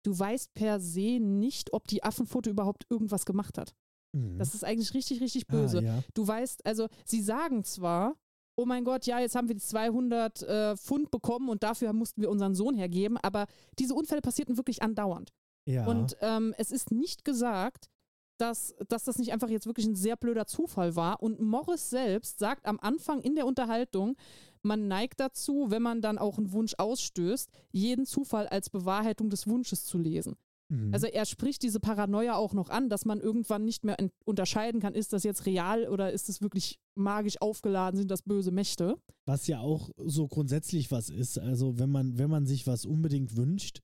[0.04, 3.74] du weißt per se nicht, ob die Affenfoto überhaupt irgendwas gemacht hat.
[4.14, 4.38] Mhm.
[4.38, 5.80] Das ist eigentlich richtig, richtig böse.
[5.80, 6.04] Ah, ja.
[6.14, 8.16] Du weißt, also, sie sagen zwar,
[8.56, 12.22] oh mein Gott, ja, jetzt haben wir die 200 äh, Pfund bekommen und dafür mussten
[12.22, 13.48] wir unseren Sohn hergeben, aber
[13.80, 15.34] diese Unfälle passierten wirklich andauernd.
[15.66, 15.86] ja.
[15.86, 17.90] Und ähm, es ist nicht gesagt,
[18.38, 21.22] dass, dass das nicht einfach jetzt wirklich ein sehr blöder Zufall war.
[21.22, 24.16] Und Morris selbst sagt am Anfang in der Unterhaltung,
[24.62, 29.48] man neigt dazu, wenn man dann auch einen Wunsch ausstößt, jeden Zufall als Bewahrheitung des
[29.48, 30.36] Wunsches zu lesen.
[30.74, 30.94] Mhm.
[30.94, 34.82] Also er spricht diese Paranoia auch noch an, dass man irgendwann nicht mehr en- unterscheiden
[34.82, 38.98] kann, ist das jetzt real oder ist es wirklich magisch aufgeladen, sind das böse Mächte.
[39.26, 41.38] Was ja auch so grundsätzlich was ist.
[41.40, 43.80] Also wenn man, wenn man sich was unbedingt wünscht,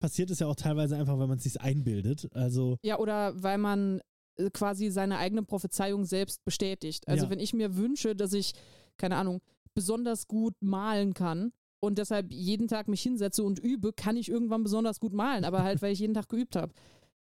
[0.00, 2.28] passiert es ja auch teilweise einfach, wenn man es sich einbildet.
[2.32, 4.00] Also Ja, oder weil man
[4.38, 7.08] äh, quasi seine eigene Prophezeiung selbst bestätigt.
[7.08, 7.30] Also Ja.
[7.30, 8.52] wenn ich mir wünsche, dass ich,
[8.98, 9.40] keine Ahnung,
[9.74, 11.52] besonders gut malen kann
[11.86, 15.62] und deshalb jeden Tag mich hinsetze und übe, kann ich irgendwann besonders gut malen, aber
[15.62, 16.72] halt, weil ich jeden Tag geübt habe.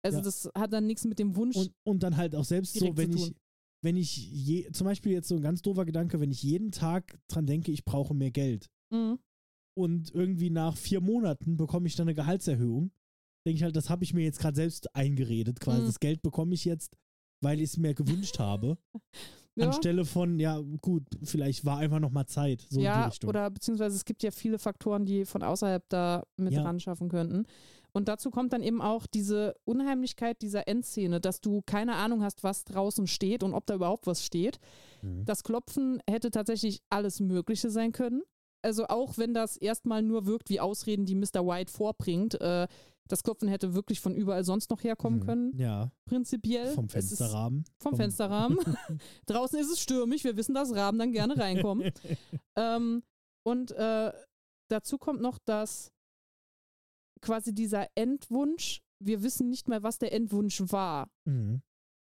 [0.04, 0.24] Also Ja.
[0.24, 1.56] das hat dann nichts mit dem Wunsch.
[1.56, 3.34] und, und dann halt auch selbst so, wenn ich,
[3.84, 7.18] wenn ich je, zum Beispiel jetzt so ein ganz doofer Gedanke, wenn ich jeden Tag
[7.28, 9.20] dran denke, ich brauche mehr Geld Mhm.
[9.78, 12.92] und irgendwie nach vier Monaten bekomme ich dann eine Gehaltserhöhung,
[13.46, 15.60] denke ich halt, das habe ich mir jetzt gerade selbst eingeredet.
[15.60, 15.86] Quasi Mhm.
[15.88, 16.96] das Geld bekomme ich jetzt,
[17.42, 18.78] weil ich es mir gewünscht habe.
[19.56, 19.68] Ja.
[19.68, 22.66] Anstelle von, ja gut, vielleicht war einfach noch mal Zeit.
[22.70, 26.64] So ja, oder beziehungsweise es gibt ja viele Faktoren, die von außerhalb da mit Ja.
[26.64, 27.46] ran schaffen könnten.
[27.92, 32.44] Und dazu kommt dann eben auch diese Unheimlichkeit dieser Endszene, dass du keine Ahnung hast,
[32.44, 34.58] was draußen steht und ob da überhaupt was steht.
[35.04, 35.26] Mhm.
[35.26, 38.24] Das Klopfen hätte tatsächlich alles Mögliche sein können.
[38.64, 41.46] Also auch wenn das erstmal nur wirkt wie Ausreden, die Mr.
[41.46, 42.68] White vorbringt, äh,
[43.10, 45.26] das Klopfen hätte wirklich von überall sonst noch herkommen Mhm.
[45.26, 46.72] können, Ja, prinzipiell.
[46.74, 47.66] vom Fensterrahmen.
[47.80, 48.58] Vom Vom- Fensterrahmen.
[49.26, 51.92] Draußen ist es stürmisch, wir wissen, dass Raben dann gerne reinkommen.
[52.56, 53.04] ähm,
[53.46, 54.12] und äh,
[54.70, 55.92] dazu kommt noch, dass
[57.22, 61.10] quasi dieser Endwunsch, wir wissen nicht mehr, was der Endwunsch war.
[61.26, 61.62] Mhm.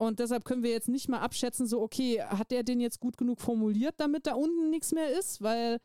[0.01, 3.17] Und deshalb können wir jetzt nicht mal abschätzen, so, okay, hat der den jetzt gut
[3.19, 5.43] genug formuliert, damit da unten nichts mehr ist?
[5.43, 5.79] Weil.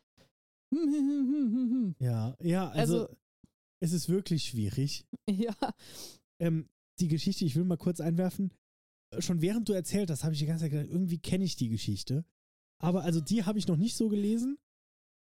[0.74, 1.94] Hm, hm, hm.
[2.00, 3.16] Ja, ja, also, Also-
[3.80, 5.06] es ist wirklich schwierig.
[5.28, 5.54] Ja.
[6.40, 6.68] Ähm,
[7.00, 8.52] die Geschichte, ich will mal kurz einwerfen.
[9.12, 11.56] äh, Schon während du erzählt hast, habe ich die ganze Zeit gedacht, irgendwie kenne ich
[11.56, 12.24] die Geschichte.
[12.82, 14.58] Aber also die habe ich noch nicht so gelesen.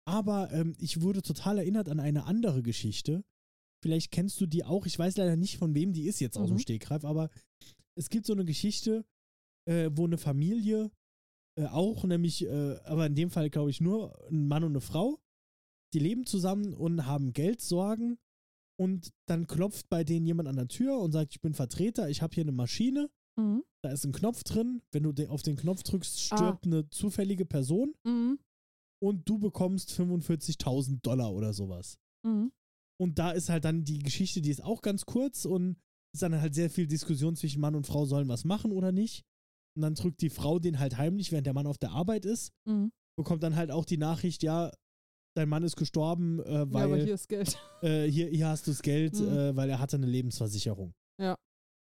[0.08, 3.24] Aber ähm, ich wurde total erinnert an eine andere Geschichte.
[3.84, 4.86] Vielleicht kennst du die auch.
[4.86, 6.62] Ich weiß leider nicht, von wem die ist jetzt aus dem Mhm.
[6.62, 7.30] Stegreif, aber
[7.96, 9.06] es gibt so eine Geschichte,
[9.68, 10.92] äh, wo eine Familie
[11.60, 14.82] äh, auch, nämlich, äh, aber in dem Fall glaube ich nur ein Mann und eine
[14.82, 15.20] Frau,
[15.94, 18.18] die leben zusammen und haben Geldsorgen
[18.80, 22.22] und dann klopft bei denen jemand an der Tür und sagt, ich bin Vertreter, ich
[22.22, 23.10] habe hier eine Maschine,
[23.40, 23.64] Mhm.
[23.84, 26.38] da ist ein Knopf drin, wenn du auf den Knopf drückst, Ah.
[26.38, 28.40] stirbt eine zufällige Person Mhm.
[29.02, 31.98] und du bekommst 45.000 Dollar oder sowas.
[32.26, 32.52] Mhm.
[33.00, 35.78] Und da ist halt dann die Geschichte, die ist auch ganz kurz und
[36.14, 39.24] ist dann halt sehr viel Diskussion zwischen Mann und Frau, sollen was machen oder nicht.
[39.76, 42.52] Und dann drückt die Frau den halt heimlich, während der Mann auf der Arbeit ist,
[42.66, 42.92] Mhm.
[43.16, 44.72] bekommt dann halt auch die Nachricht, ja,
[45.38, 47.58] dein Mann ist gestorben, äh, Ja, aber weil hier ist Geld.
[47.82, 49.28] äh, hier, hier hast du das Geld, Mhm.
[49.28, 50.94] äh, weil er hatte eine Lebensversicherung.
[51.20, 51.38] Ja.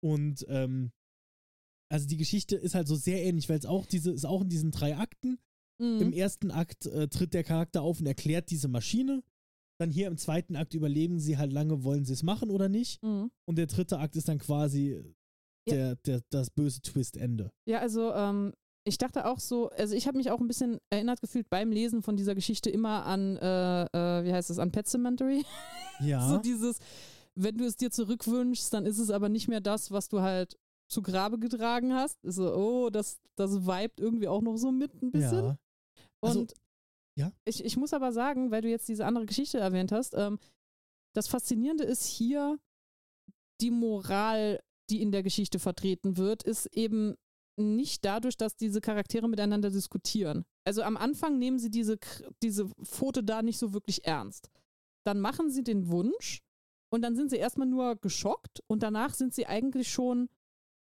[0.04, 0.92] Und ähm,
[1.90, 4.48] also die Geschichte ist halt so sehr ähnlich, weil es auch diese, ist auch in
[4.48, 5.38] diesen drei Akten.
[5.80, 6.12] Im Mhm.
[6.12, 9.22] ersten Akt äh, tritt der Charakter auf und erklärt diese Maschine.
[9.80, 13.00] Dann hier im zweiten Akt überlegen sie halt lange, wollen sie es machen oder nicht.
[13.02, 13.30] Mhm.
[13.46, 15.00] Und der dritte Akt ist dann quasi
[15.68, 17.52] der, der, das böse Twist-Ende.
[17.64, 18.52] Ja, also ähm,
[18.88, 22.02] ich dachte auch so, also ich habe mich auch ein bisschen erinnert gefühlt beim Lesen
[22.02, 25.44] von dieser Geschichte immer an, äh, äh, wie heißt es, an Pet Cemetery.
[26.00, 26.28] Ja.
[26.28, 26.78] So dieses,
[27.34, 30.56] wenn du es dir zurückwünschst, dann ist es aber nicht mehr das, was du halt
[30.88, 32.24] zu Grabe getragen hast.
[32.24, 35.44] Ist So, oh, das, das vibet irgendwie auch noch so mit ein bisschen.
[35.44, 35.58] ja.
[36.20, 36.54] Also, Und
[37.16, 37.32] ja.
[37.44, 40.38] ich, ich muss aber sagen, weil du jetzt diese andere Geschichte erwähnt hast, ähm,
[41.16, 42.60] das Faszinierende ist hier,
[43.60, 47.16] die Moral, die in der Geschichte vertreten wird, ist eben
[47.58, 50.44] nicht dadurch, dass diese Charaktere miteinander diskutieren.
[50.64, 51.98] Also am Anfang nehmen sie diese,
[52.42, 54.50] diese Pfote da nicht so wirklich ernst.
[55.04, 56.40] Dann machen sie den Wunsch
[56.90, 60.28] und dann sind sie erstmal nur geschockt und danach sind sie eigentlich schon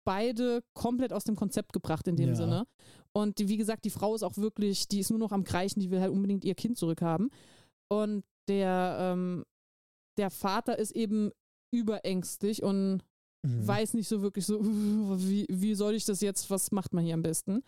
[0.04, 2.34] beide komplett aus dem Konzept gebracht in dem Ja.
[2.34, 2.66] Sinne.
[3.12, 5.80] Und die, wie gesagt, die Frau ist auch wirklich, die ist nur noch am Kreichen,
[5.80, 7.30] die will halt unbedingt ihr Kind zurückhaben.
[7.88, 9.44] Und der, ähm,
[10.16, 11.30] der Vater ist eben
[11.72, 13.02] überängstlich und
[13.46, 13.66] mhm.
[13.66, 17.14] weiß nicht so wirklich so, wie, wie soll ich das jetzt, was macht man hier
[17.14, 17.62] am besten?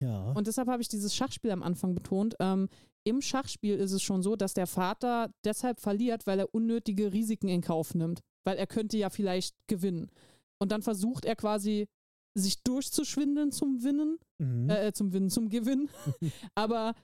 [0.00, 0.32] ja.
[0.32, 2.34] Und deshalb habe ich dieses Schachspiel am Anfang betont.
[2.40, 2.68] Ähm,
[3.04, 7.48] Im Schachspiel ist es schon so, dass der Vater deshalb verliert, weil er unnötige Risiken
[7.48, 8.20] in Kauf nimmt.
[8.44, 10.10] Weil er könnte ja vielleicht gewinnen.
[10.58, 11.88] Und dann versucht er quasi,
[12.36, 14.68] sich durchzuschwindeln zum Winnen, mhm.
[14.68, 15.88] äh, zum Winnen, zum Gewinn.
[16.54, 16.94] Aber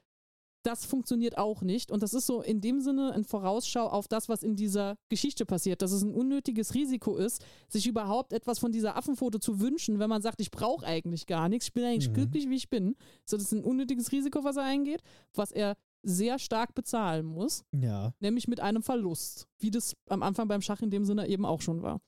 [0.63, 1.91] das funktioniert auch nicht.
[1.91, 5.45] Und das ist so in dem Sinne ein Vorausschau auf das, was in dieser Geschichte
[5.45, 5.83] passiert.
[5.83, 10.09] Dass es ein unnötiges Risiko ist, sich überhaupt etwas von dieser Affenfoto zu wünschen, wenn
[10.11, 12.15] man sagt, ich brauche eigentlich gar nichts, ich bin eigentlich Mhm.
[12.15, 12.95] glücklich, wie ich bin.
[13.25, 15.03] So, das ist ein unnötiges Risiko, was er eingeht,
[15.35, 18.13] was er sehr stark bezahlen muss, ja.
[18.21, 21.61] nämlich mit einem Verlust, wie das am Anfang beim Schach in dem Sinne eben auch
[21.61, 22.01] schon war.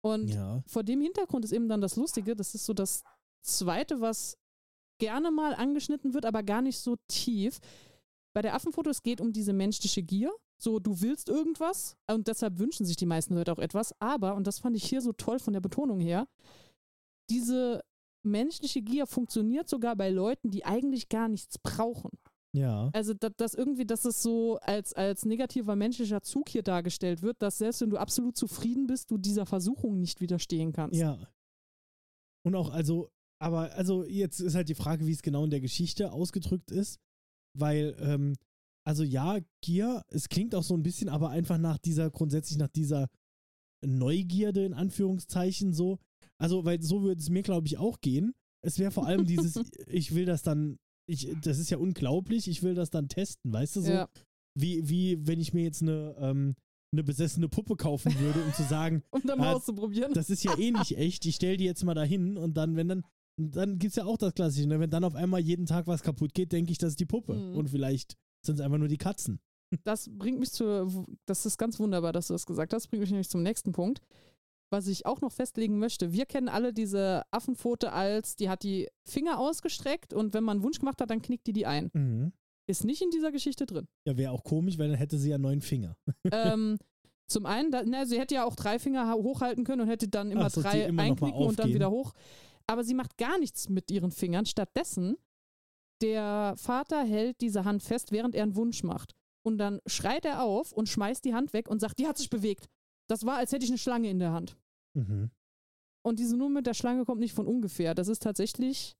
[0.00, 0.62] Und Ja.
[0.66, 3.02] vor dem Hintergrund ist eben dann das Lustige, das ist so das
[3.42, 4.37] Zweite, was
[4.98, 7.58] gerne mal angeschnitten wird, aber gar nicht so tief.
[8.34, 10.32] Bei der Affenfoto, es geht um diese menschliche Gier.
[10.60, 13.94] So, du willst irgendwas und deshalb wünschen sich die meisten Leute auch etwas.
[14.00, 16.26] Aber, und das fand ich hier so toll von der Betonung her,
[17.30, 17.82] diese
[18.24, 22.10] menschliche Gier funktioniert sogar bei Leuten, die eigentlich gar nichts brauchen.
[22.52, 22.90] Ja.
[22.92, 27.42] Also, dass das irgendwie, dass es so als, als negativer menschlicher Zug hier dargestellt wird,
[27.42, 30.98] dass selbst wenn du absolut zufrieden bist, du dieser Versuchung nicht widerstehen kannst.
[30.98, 31.18] Ja.
[32.44, 33.10] Und auch, also,
[33.40, 36.98] aber, also, jetzt ist halt die Frage, wie es genau in der Geschichte ausgedrückt ist,
[37.56, 38.34] weil, ähm,
[38.86, 42.68] also ja, Gier, es klingt auch so ein bisschen, aber einfach nach dieser, grundsätzlich nach
[42.68, 43.08] dieser
[43.84, 45.98] Neugierde in Anführungszeichen so.
[46.38, 48.34] Also, weil so würde es mir, glaube ich, auch gehen.
[48.64, 49.56] Es wäre vor allem dieses,
[49.86, 50.78] ich will das dann,
[51.08, 53.90] ich, das ist ja unglaublich, ich will das dann testen, weißt du so?
[53.92, 54.08] Ja.
[54.58, 56.54] Wie, wie, wenn ich mir jetzt eine, ähm,
[56.92, 60.12] eine besessene Puppe kaufen würde, um zu sagen, Um dann mal Ah, auszuprobieren.
[60.14, 62.88] das ist ja eh nicht echt, ich stell die jetzt mal dahin und dann, wenn
[62.88, 63.04] dann,
[63.38, 64.80] dann gibt's ja auch das Klassische, ne?
[64.80, 67.34] wenn dann auf einmal jeden Tag was kaputt geht, denke ich, das ist die Puppe.
[67.34, 67.56] Mhm.
[67.56, 69.40] Und vielleicht sind es einfach nur die Katzen.
[69.84, 73.10] Das bringt mich zu, das ist ganz wunderbar, dass du das gesagt hast, bringt mich
[73.10, 74.00] nämlich zum nächsten Punkt.
[74.70, 78.88] Was ich auch noch festlegen möchte, wir kennen alle diese Affenpfote als, die hat die
[79.06, 81.90] Finger ausgestreckt und wenn man einen Wunsch gemacht hat, dann knickt die die ein.
[81.92, 82.32] Mhm.
[82.66, 83.88] Ist nicht in dieser Geschichte drin.
[84.06, 85.96] Ja, wäre auch komisch, weil dann hätte sie ja neun Finger.
[86.32, 86.78] ähm,
[87.26, 90.08] zum einen, da, na, sie hätte ja auch drei Finger ha- hochhalten können und hätte
[90.08, 92.14] dann immer Ach drei immer einknicken und dann wieder hoch.
[92.68, 94.46] Aber sie macht gar nichts mit ihren Fingern.
[94.46, 95.16] Stattdessen,
[96.02, 99.14] der Vater hält diese Hand fest, während er einen Wunsch macht.
[99.44, 102.28] Und dann schreit er auf und schmeißt die Hand weg und sagt, die hat sich
[102.30, 102.66] bewegt.
[103.08, 104.56] Das war, als hätte ich eine Schlange in der Hand.
[104.94, 105.30] Mhm.
[106.04, 107.94] Und diese Nummer mit der Schlange kommt nicht von ungefähr.
[107.94, 108.94] Das ist tatsächlich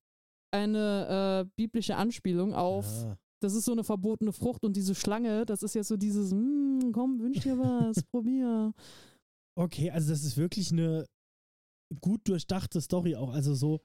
[0.51, 3.19] eine äh, biblische Anspielung auf, Ah.
[3.43, 6.91] das ist so eine verbotene Frucht und diese Schlange, das ist ja so dieses, "Mm,
[6.93, 8.73] komm, wünsch dir was, probier.
[9.59, 11.05] Okay, also das ist wirklich eine
[12.01, 13.33] gut durchdachte Story auch.
[13.33, 13.81] Also so,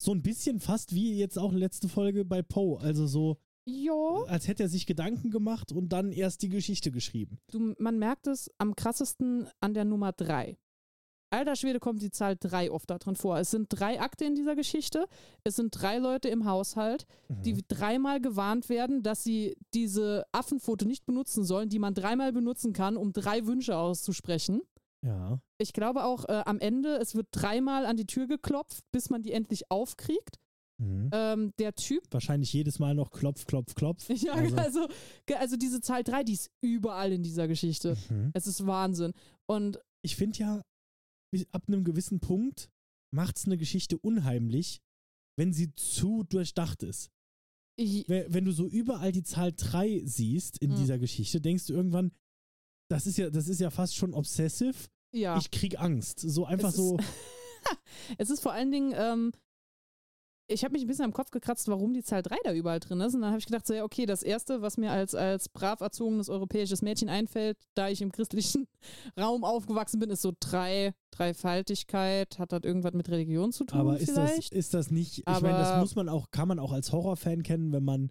[0.00, 2.78] so ein bisschen fast wie jetzt auch letzte Folge bei Poe.
[2.80, 7.38] Also so, Jo, als hätte er sich Gedanken gemacht und dann erst die Geschichte geschrieben.
[7.50, 10.56] du, man merkt es am krassesten an der Nummer drei.
[11.30, 13.36] Alter Schwede kommt die Zahl drei oft da drin vor.
[13.38, 15.06] Es sind drei Akte in dieser Geschichte.
[15.44, 17.60] Es sind drei Leute im Haushalt, die Mhm.
[17.68, 22.96] dreimal gewarnt werden, dass sie diese Affenfoto nicht benutzen sollen, die man dreimal benutzen kann,
[22.96, 24.62] um drei Wünsche auszusprechen.
[25.04, 25.40] Ja.
[25.58, 29.22] Ich glaube auch äh, am Ende, es wird dreimal an die Tür geklopft, bis man
[29.22, 30.36] die endlich aufkriegt.
[30.80, 31.10] Mhm.
[31.12, 34.08] Ähm, der Typ, Wahrscheinlich jedes Mal noch Klopf, Klopf, Klopf.
[34.10, 34.88] ja, Also- also,
[35.38, 37.96] also diese Zahl 3, die ist überall in dieser Geschichte.
[38.10, 38.30] Mhm.
[38.34, 39.12] Es ist Wahnsinn.
[39.46, 40.62] Und Ich finde ja,
[41.52, 42.70] ab einem gewissen Punkt
[43.12, 44.80] macht es eine Geschichte unheimlich,
[45.36, 47.10] wenn sie zu durchdacht ist.
[47.76, 50.76] ich, Wenn wenn du so überall die Zahl 3 siehst in Mhm.
[50.76, 52.12] dieser Geschichte, denkst du irgendwann,
[52.88, 54.74] das ist ja, das ist ja fast schon obsessive.
[55.12, 55.36] ja.
[55.38, 56.20] Ich krieg Angst.
[56.20, 56.96] So einfach es so.
[56.96, 57.08] Ist,
[58.18, 59.32] es ist vor allen Dingen, ähm,
[60.50, 63.00] ich habe mich ein bisschen am Kopf gekratzt, warum die Zahl 3 da überall drin
[63.02, 63.14] ist.
[63.14, 65.82] Und dann habe ich gedacht, so, ja, okay, das Erste, was mir als, als brav
[65.82, 68.66] erzogenes europäisches Mädchen einfällt, da ich im christlichen
[69.20, 72.38] Raum aufgewachsen bin, ist so drei, Dreifaltigkeit.
[72.38, 74.54] Hat das irgendwas mit Religion zu tun Aber ist das, vielleicht?
[74.54, 77.72] ist das nicht, ich meine, das muss man auch, kann man auch als Horrorfan kennen,
[77.72, 78.10] wenn man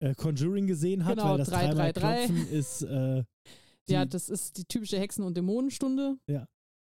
[0.00, 2.26] äh, Conjuring gesehen hat, Genau, weil das drei, dreimal drei, drei.
[2.26, 3.24] Klopfen ist äh,
[3.88, 6.18] die, ja, das ist die typische Hexen- und Dämonenstunde.
[6.26, 6.46] Ja.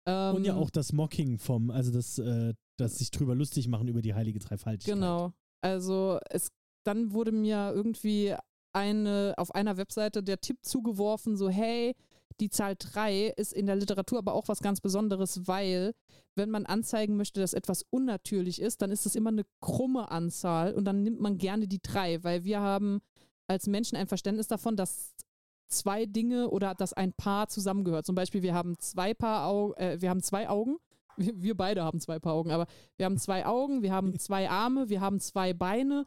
[0.06, 3.88] Ähm, und ja auch das Mocking vom, also das, äh, das sich drüber lustig machen
[3.88, 4.96] über die heilige Dreifaltigkeit.
[4.96, 5.34] Genau.
[5.62, 6.50] Also es
[6.88, 8.34] dann wurde mir irgendwie
[8.74, 11.96] eine auf einer Webseite der Tipp zugeworfen, so hey,
[12.40, 15.94] die Zahl 3 ist in der Literatur aber auch was ganz Besonderes, weil
[16.36, 20.74] wenn man anzeigen möchte, dass etwas unnatürlich ist, dann ist es immer eine krumme Anzahl
[20.74, 23.02] und dann nimmt man gerne die 3, weil wir haben
[23.48, 25.14] als Menschen ein Verständnis davon, dass
[25.68, 28.06] zwei Dinge oder dass ein Paar zusammengehört.
[28.06, 30.78] Zum Beispiel, wir haben zwei Paar Au äh, wir haben zwei Augen.
[31.18, 34.50] Wir, wir beide haben zwei Paar Augen, aber wir haben zwei Augen, wir haben zwei
[34.50, 36.06] Arme, wir haben zwei Beine.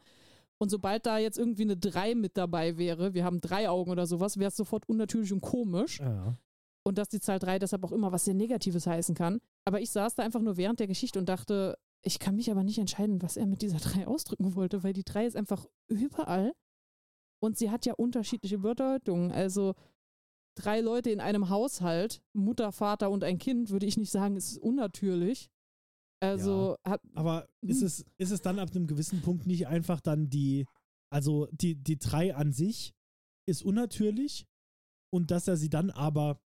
[0.61, 4.05] Und sobald da jetzt irgendwie eine 3 mit dabei wäre, wir haben drei Augen oder
[4.05, 5.99] sowas, wäre es sofort unnatürlich und komisch.
[5.99, 6.37] Ja.
[6.83, 9.41] Und dass die Zahl 3 deshalb auch immer was sehr Negatives heißen kann.
[9.65, 12.63] Aber ich saß da einfach nur während der Geschichte und dachte, ich kann mich aber
[12.63, 16.53] nicht entscheiden, was er mit dieser 3 ausdrücken wollte, weil die 3 ist einfach überall.
[17.41, 19.31] Und sie hat ja unterschiedliche Bedeutungen.
[19.31, 19.73] Also
[20.57, 24.57] drei Leute in einem Haushalt, Mutter, Vater und ein Kind, würde ich nicht sagen, ist
[24.57, 25.49] unnatürlich.
[26.21, 27.87] Also hat, Aber ist Hm.
[27.87, 30.67] es, ist es dann ab einem gewissen Punkt nicht einfach dann die,
[31.09, 32.93] also die, die drei an sich
[33.47, 34.45] ist unnatürlich
[35.11, 36.39] und dass er sie dann aber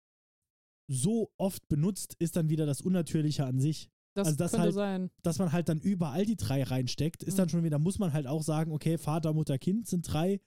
[0.90, 3.88] so oft benutzt, ist dann wieder das Unnatürliche an sich.
[4.14, 5.10] das, Also das halt- sein.
[5.22, 7.36] Dass man halt dann überall die drei reinsteckt, ist Mhm.
[7.38, 10.38] dann schon wieder, muss man halt auch sagen, okay, Vater, Mutter, Kind sind drei.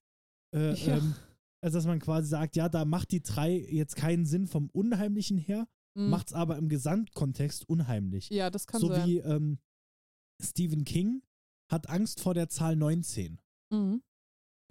[0.56, 0.98] Äh, Ja.
[0.98, 1.16] ähm,
[1.62, 5.38] also dass man quasi sagt, ja, da macht die drei jetzt keinen Sinn vom Unheimlichen
[5.38, 5.68] her,
[5.98, 6.10] Mhm.
[6.10, 8.30] macht es aber im Gesamtkontext unheimlich.
[8.30, 9.08] ja, das kann so sein.
[9.08, 9.60] wie ähm,
[10.42, 11.22] Stephen King
[11.72, 13.40] hat Angst vor der Zahl 19.
[13.72, 14.02] Mhm.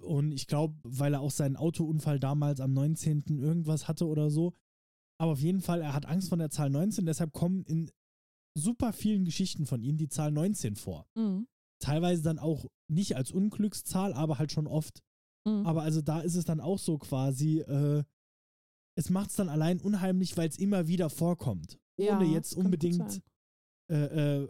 [0.02, 3.38] Und ich glaube, weil er auch seinen Autounfall damals am 19.
[3.40, 4.54] irgendwas hatte oder so.
[5.20, 7.90] Aber auf jeden Fall, er hat Angst vor der Zahl 19, deshalb kommen in
[8.56, 11.06] super vielen Geschichten von ihm die Zahl 19 vor.
[11.16, 11.46] Mhm.
[11.80, 15.02] Teilweise dann auch nicht als Unglückszahl, aber halt schon oft.
[15.44, 15.66] Mhm.
[15.66, 18.02] Aber also da ist es dann auch so quasi, äh,
[18.96, 21.78] es macht es dann allein unheimlich, weil es immer wieder vorkommt.
[21.96, 23.22] Ja, Ohne jetzt kann gut unbedingt
[23.90, 24.48] äh, äh,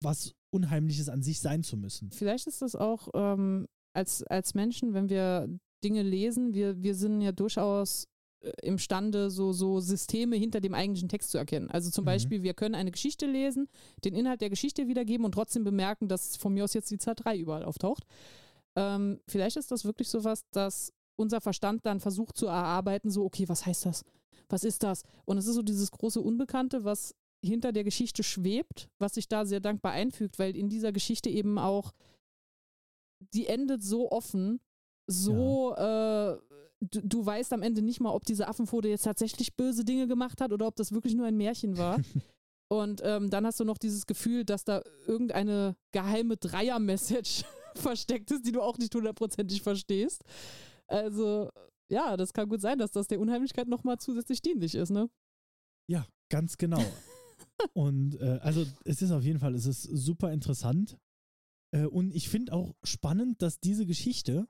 [0.00, 2.10] was Unheimliches an sich sein zu müssen.
[2.10, 5.48] Vielleicht ist das auch ähm, als, als Menschen, wenn wir
[5.82, 8.06] Dinge lesen, wir, wir sind ja durchaus
[8.40, 11.70] äh, imstande, so, so Systeme hinter dem eigentlichen Text zu erkennen.
[11.70, 12.06] Also zum Mhm.
[12.06, 13.68] Beispiel, wir können eine Geschichte lesen,
[14.04, 17.14] den Inhalt der Geschichte wiedergeben und trotzdem bemerken, dass von mir aus jetzt die Zahl
[17.16, 18.04] 3 überall auftaucht.
[18.76, 23.48] Ähm, vielleicht ist das wirklich sowas, dass unser Verstand dann versucht zu erarbeiten, so, okay,
[23.48, 24.04] was heißt das?
[24.48, 25.04] Was ist das?
[25.24, 29.44] Und es ist so dieses große Unbekannte, was hinter der Geschichte schwebt, was sich da
[29.44, 31.92] sehr dankbar einfügt, weil in dieser Geschichte eben auch,
[33.32, 34.60] die endet so offen,
[35.06, 36.38] so, äh,
[36.80, 40.40] du, du weißt am Ende nicht mal, ob diese Affenpfote jetzt tatsächlich böse Dinge gemacht
[40.40, 42.00] hat oder ob das wirklich nur ein Märchen war.
[42.68, 47.44] Und ähm, dann hast du noch dieses Gefühl, dass da irgendeine geheime Dreier-Message
[47.78, 50.22] versteckt ist, die du auch nicht hundertprozentig verstehst.
[50.86, 51.50] Also,
[51.90, 55.08] ja, das kann gut sein, dass das der Unheimlichkeit nochmal zusätzlich dienlich ist, ne?
[55.88, 56.82] Ja, ganz genau.
[57.74, 60.96] und äh, also es ist auf jeden Fall, es ist super interessant.
[61.72, 64.48] Äh, und ich finde auch spannend, dass diese Geschichte,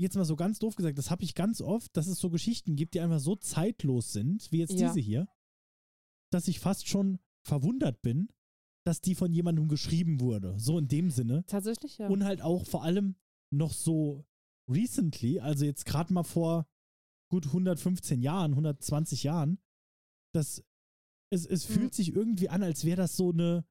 [0.00, 2.76] jetzt mal so ganz doof gesagt, das habe ich ganz oft, dass es so Geschichten
[2.76, 4.88] gibt, die einfach so zeitlos sind, wie jetzt Ja.
[4.88, 5.28] diese hier.
[6.30, 8.28] dass ich fast schon verwundert bin,
[8.88, 10.54] dass die von jemandem geschrieben wurde.
[10.58, 11.44] So in dem Sinne.
[11.46, 12.08] Tatsächlich, ja.
[12.08, 13.14] Und halt auch vor allem
[13.54, 14.24] noch so
[14.70, 16.66] recently, also jetzt gerade mal vor
[17.30, 19.58] gut 115 Jahren, 120 Jahren,
[20.34, 20.62] dass
[21.30, 21.72] es, es Mhm.
[21.74, 23.64] fühlt sich irgendwie an, als wäre das so eine,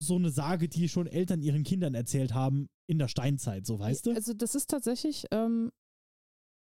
[0.00, 4.06] so eine Sage, die schon Eltern ihren Kindern erzählt haben in der Steinzeit, so weißt
[4.06, 4.12] du?
[4.12, 5.72] Also das ist tatsächlich, ähm,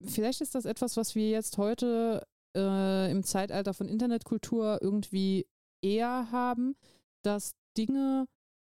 [0.03, 5.45] vielleicht ist das etwas, was wir jetzt heute äh, im Zeitalter von Internetkultur irgendwie
[5.81, 6.75] eher haben,
[7.23, 8.25] dass Dinge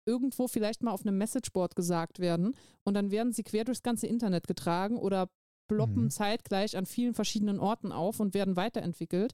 [0.05, 2.55] irgendwo vielleicht mal auf einem Messageboard gesagt werden
[2.85, 5.29] und dann werden sie quer durchs ganze Internet getragen oder
[5.69, 6.09] ploppen Mhm.
[6.09, 9.33] zeitgleich an vielen verschiedenen Orten auf und werden weiterentwickelt.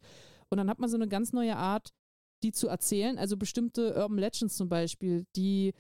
[0.50, 1.90] Und dann hat man so eine ganz neue Art,
[2.42, 3.20] die zu erzählen.
[3.20, 5.74] Also bestimmte Urban Legends zum Beispiel, die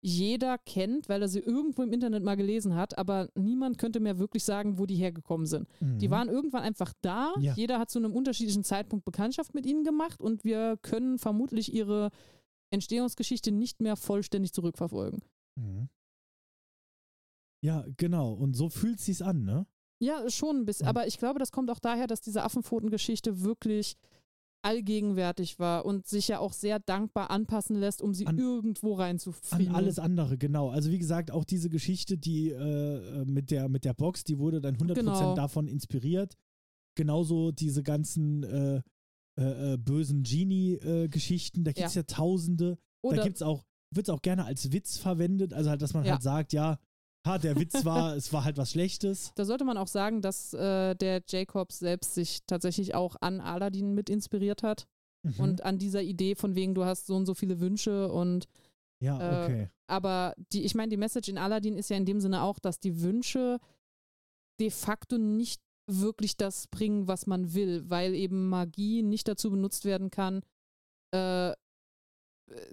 [0.00, 4.18] jeder kennt, weil er sie irgendwo im Internet mal gelesen hat, aber niemand könnte mehr
[4.18, 5.68] wirklich sagen, wo die hergekommen sind.
[5.80, 6.12] Die Mhm.
[6.12, 7.34] waren irgendwann einfach da.
[7.40, 7.52] Ja.
[7.54, 12.10] Jeder hat zu einem unterschiedlichen Zeitpunkt Bekanntschaft mit ihnen gemacht und wir können vermutlich ihre
[12.70, 15.22] Entstehungsgeschichte nicht mehr vollständig zurückverfolgen.
[15.56, 15.88] Mhm.
[17.64, 18.32] Ja, genau.
[18.32, 19.66] Und so fühlt sich's an, ne?
[20.00, 20.84] Ja, schon ein bisschen.
[20.84, 20.90] Mhm.
[20.90, 23.96] Aber ich glaube, das kommt auch daher, dass diese Affenpfotengeschichte wirklich
[24.62, 29.00] allgegenwärtig war und sich ja auch sehr dankbar anpassen lässt, um sie An- irgendwo An
[29.00, 29.74] reinzufrieden.
[29.74, 30.68] alles andere, genau.
[30.70, 34.60] Also wie gesagt, auch diese Geschichte, die äh, mit, der, mit der Box, die wurde
[34.60, 35.34] dann 100% Genau.
[35.34, 36.36] davon inspiriert.
[36.96, 38.82] Genauso diese ganzen äh,
[39.38, 42.02] äh, äh, bösen Genie-Geschichten, da gibt es ja.
[42.02, 42.76] tausende.
[43.02, 45.94] da Oder gibt es auch, wird es auch gerne als Witz verwendet, also halt, dass
[45.94, 46.12] man Ja.
[46.12, 46.78] halt sagt, ja,
[47.26, 49.32] ha, der Witz war, es war halt was Schlechtes.
[49.36, 53.94] Da sollte man auch sagen, dass äh, der Jacobs selbst sich tatsächlich auch an Aladdin
[53.94, 54.86] mit inspiriert hat
[55.24, 55.40] Mhm.
[55.40, 58.46] und an dieser Idee von wegen, du hast so und so viele Wünsche und
[59.00, 59.70] ja, äh, okay.
[59.88, 62.78] aber die, ich meine, die Message in Aladdin ist ja in dem Sinne auch, dass
[62.78, 63.58] die Wünsche
[64.60, 69.84] de facto nicht wirklich das bringen, was man will, weil eben Magie nicht dazu benutzt
[69.84, 70.42] werden kann,
[71.12, 71.52] äh,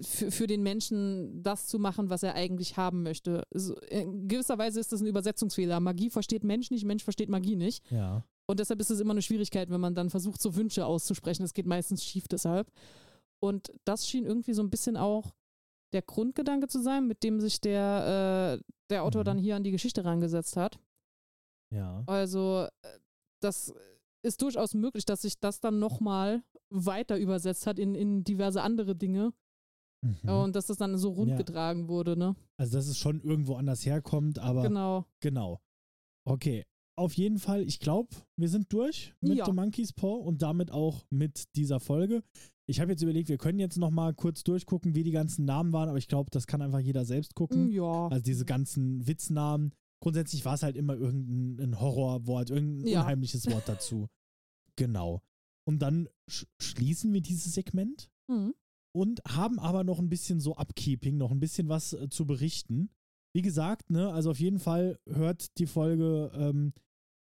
[0.01, 3.43] für, für den Menschen das zu machen, was er eigentlich haben möchte.
[3.53, 5.79] So, in gewisser Weise ist das ein Übersetzungsfehler.
[5.79, 7.83] Magie versteht Mensch nicht, Mensch versteht Magie nicht.
[7.91, 8.23] Ja.
[8.47, 11.43] Und deshalb ist es immer eine Schwierigkeit, wenn man dann versucht, so Wünsche auszusprechen.
[11.43, 12.71] Das geht meistens schief deshalb.
[13.41, 15.33] Und das schien irgendwie so ein bisschen auch
[15.93, 19.25] der Grundgedanke zu sein, mit dem sich der, äh, der Autor Mhm.
[19.25, 20.79] dann hier an die Geschichte rangesetzt hat.
[21.73, 22.03] Ja.
[22.05, 22.87] Also äh,
[23.45, 23.73] das
[24.23, 28.95] ist durchaus möglich, dass sich das dann nochmal weiter übersetzt hat in, in diverse andere
[28.95, 29.31] Dinge
[30.03, 30.29] Mhm.
[30.29, 31.87] und dass das dann so rund Ja.
[31.87, 32.35] wurde, ne?
[32.57, 35.05] Also, dass es schon irgendwo anders herkommt, aber Genau.
[35.21, 35.59] Genau.
[36.27, 36.63] Okay.
[36.97, 39.45] Auf jeden Fall, ich glaube, wir sind durch mit Ja.
[39.45, 42.23] The Monkey's Paw und damit auch mit dieser Folge.
[42.67, 45.73] Ich habe jetzt überlegt, wir können jetzt noch mal kurz durchgucken, wie die ganzen Namen
[45.73, 47.69] waren, aber ich glaube, das kann einfach jeder selbst gucken.
[47.71, 48.07] Ja.
[48.07, 49.73] Also diese ganzen Witznamen.
[50.05, 53.01] Grundsätzlich war es halt immer irgendein ein Horrorwort, irgendein Ja.
[53.01, 54.07] unheimliches Wort dazu.
[54.75, 55.23] genau.
[55.67, 58.53] Und dann sch schließen wir dieses Segment Mhm.
[58.95, 62.91] und haben aber noch ein bisschen so Upkeeping, noch ein bisschen was äh, zu berichten.
[63.33, 66.71] Wie gesagt, ne, also auf jeden Fall hört die Folge, ähm,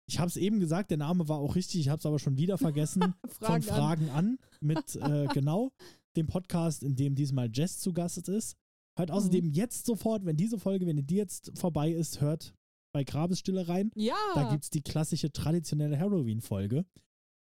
[0.08, 2.38] ich habe es eben gesagt, der Name war auch richtig, ich habe es aber schon
[2.38, 3.76] wieder vergessen, von Fragen an.
[3.76, 5.72] Fragen an, mit äh, genau
[6.16, 8.56] dem Podcast, in dem diesmal Jess zu Gast ist.
[8.98, 9.52] Hört außerdem Mhm.
[9.54, 12.54] jetzt sofort, wenn diese Folge, wenn die jetzt vorbei ist, hört
[12.98, 13.92] bei Grabesstille rein.
[13.94, 14.16] Ja.
[14.34, 16.84] Da gibt es die klassische traditionelle Halloween-Folge.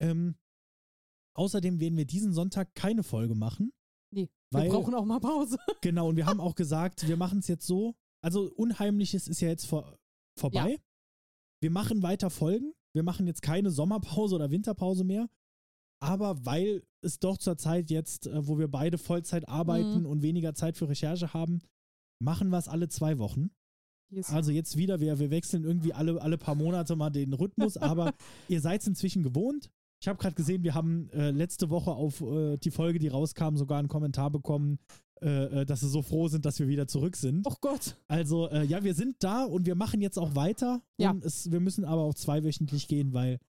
[0.03, 0.35] Ähm,
[1.37, 3.73] außerdem werden wir diesen Sonntag keine Folge machen.
[4.13, 5.57] nee, weil- wir brauchen auch mal Pause.
[5.83, 7.95] Genau, und wir haben auch gesagt, wir machen es jetzt so.
[8.25, 9.97] Also Unheimliches ist ja jetzt vor,
[10.37, 10.81] vorbei.
[11.63, 12.73] Wir machen weiter Folgen.
[12.97, 15.29] Wir machen jetzt keine Sommerpause oder Winterpause mehr.
[16.03, 20.07] Aber weil es doch zur Zeit jetzt, äh, wo wir beide Vollzeit arbeiten Mhm.
[20.07, 21.61] und weniger Zeit für Recherche haben,
[22.21, 23.51] machen wir es alle zwei Wochen.
[24.11, 24.31] Yes.
[24.31, 28.15] Also jetzt wieder, wir, wir wechseln irgendwie alle, alle paar Monate mal den Rhythmus, aber
[28.49, 29.71] ihr seid es inzwischen gewohnt.
[30.01, 33.57] Ich habe gerade gesehen, wir haben äh, letzte Woche auf äh, die Folge, die rauskam,
[33.57, 34.79] sogar einen Kommentar bekommen,
[35.21, 37.45] äh, äh, dass sie so froh sind, dass wir wieder zurück sind.
[37.47, 37.97] Oh Gott.
[38.07, 40.81] Also äh, ja, wir sind da und wir machen jetzt auch weiter.
[40.97, 41.17] Ja.
[41.23, 43.41] Es, wir müssen aber auch zweiwöchentlich gehen, weil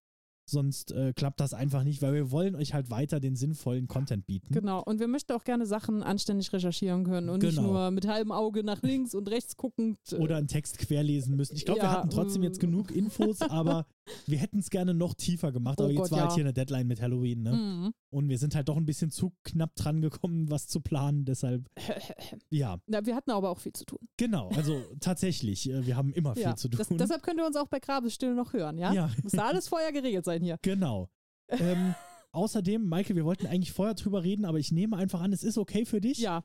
[0.50, 4.26] sonst äh, klappt das einfach nicht, weil wir wollen euch halt weiter den sinnvollen Content
[4.26, 4.52] bieten.
[4.52, 4.82] Genau.
[4.82, 7.68] Und wir möchten auch gerne Sachen anständig recherchieren können und nicht Genau.
[7.72, 9.98] nur mit halbem Auge nach links und rechts guckend.
[10.12, 11.56] äh, Oder einen Text querlesen müssen.
[11.56, 12.66] Ich glaube, wir Ja, hatten trotzdem jetzt mm.
[12.66, 13.86] genug Infos, aber
[14.26, 15.78] wir hätten es gerne noch tiefer gemacht.
[15.80, 16.34] Oh aber jetzt Gott, war halt ja.
[16.36, 17.52] hier eine Deadline mit Halloween, ne?
[17.52, 17.92] Mhm.
[18.12, 21.24] Und wir sind halt doch ein bisschen zu knapp dran gekommen, was zu planen.
[21.24, 21.64] Deshalb,
[22.50, 23.98] ja, Na, wir hatten aber auch viel zu tun.
[24.16, 24.48] genau.
[24.56, 26.56] Also tatsächlich, äh, wir haben immer viel Ja.
[26.56, 26.78] zu tun.
[26.78, 28.92] Das, deshalb könnt ihr uns auch bei Grabesstille noch hören, ja?
[28.92, 30.58] ja, Muss da alles vorher geregelt sein hier.
[30.62, 31.10] genau.
[31.48, 31.94] ähm,
[32.32, 35.58] außerdem, Maike, wir wollten eigentlich vorher drüber reden, aber ich nehme einfach an, es ist
[35.58, 36.18] okay für dich.
[36.18, 36.44] Ja.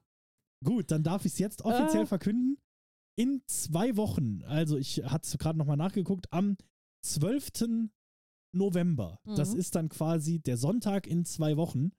[0.63, 2.07] Gut, dann darf ich es jetzt offiziell Äh.
[2.07, 2.57] verkünden.
[3.17, 6.57] In zwei Wochen, also ich hatte es gerade nochmal nachgeguckt, am
[7.05, 7.89] 12.
[8.53, 9.59] November, das Mhm.
[9.59, 11.91] ist dann quasi der Sonntag in zwei Wochen,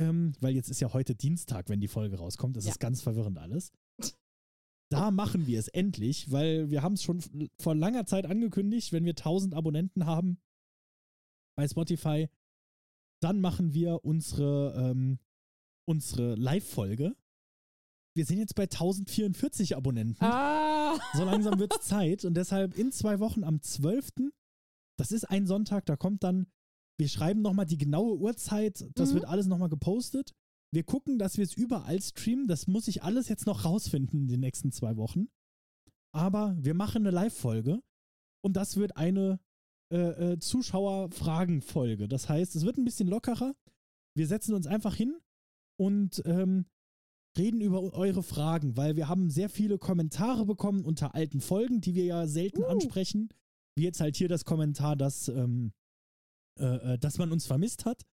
[0.00, 2.56] ähm, weil jetzt ist ja heute Dienstag, wenn die Folge rauskommt.
[2.56, 2.72] Das Ja.
[2.72, 3.72] ist ganz verwirrend alles.
[4.92, 7.20] Da machen wir es endlich, weil wir haben es schon
[7.60, 10.38] vor langer Zeit angekündigt, wenn wir 1000 Abonnenten haben
[11.56, 12.28] bei Spotify,
[13.22, 15.18] dann machen wir unsere, ähm,
[15.88, 17.16] unsere Live-Folge.
[18.14, 20.24] Wir sind jetzt bei 1044 Abonnenten.
[20.24, 20.98] Ah!
[21.14, 24.08] So langsam wird es Zeit und deshalb in zwei Wochen am 12.
[24.98, 26.46] Das ist ein Sonntag, da kommt dann,
[26.98, 29.14] wir schreiben nochmal die genaue Uhrzeit, das Mhm.
[29.16, 30.32] wird alles nochmal gepostet.
[30.72, 32.48] Wir gucken, dass wir es überall streamen.
[32.48, 35.28] Das muss ich alles jetzt noch rausfinden in den nächsten zwei Wochen.
[36.12, 37.82] Aber wir machen eine Live-Folge
[38.42, 39.38] und das wird eine
[39.90, 42.08] äh, äh, Zuschauer-Fragen-Folge.
[42.08, 43.54] Das heißt, es wird ein bisschen lockerer.
[44.16, 45.16] Wir setzen uns einfach hin
[45.78, 46.66] und ähm,
[47.36, 51.94] reden über eure Fragen, weil wir haben sehr viele Kommentare bekommen unter alten Folgen, die
[51.94, 52.66] wir ja selten Uh.
[52.66, 53.28] ansprechen.
[53.76, 55.72] Wie jetzt halt hier das Kommentar, dass, ähm,
[56.58, 58.06] äh, äh, dass man uns vermisst hat.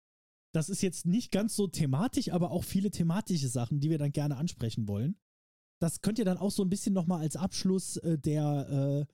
[0.52, 4.12] Das ist jetzt nicht ganz so thematisch, aber auch viele thematische Sachen, die wir dann
[4.12, 5.16] gerne ansprechen wollen.
[5.80, 9.12] Das könnt ihr dann auch so ein bisschen nochmal als Abschluss äh, der, äh,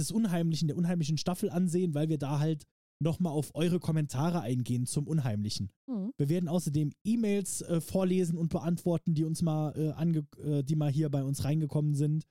[0.00, 2.64] des Unheimlichen, der unheimlichen Staffel ansehen, weil wir da halt
[3.02, 5.70] nochmal auf eure Kommentare eingehen zum Unheimlichen.
[5.86, 6.12] Mhm.
[6.18, 10.76] Wir werden außerdem E-Mails äh, vorlesen und beantworten, die uns mal, äh, ange äh, die
[10.76, 12.26] mal hier bei uns reingekommen sind.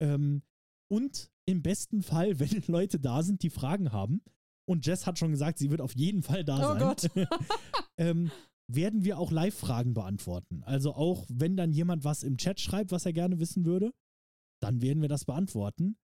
[0.00, 0.42] Ähm,
[0.88, 4.22] und im besten Fall, wenn Leute da sind, die Fragen haben,
[4.64, 7.10] und Jess hat schon gesagt, sie wird auf jeden Fall da Oh sein, Gott.
[7.96, 8.30] ähm,
[8.68, 10.62] werden wir auch Live-Fragen beantworten.
[10.64, 13.92] Also auch wenn dann jemand was im Chat schreibt, was er gerne wissen würde,
[14.62, 15.96] dann werden wir das beantworten.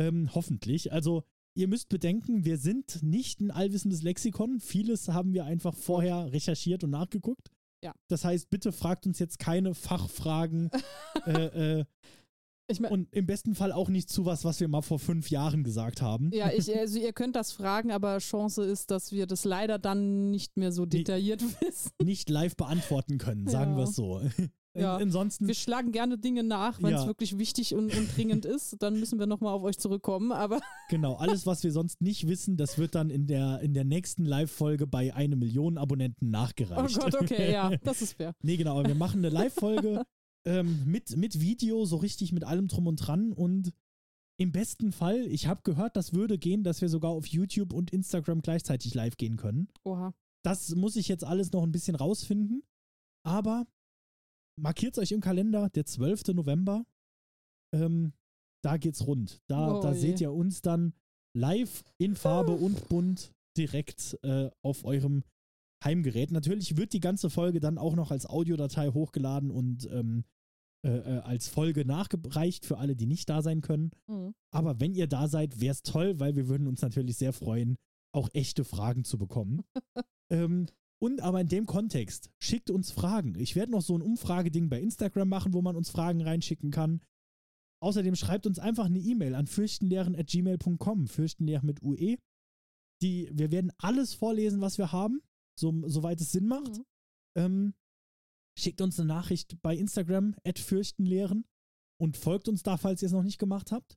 [0.00, 0.92] Ähm, hoffentlich.
[0.92, 1.24] Also
[1.54, 4.60] ihr müsst bedenken, wir sind nicht ein allwissendes Lexikon.
[4.60, 7.48] Vieles haben wir einfach vorher recherchiert und nachgeguckt.
[7.84, 7.92] Ja.
[8.08, 10.70] Das heißt, bitte fragt uns jetzt keine Fachfragen
[11.26, 11.84] äh, äh,
[12.70, 15.30] Ich mein, und im besten Fall auch nicht zu was, was wir mal vor fünf
[15.30, 16.30] Jahren gesagt haben.
[16.32, 20.30] ja, ich, also ihr könnt das fragen, aber Chance ist, dass wir das leider dann
[20.30, 21.90] nicht mehr so detailliert wissen.
[22.02, 23.76] Nicht live beantworten können, sagen Ja.
[23.78, 24.20] wir es so.
[24.74, 24.96] Ja.
[24.96, 27.06] Ansonsten Wir schlagen gerne Dinge nach, wenn es Ja.
[27.06, 28.76] wirklich wichtig und, und dringend ist.
[28.80, 30.30] Dann müssen wir nochmal auf euch zurückkommen.
[30.30, 30.60] Aber
[30.90, 34.24] Genau, alles, was wir sonst nicht wissen, das wird dann in der, in der nächsten
[34.24, 37.00] Live-Folge bei eine Million Abonnenten oh nachgereicht.
[37.00, 38.34] Gott, okay, ja, das ist fair.
[38.42, 40.04] nee, genau, wir machen eine Live-Folge
[40.46, 43.72] ähm, mit, mit Video, so richtig mit allem drum und dran und
[44.36, 47.90] im besten Fall, ich habe gehört, das würde gehen, dass wir sogar auf YouTube und
[47.90, 49.68] Instagram gleichzeitig live gehen können.
[49.84, 50.14] Oha.
[50.42, 52.62] Das muss ich jetzt alles noch ein bisschen rausfinden,
[53.22, 53.66] aber
[54.60, 56.34] markiert euch im Kalender, der 12.
[56.34, 56.84] November,
[57.74, 58.12] ähm,
[58.62, 59.40] da geht's rund.
[59.46, 59.98] Da, Oh da je.
[59.98, 60.92] seht ihr uns dann
[61.34, 65.24] live in Farbe und bunt direkt äh, auf eurem
[65.84, 66.30] Heimgerät.
[66.30, 70.24] Natürlich wird die ganze Folge dann auch noch als Audiodatei hochgeladen und ähm,
[70.82, 73.90] äh, äh, als Folge nachgereicht für alle, die nicht da sein können.
[74.06, 74.34] Mhm.
[74.50, 77.76] Aber wenn ihr da seid, wäre es toll, weil wir würden uns natürlich sehr freuen,
[78.12, 79.62] auch echte Fragen zu bekommen.
[80.30, 80.66] ähm,
[81.02, 83.34] und aber in dem Kontext, schickt uns Fragen.
[83.38, 87.00] Ich werde noch so ein Umfrageding bei Instagram machen, wo man uns Fragen reinschicken kann.
[87.82, 92.18] Außerdem schreibt uns einfach eine E-Mail an fürchtenlehren.gmail.com, fürchtenlehren mit UE.
[93.02, 95.22] Die, wir werden alles vorlesen, was wir haben,
[95.58, 96.76] so, soweit es Sinn macht.
[96.76, 96.84] Mhm.
[97.36, 97.74] Ähm,
[98.58, 101.46] schickt uns eine Nachricht bei Instagram, fürchtenlehren
[101.98, 103.96] und folgt uns da, falls ihr es noch nicht gemacht habt.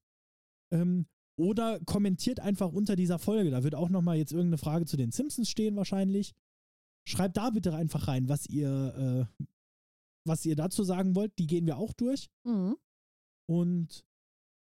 [0.72, 1.08] Ähm,
[1.38, 3.52] oder kommentiert einfach unter dieser Folge.
[3.52, 6.34] Da wird auch nochmal jetzt irgendeine Frage zu den Simpsons stehen, wahrscheinlich.
[7.08, 9.46] Schreibt da bitte einfach rein, was ihr, äh,
[10.26, 11.38] was ihr dazu sagen wollt.
[11.40, 12.30] Die gehen wir auch durch.
[12.46, 12.78] Mhm.
[13.50, 14.06] Und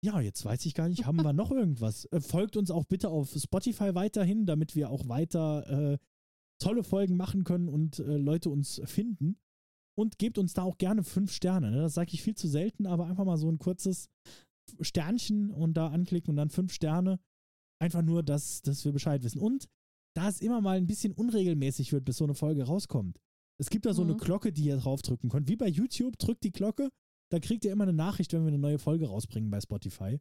[0.04, 2.06] ja, jetzt weiß ich gar nicht, haben wir noch irgendwas?
[2.06, 5.98] Äh, folgt uns auch bitte auf Spotify weiterhin, damit wir auch weiter äh,
[6.62, 9.38] tolle Folgen machen können und äh, Leute uns finden.
[9.98, 11.72] Und gebt uns da auch gerne fünf Sterne.
[11.72, 11.78] Ne?
[11.78, 14.10] Das sage ich viel zu selten, aber einfach mal so ein kurzes
[14.82, 17.20] Sternchen und da anklicken und dann fünf Sterne.
[17.80, 19.40] Einfach nur, dass, dass wir Bescheid wissen.
[19.40, 19.70] Und
[20.16, 23.20] da es immer mal ein bisschen unregelmäßig wird, bis so eine Folge rauskommt.
[23.58, 24.18] Es gibt da so eine Mhm.
[24.20, 25.48] Glocke, die ihr draufdrücken könnt.
[25.48, 26.90] Wie bei YouTube, drückt die Glocke,
[27.32, 30.20] da kriegt ihr immer eine Nachricht, wenn wir eine neue Folge rausbringen bei Spotify.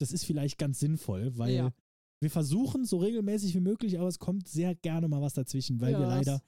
[0.00, 1.72] Das ist vielleicht ganz sinnvoll, weil Ja.
[2.20, 5.92] wir versuchen so regelmäßig wie möglich, aber es kommt sehr gerne mal was dazwischen, weil
[5.92, 6.42] Ja, wir leider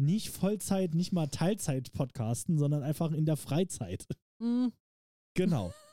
[0.00, 4.06] nicht Vollzeit, nicht mal Teilzeit podcasten, sondern einfach in der Freizeit.
[4.38, 4.72] Mhm.
[5.34, 5.72] Genau.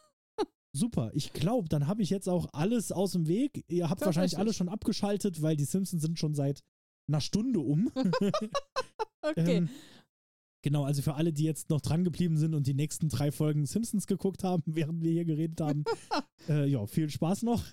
[0.75, 1.11] Super.
[1.13, 3.63] Ich glaube, dann habe ich jetzt auch alles aus dem Weg.
[3.69, 4.39] Ihr habt wahrscheinlich Tatsächlich.
[4.39, 6.61] alle schon abgeschaltet, weil die Simpsons sind schon seit
[7.07, 7.91] einer Stunde um.
[9.27, 9.57] Okay.
[9.57, 9.69] Ähm,
[10.61, 13.65] genau, also für alle, die jetzt noch dran geblieben sind und die nächsten drei Folgen
[13.65, 15.83] Simpsons geguckt haben, während wir hier geredet haben,
[16.47, 17.63] äh, ja, viel Spaß noch.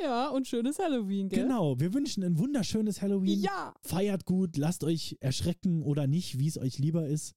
[0.00, 1.44] ja, und schönes Halloween, gell?
[1.44, 3.40] Genau, wir wünschen ein wunderschönes Halloween.
[3.42, 3.74] Ja.
[3.82, 7.36] Feiert gut, lasst euch erschrecken oder nicht, wie es euch lieber ist.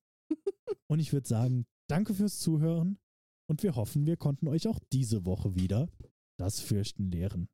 [0.87, 2.97] und ich würde sagen, danke fürs Zuhören
[3.47, 5.89] und wir hoffen, wir konnten euch auch diese Woche wieder
[6.37, 7.47] das Fürchten lehren.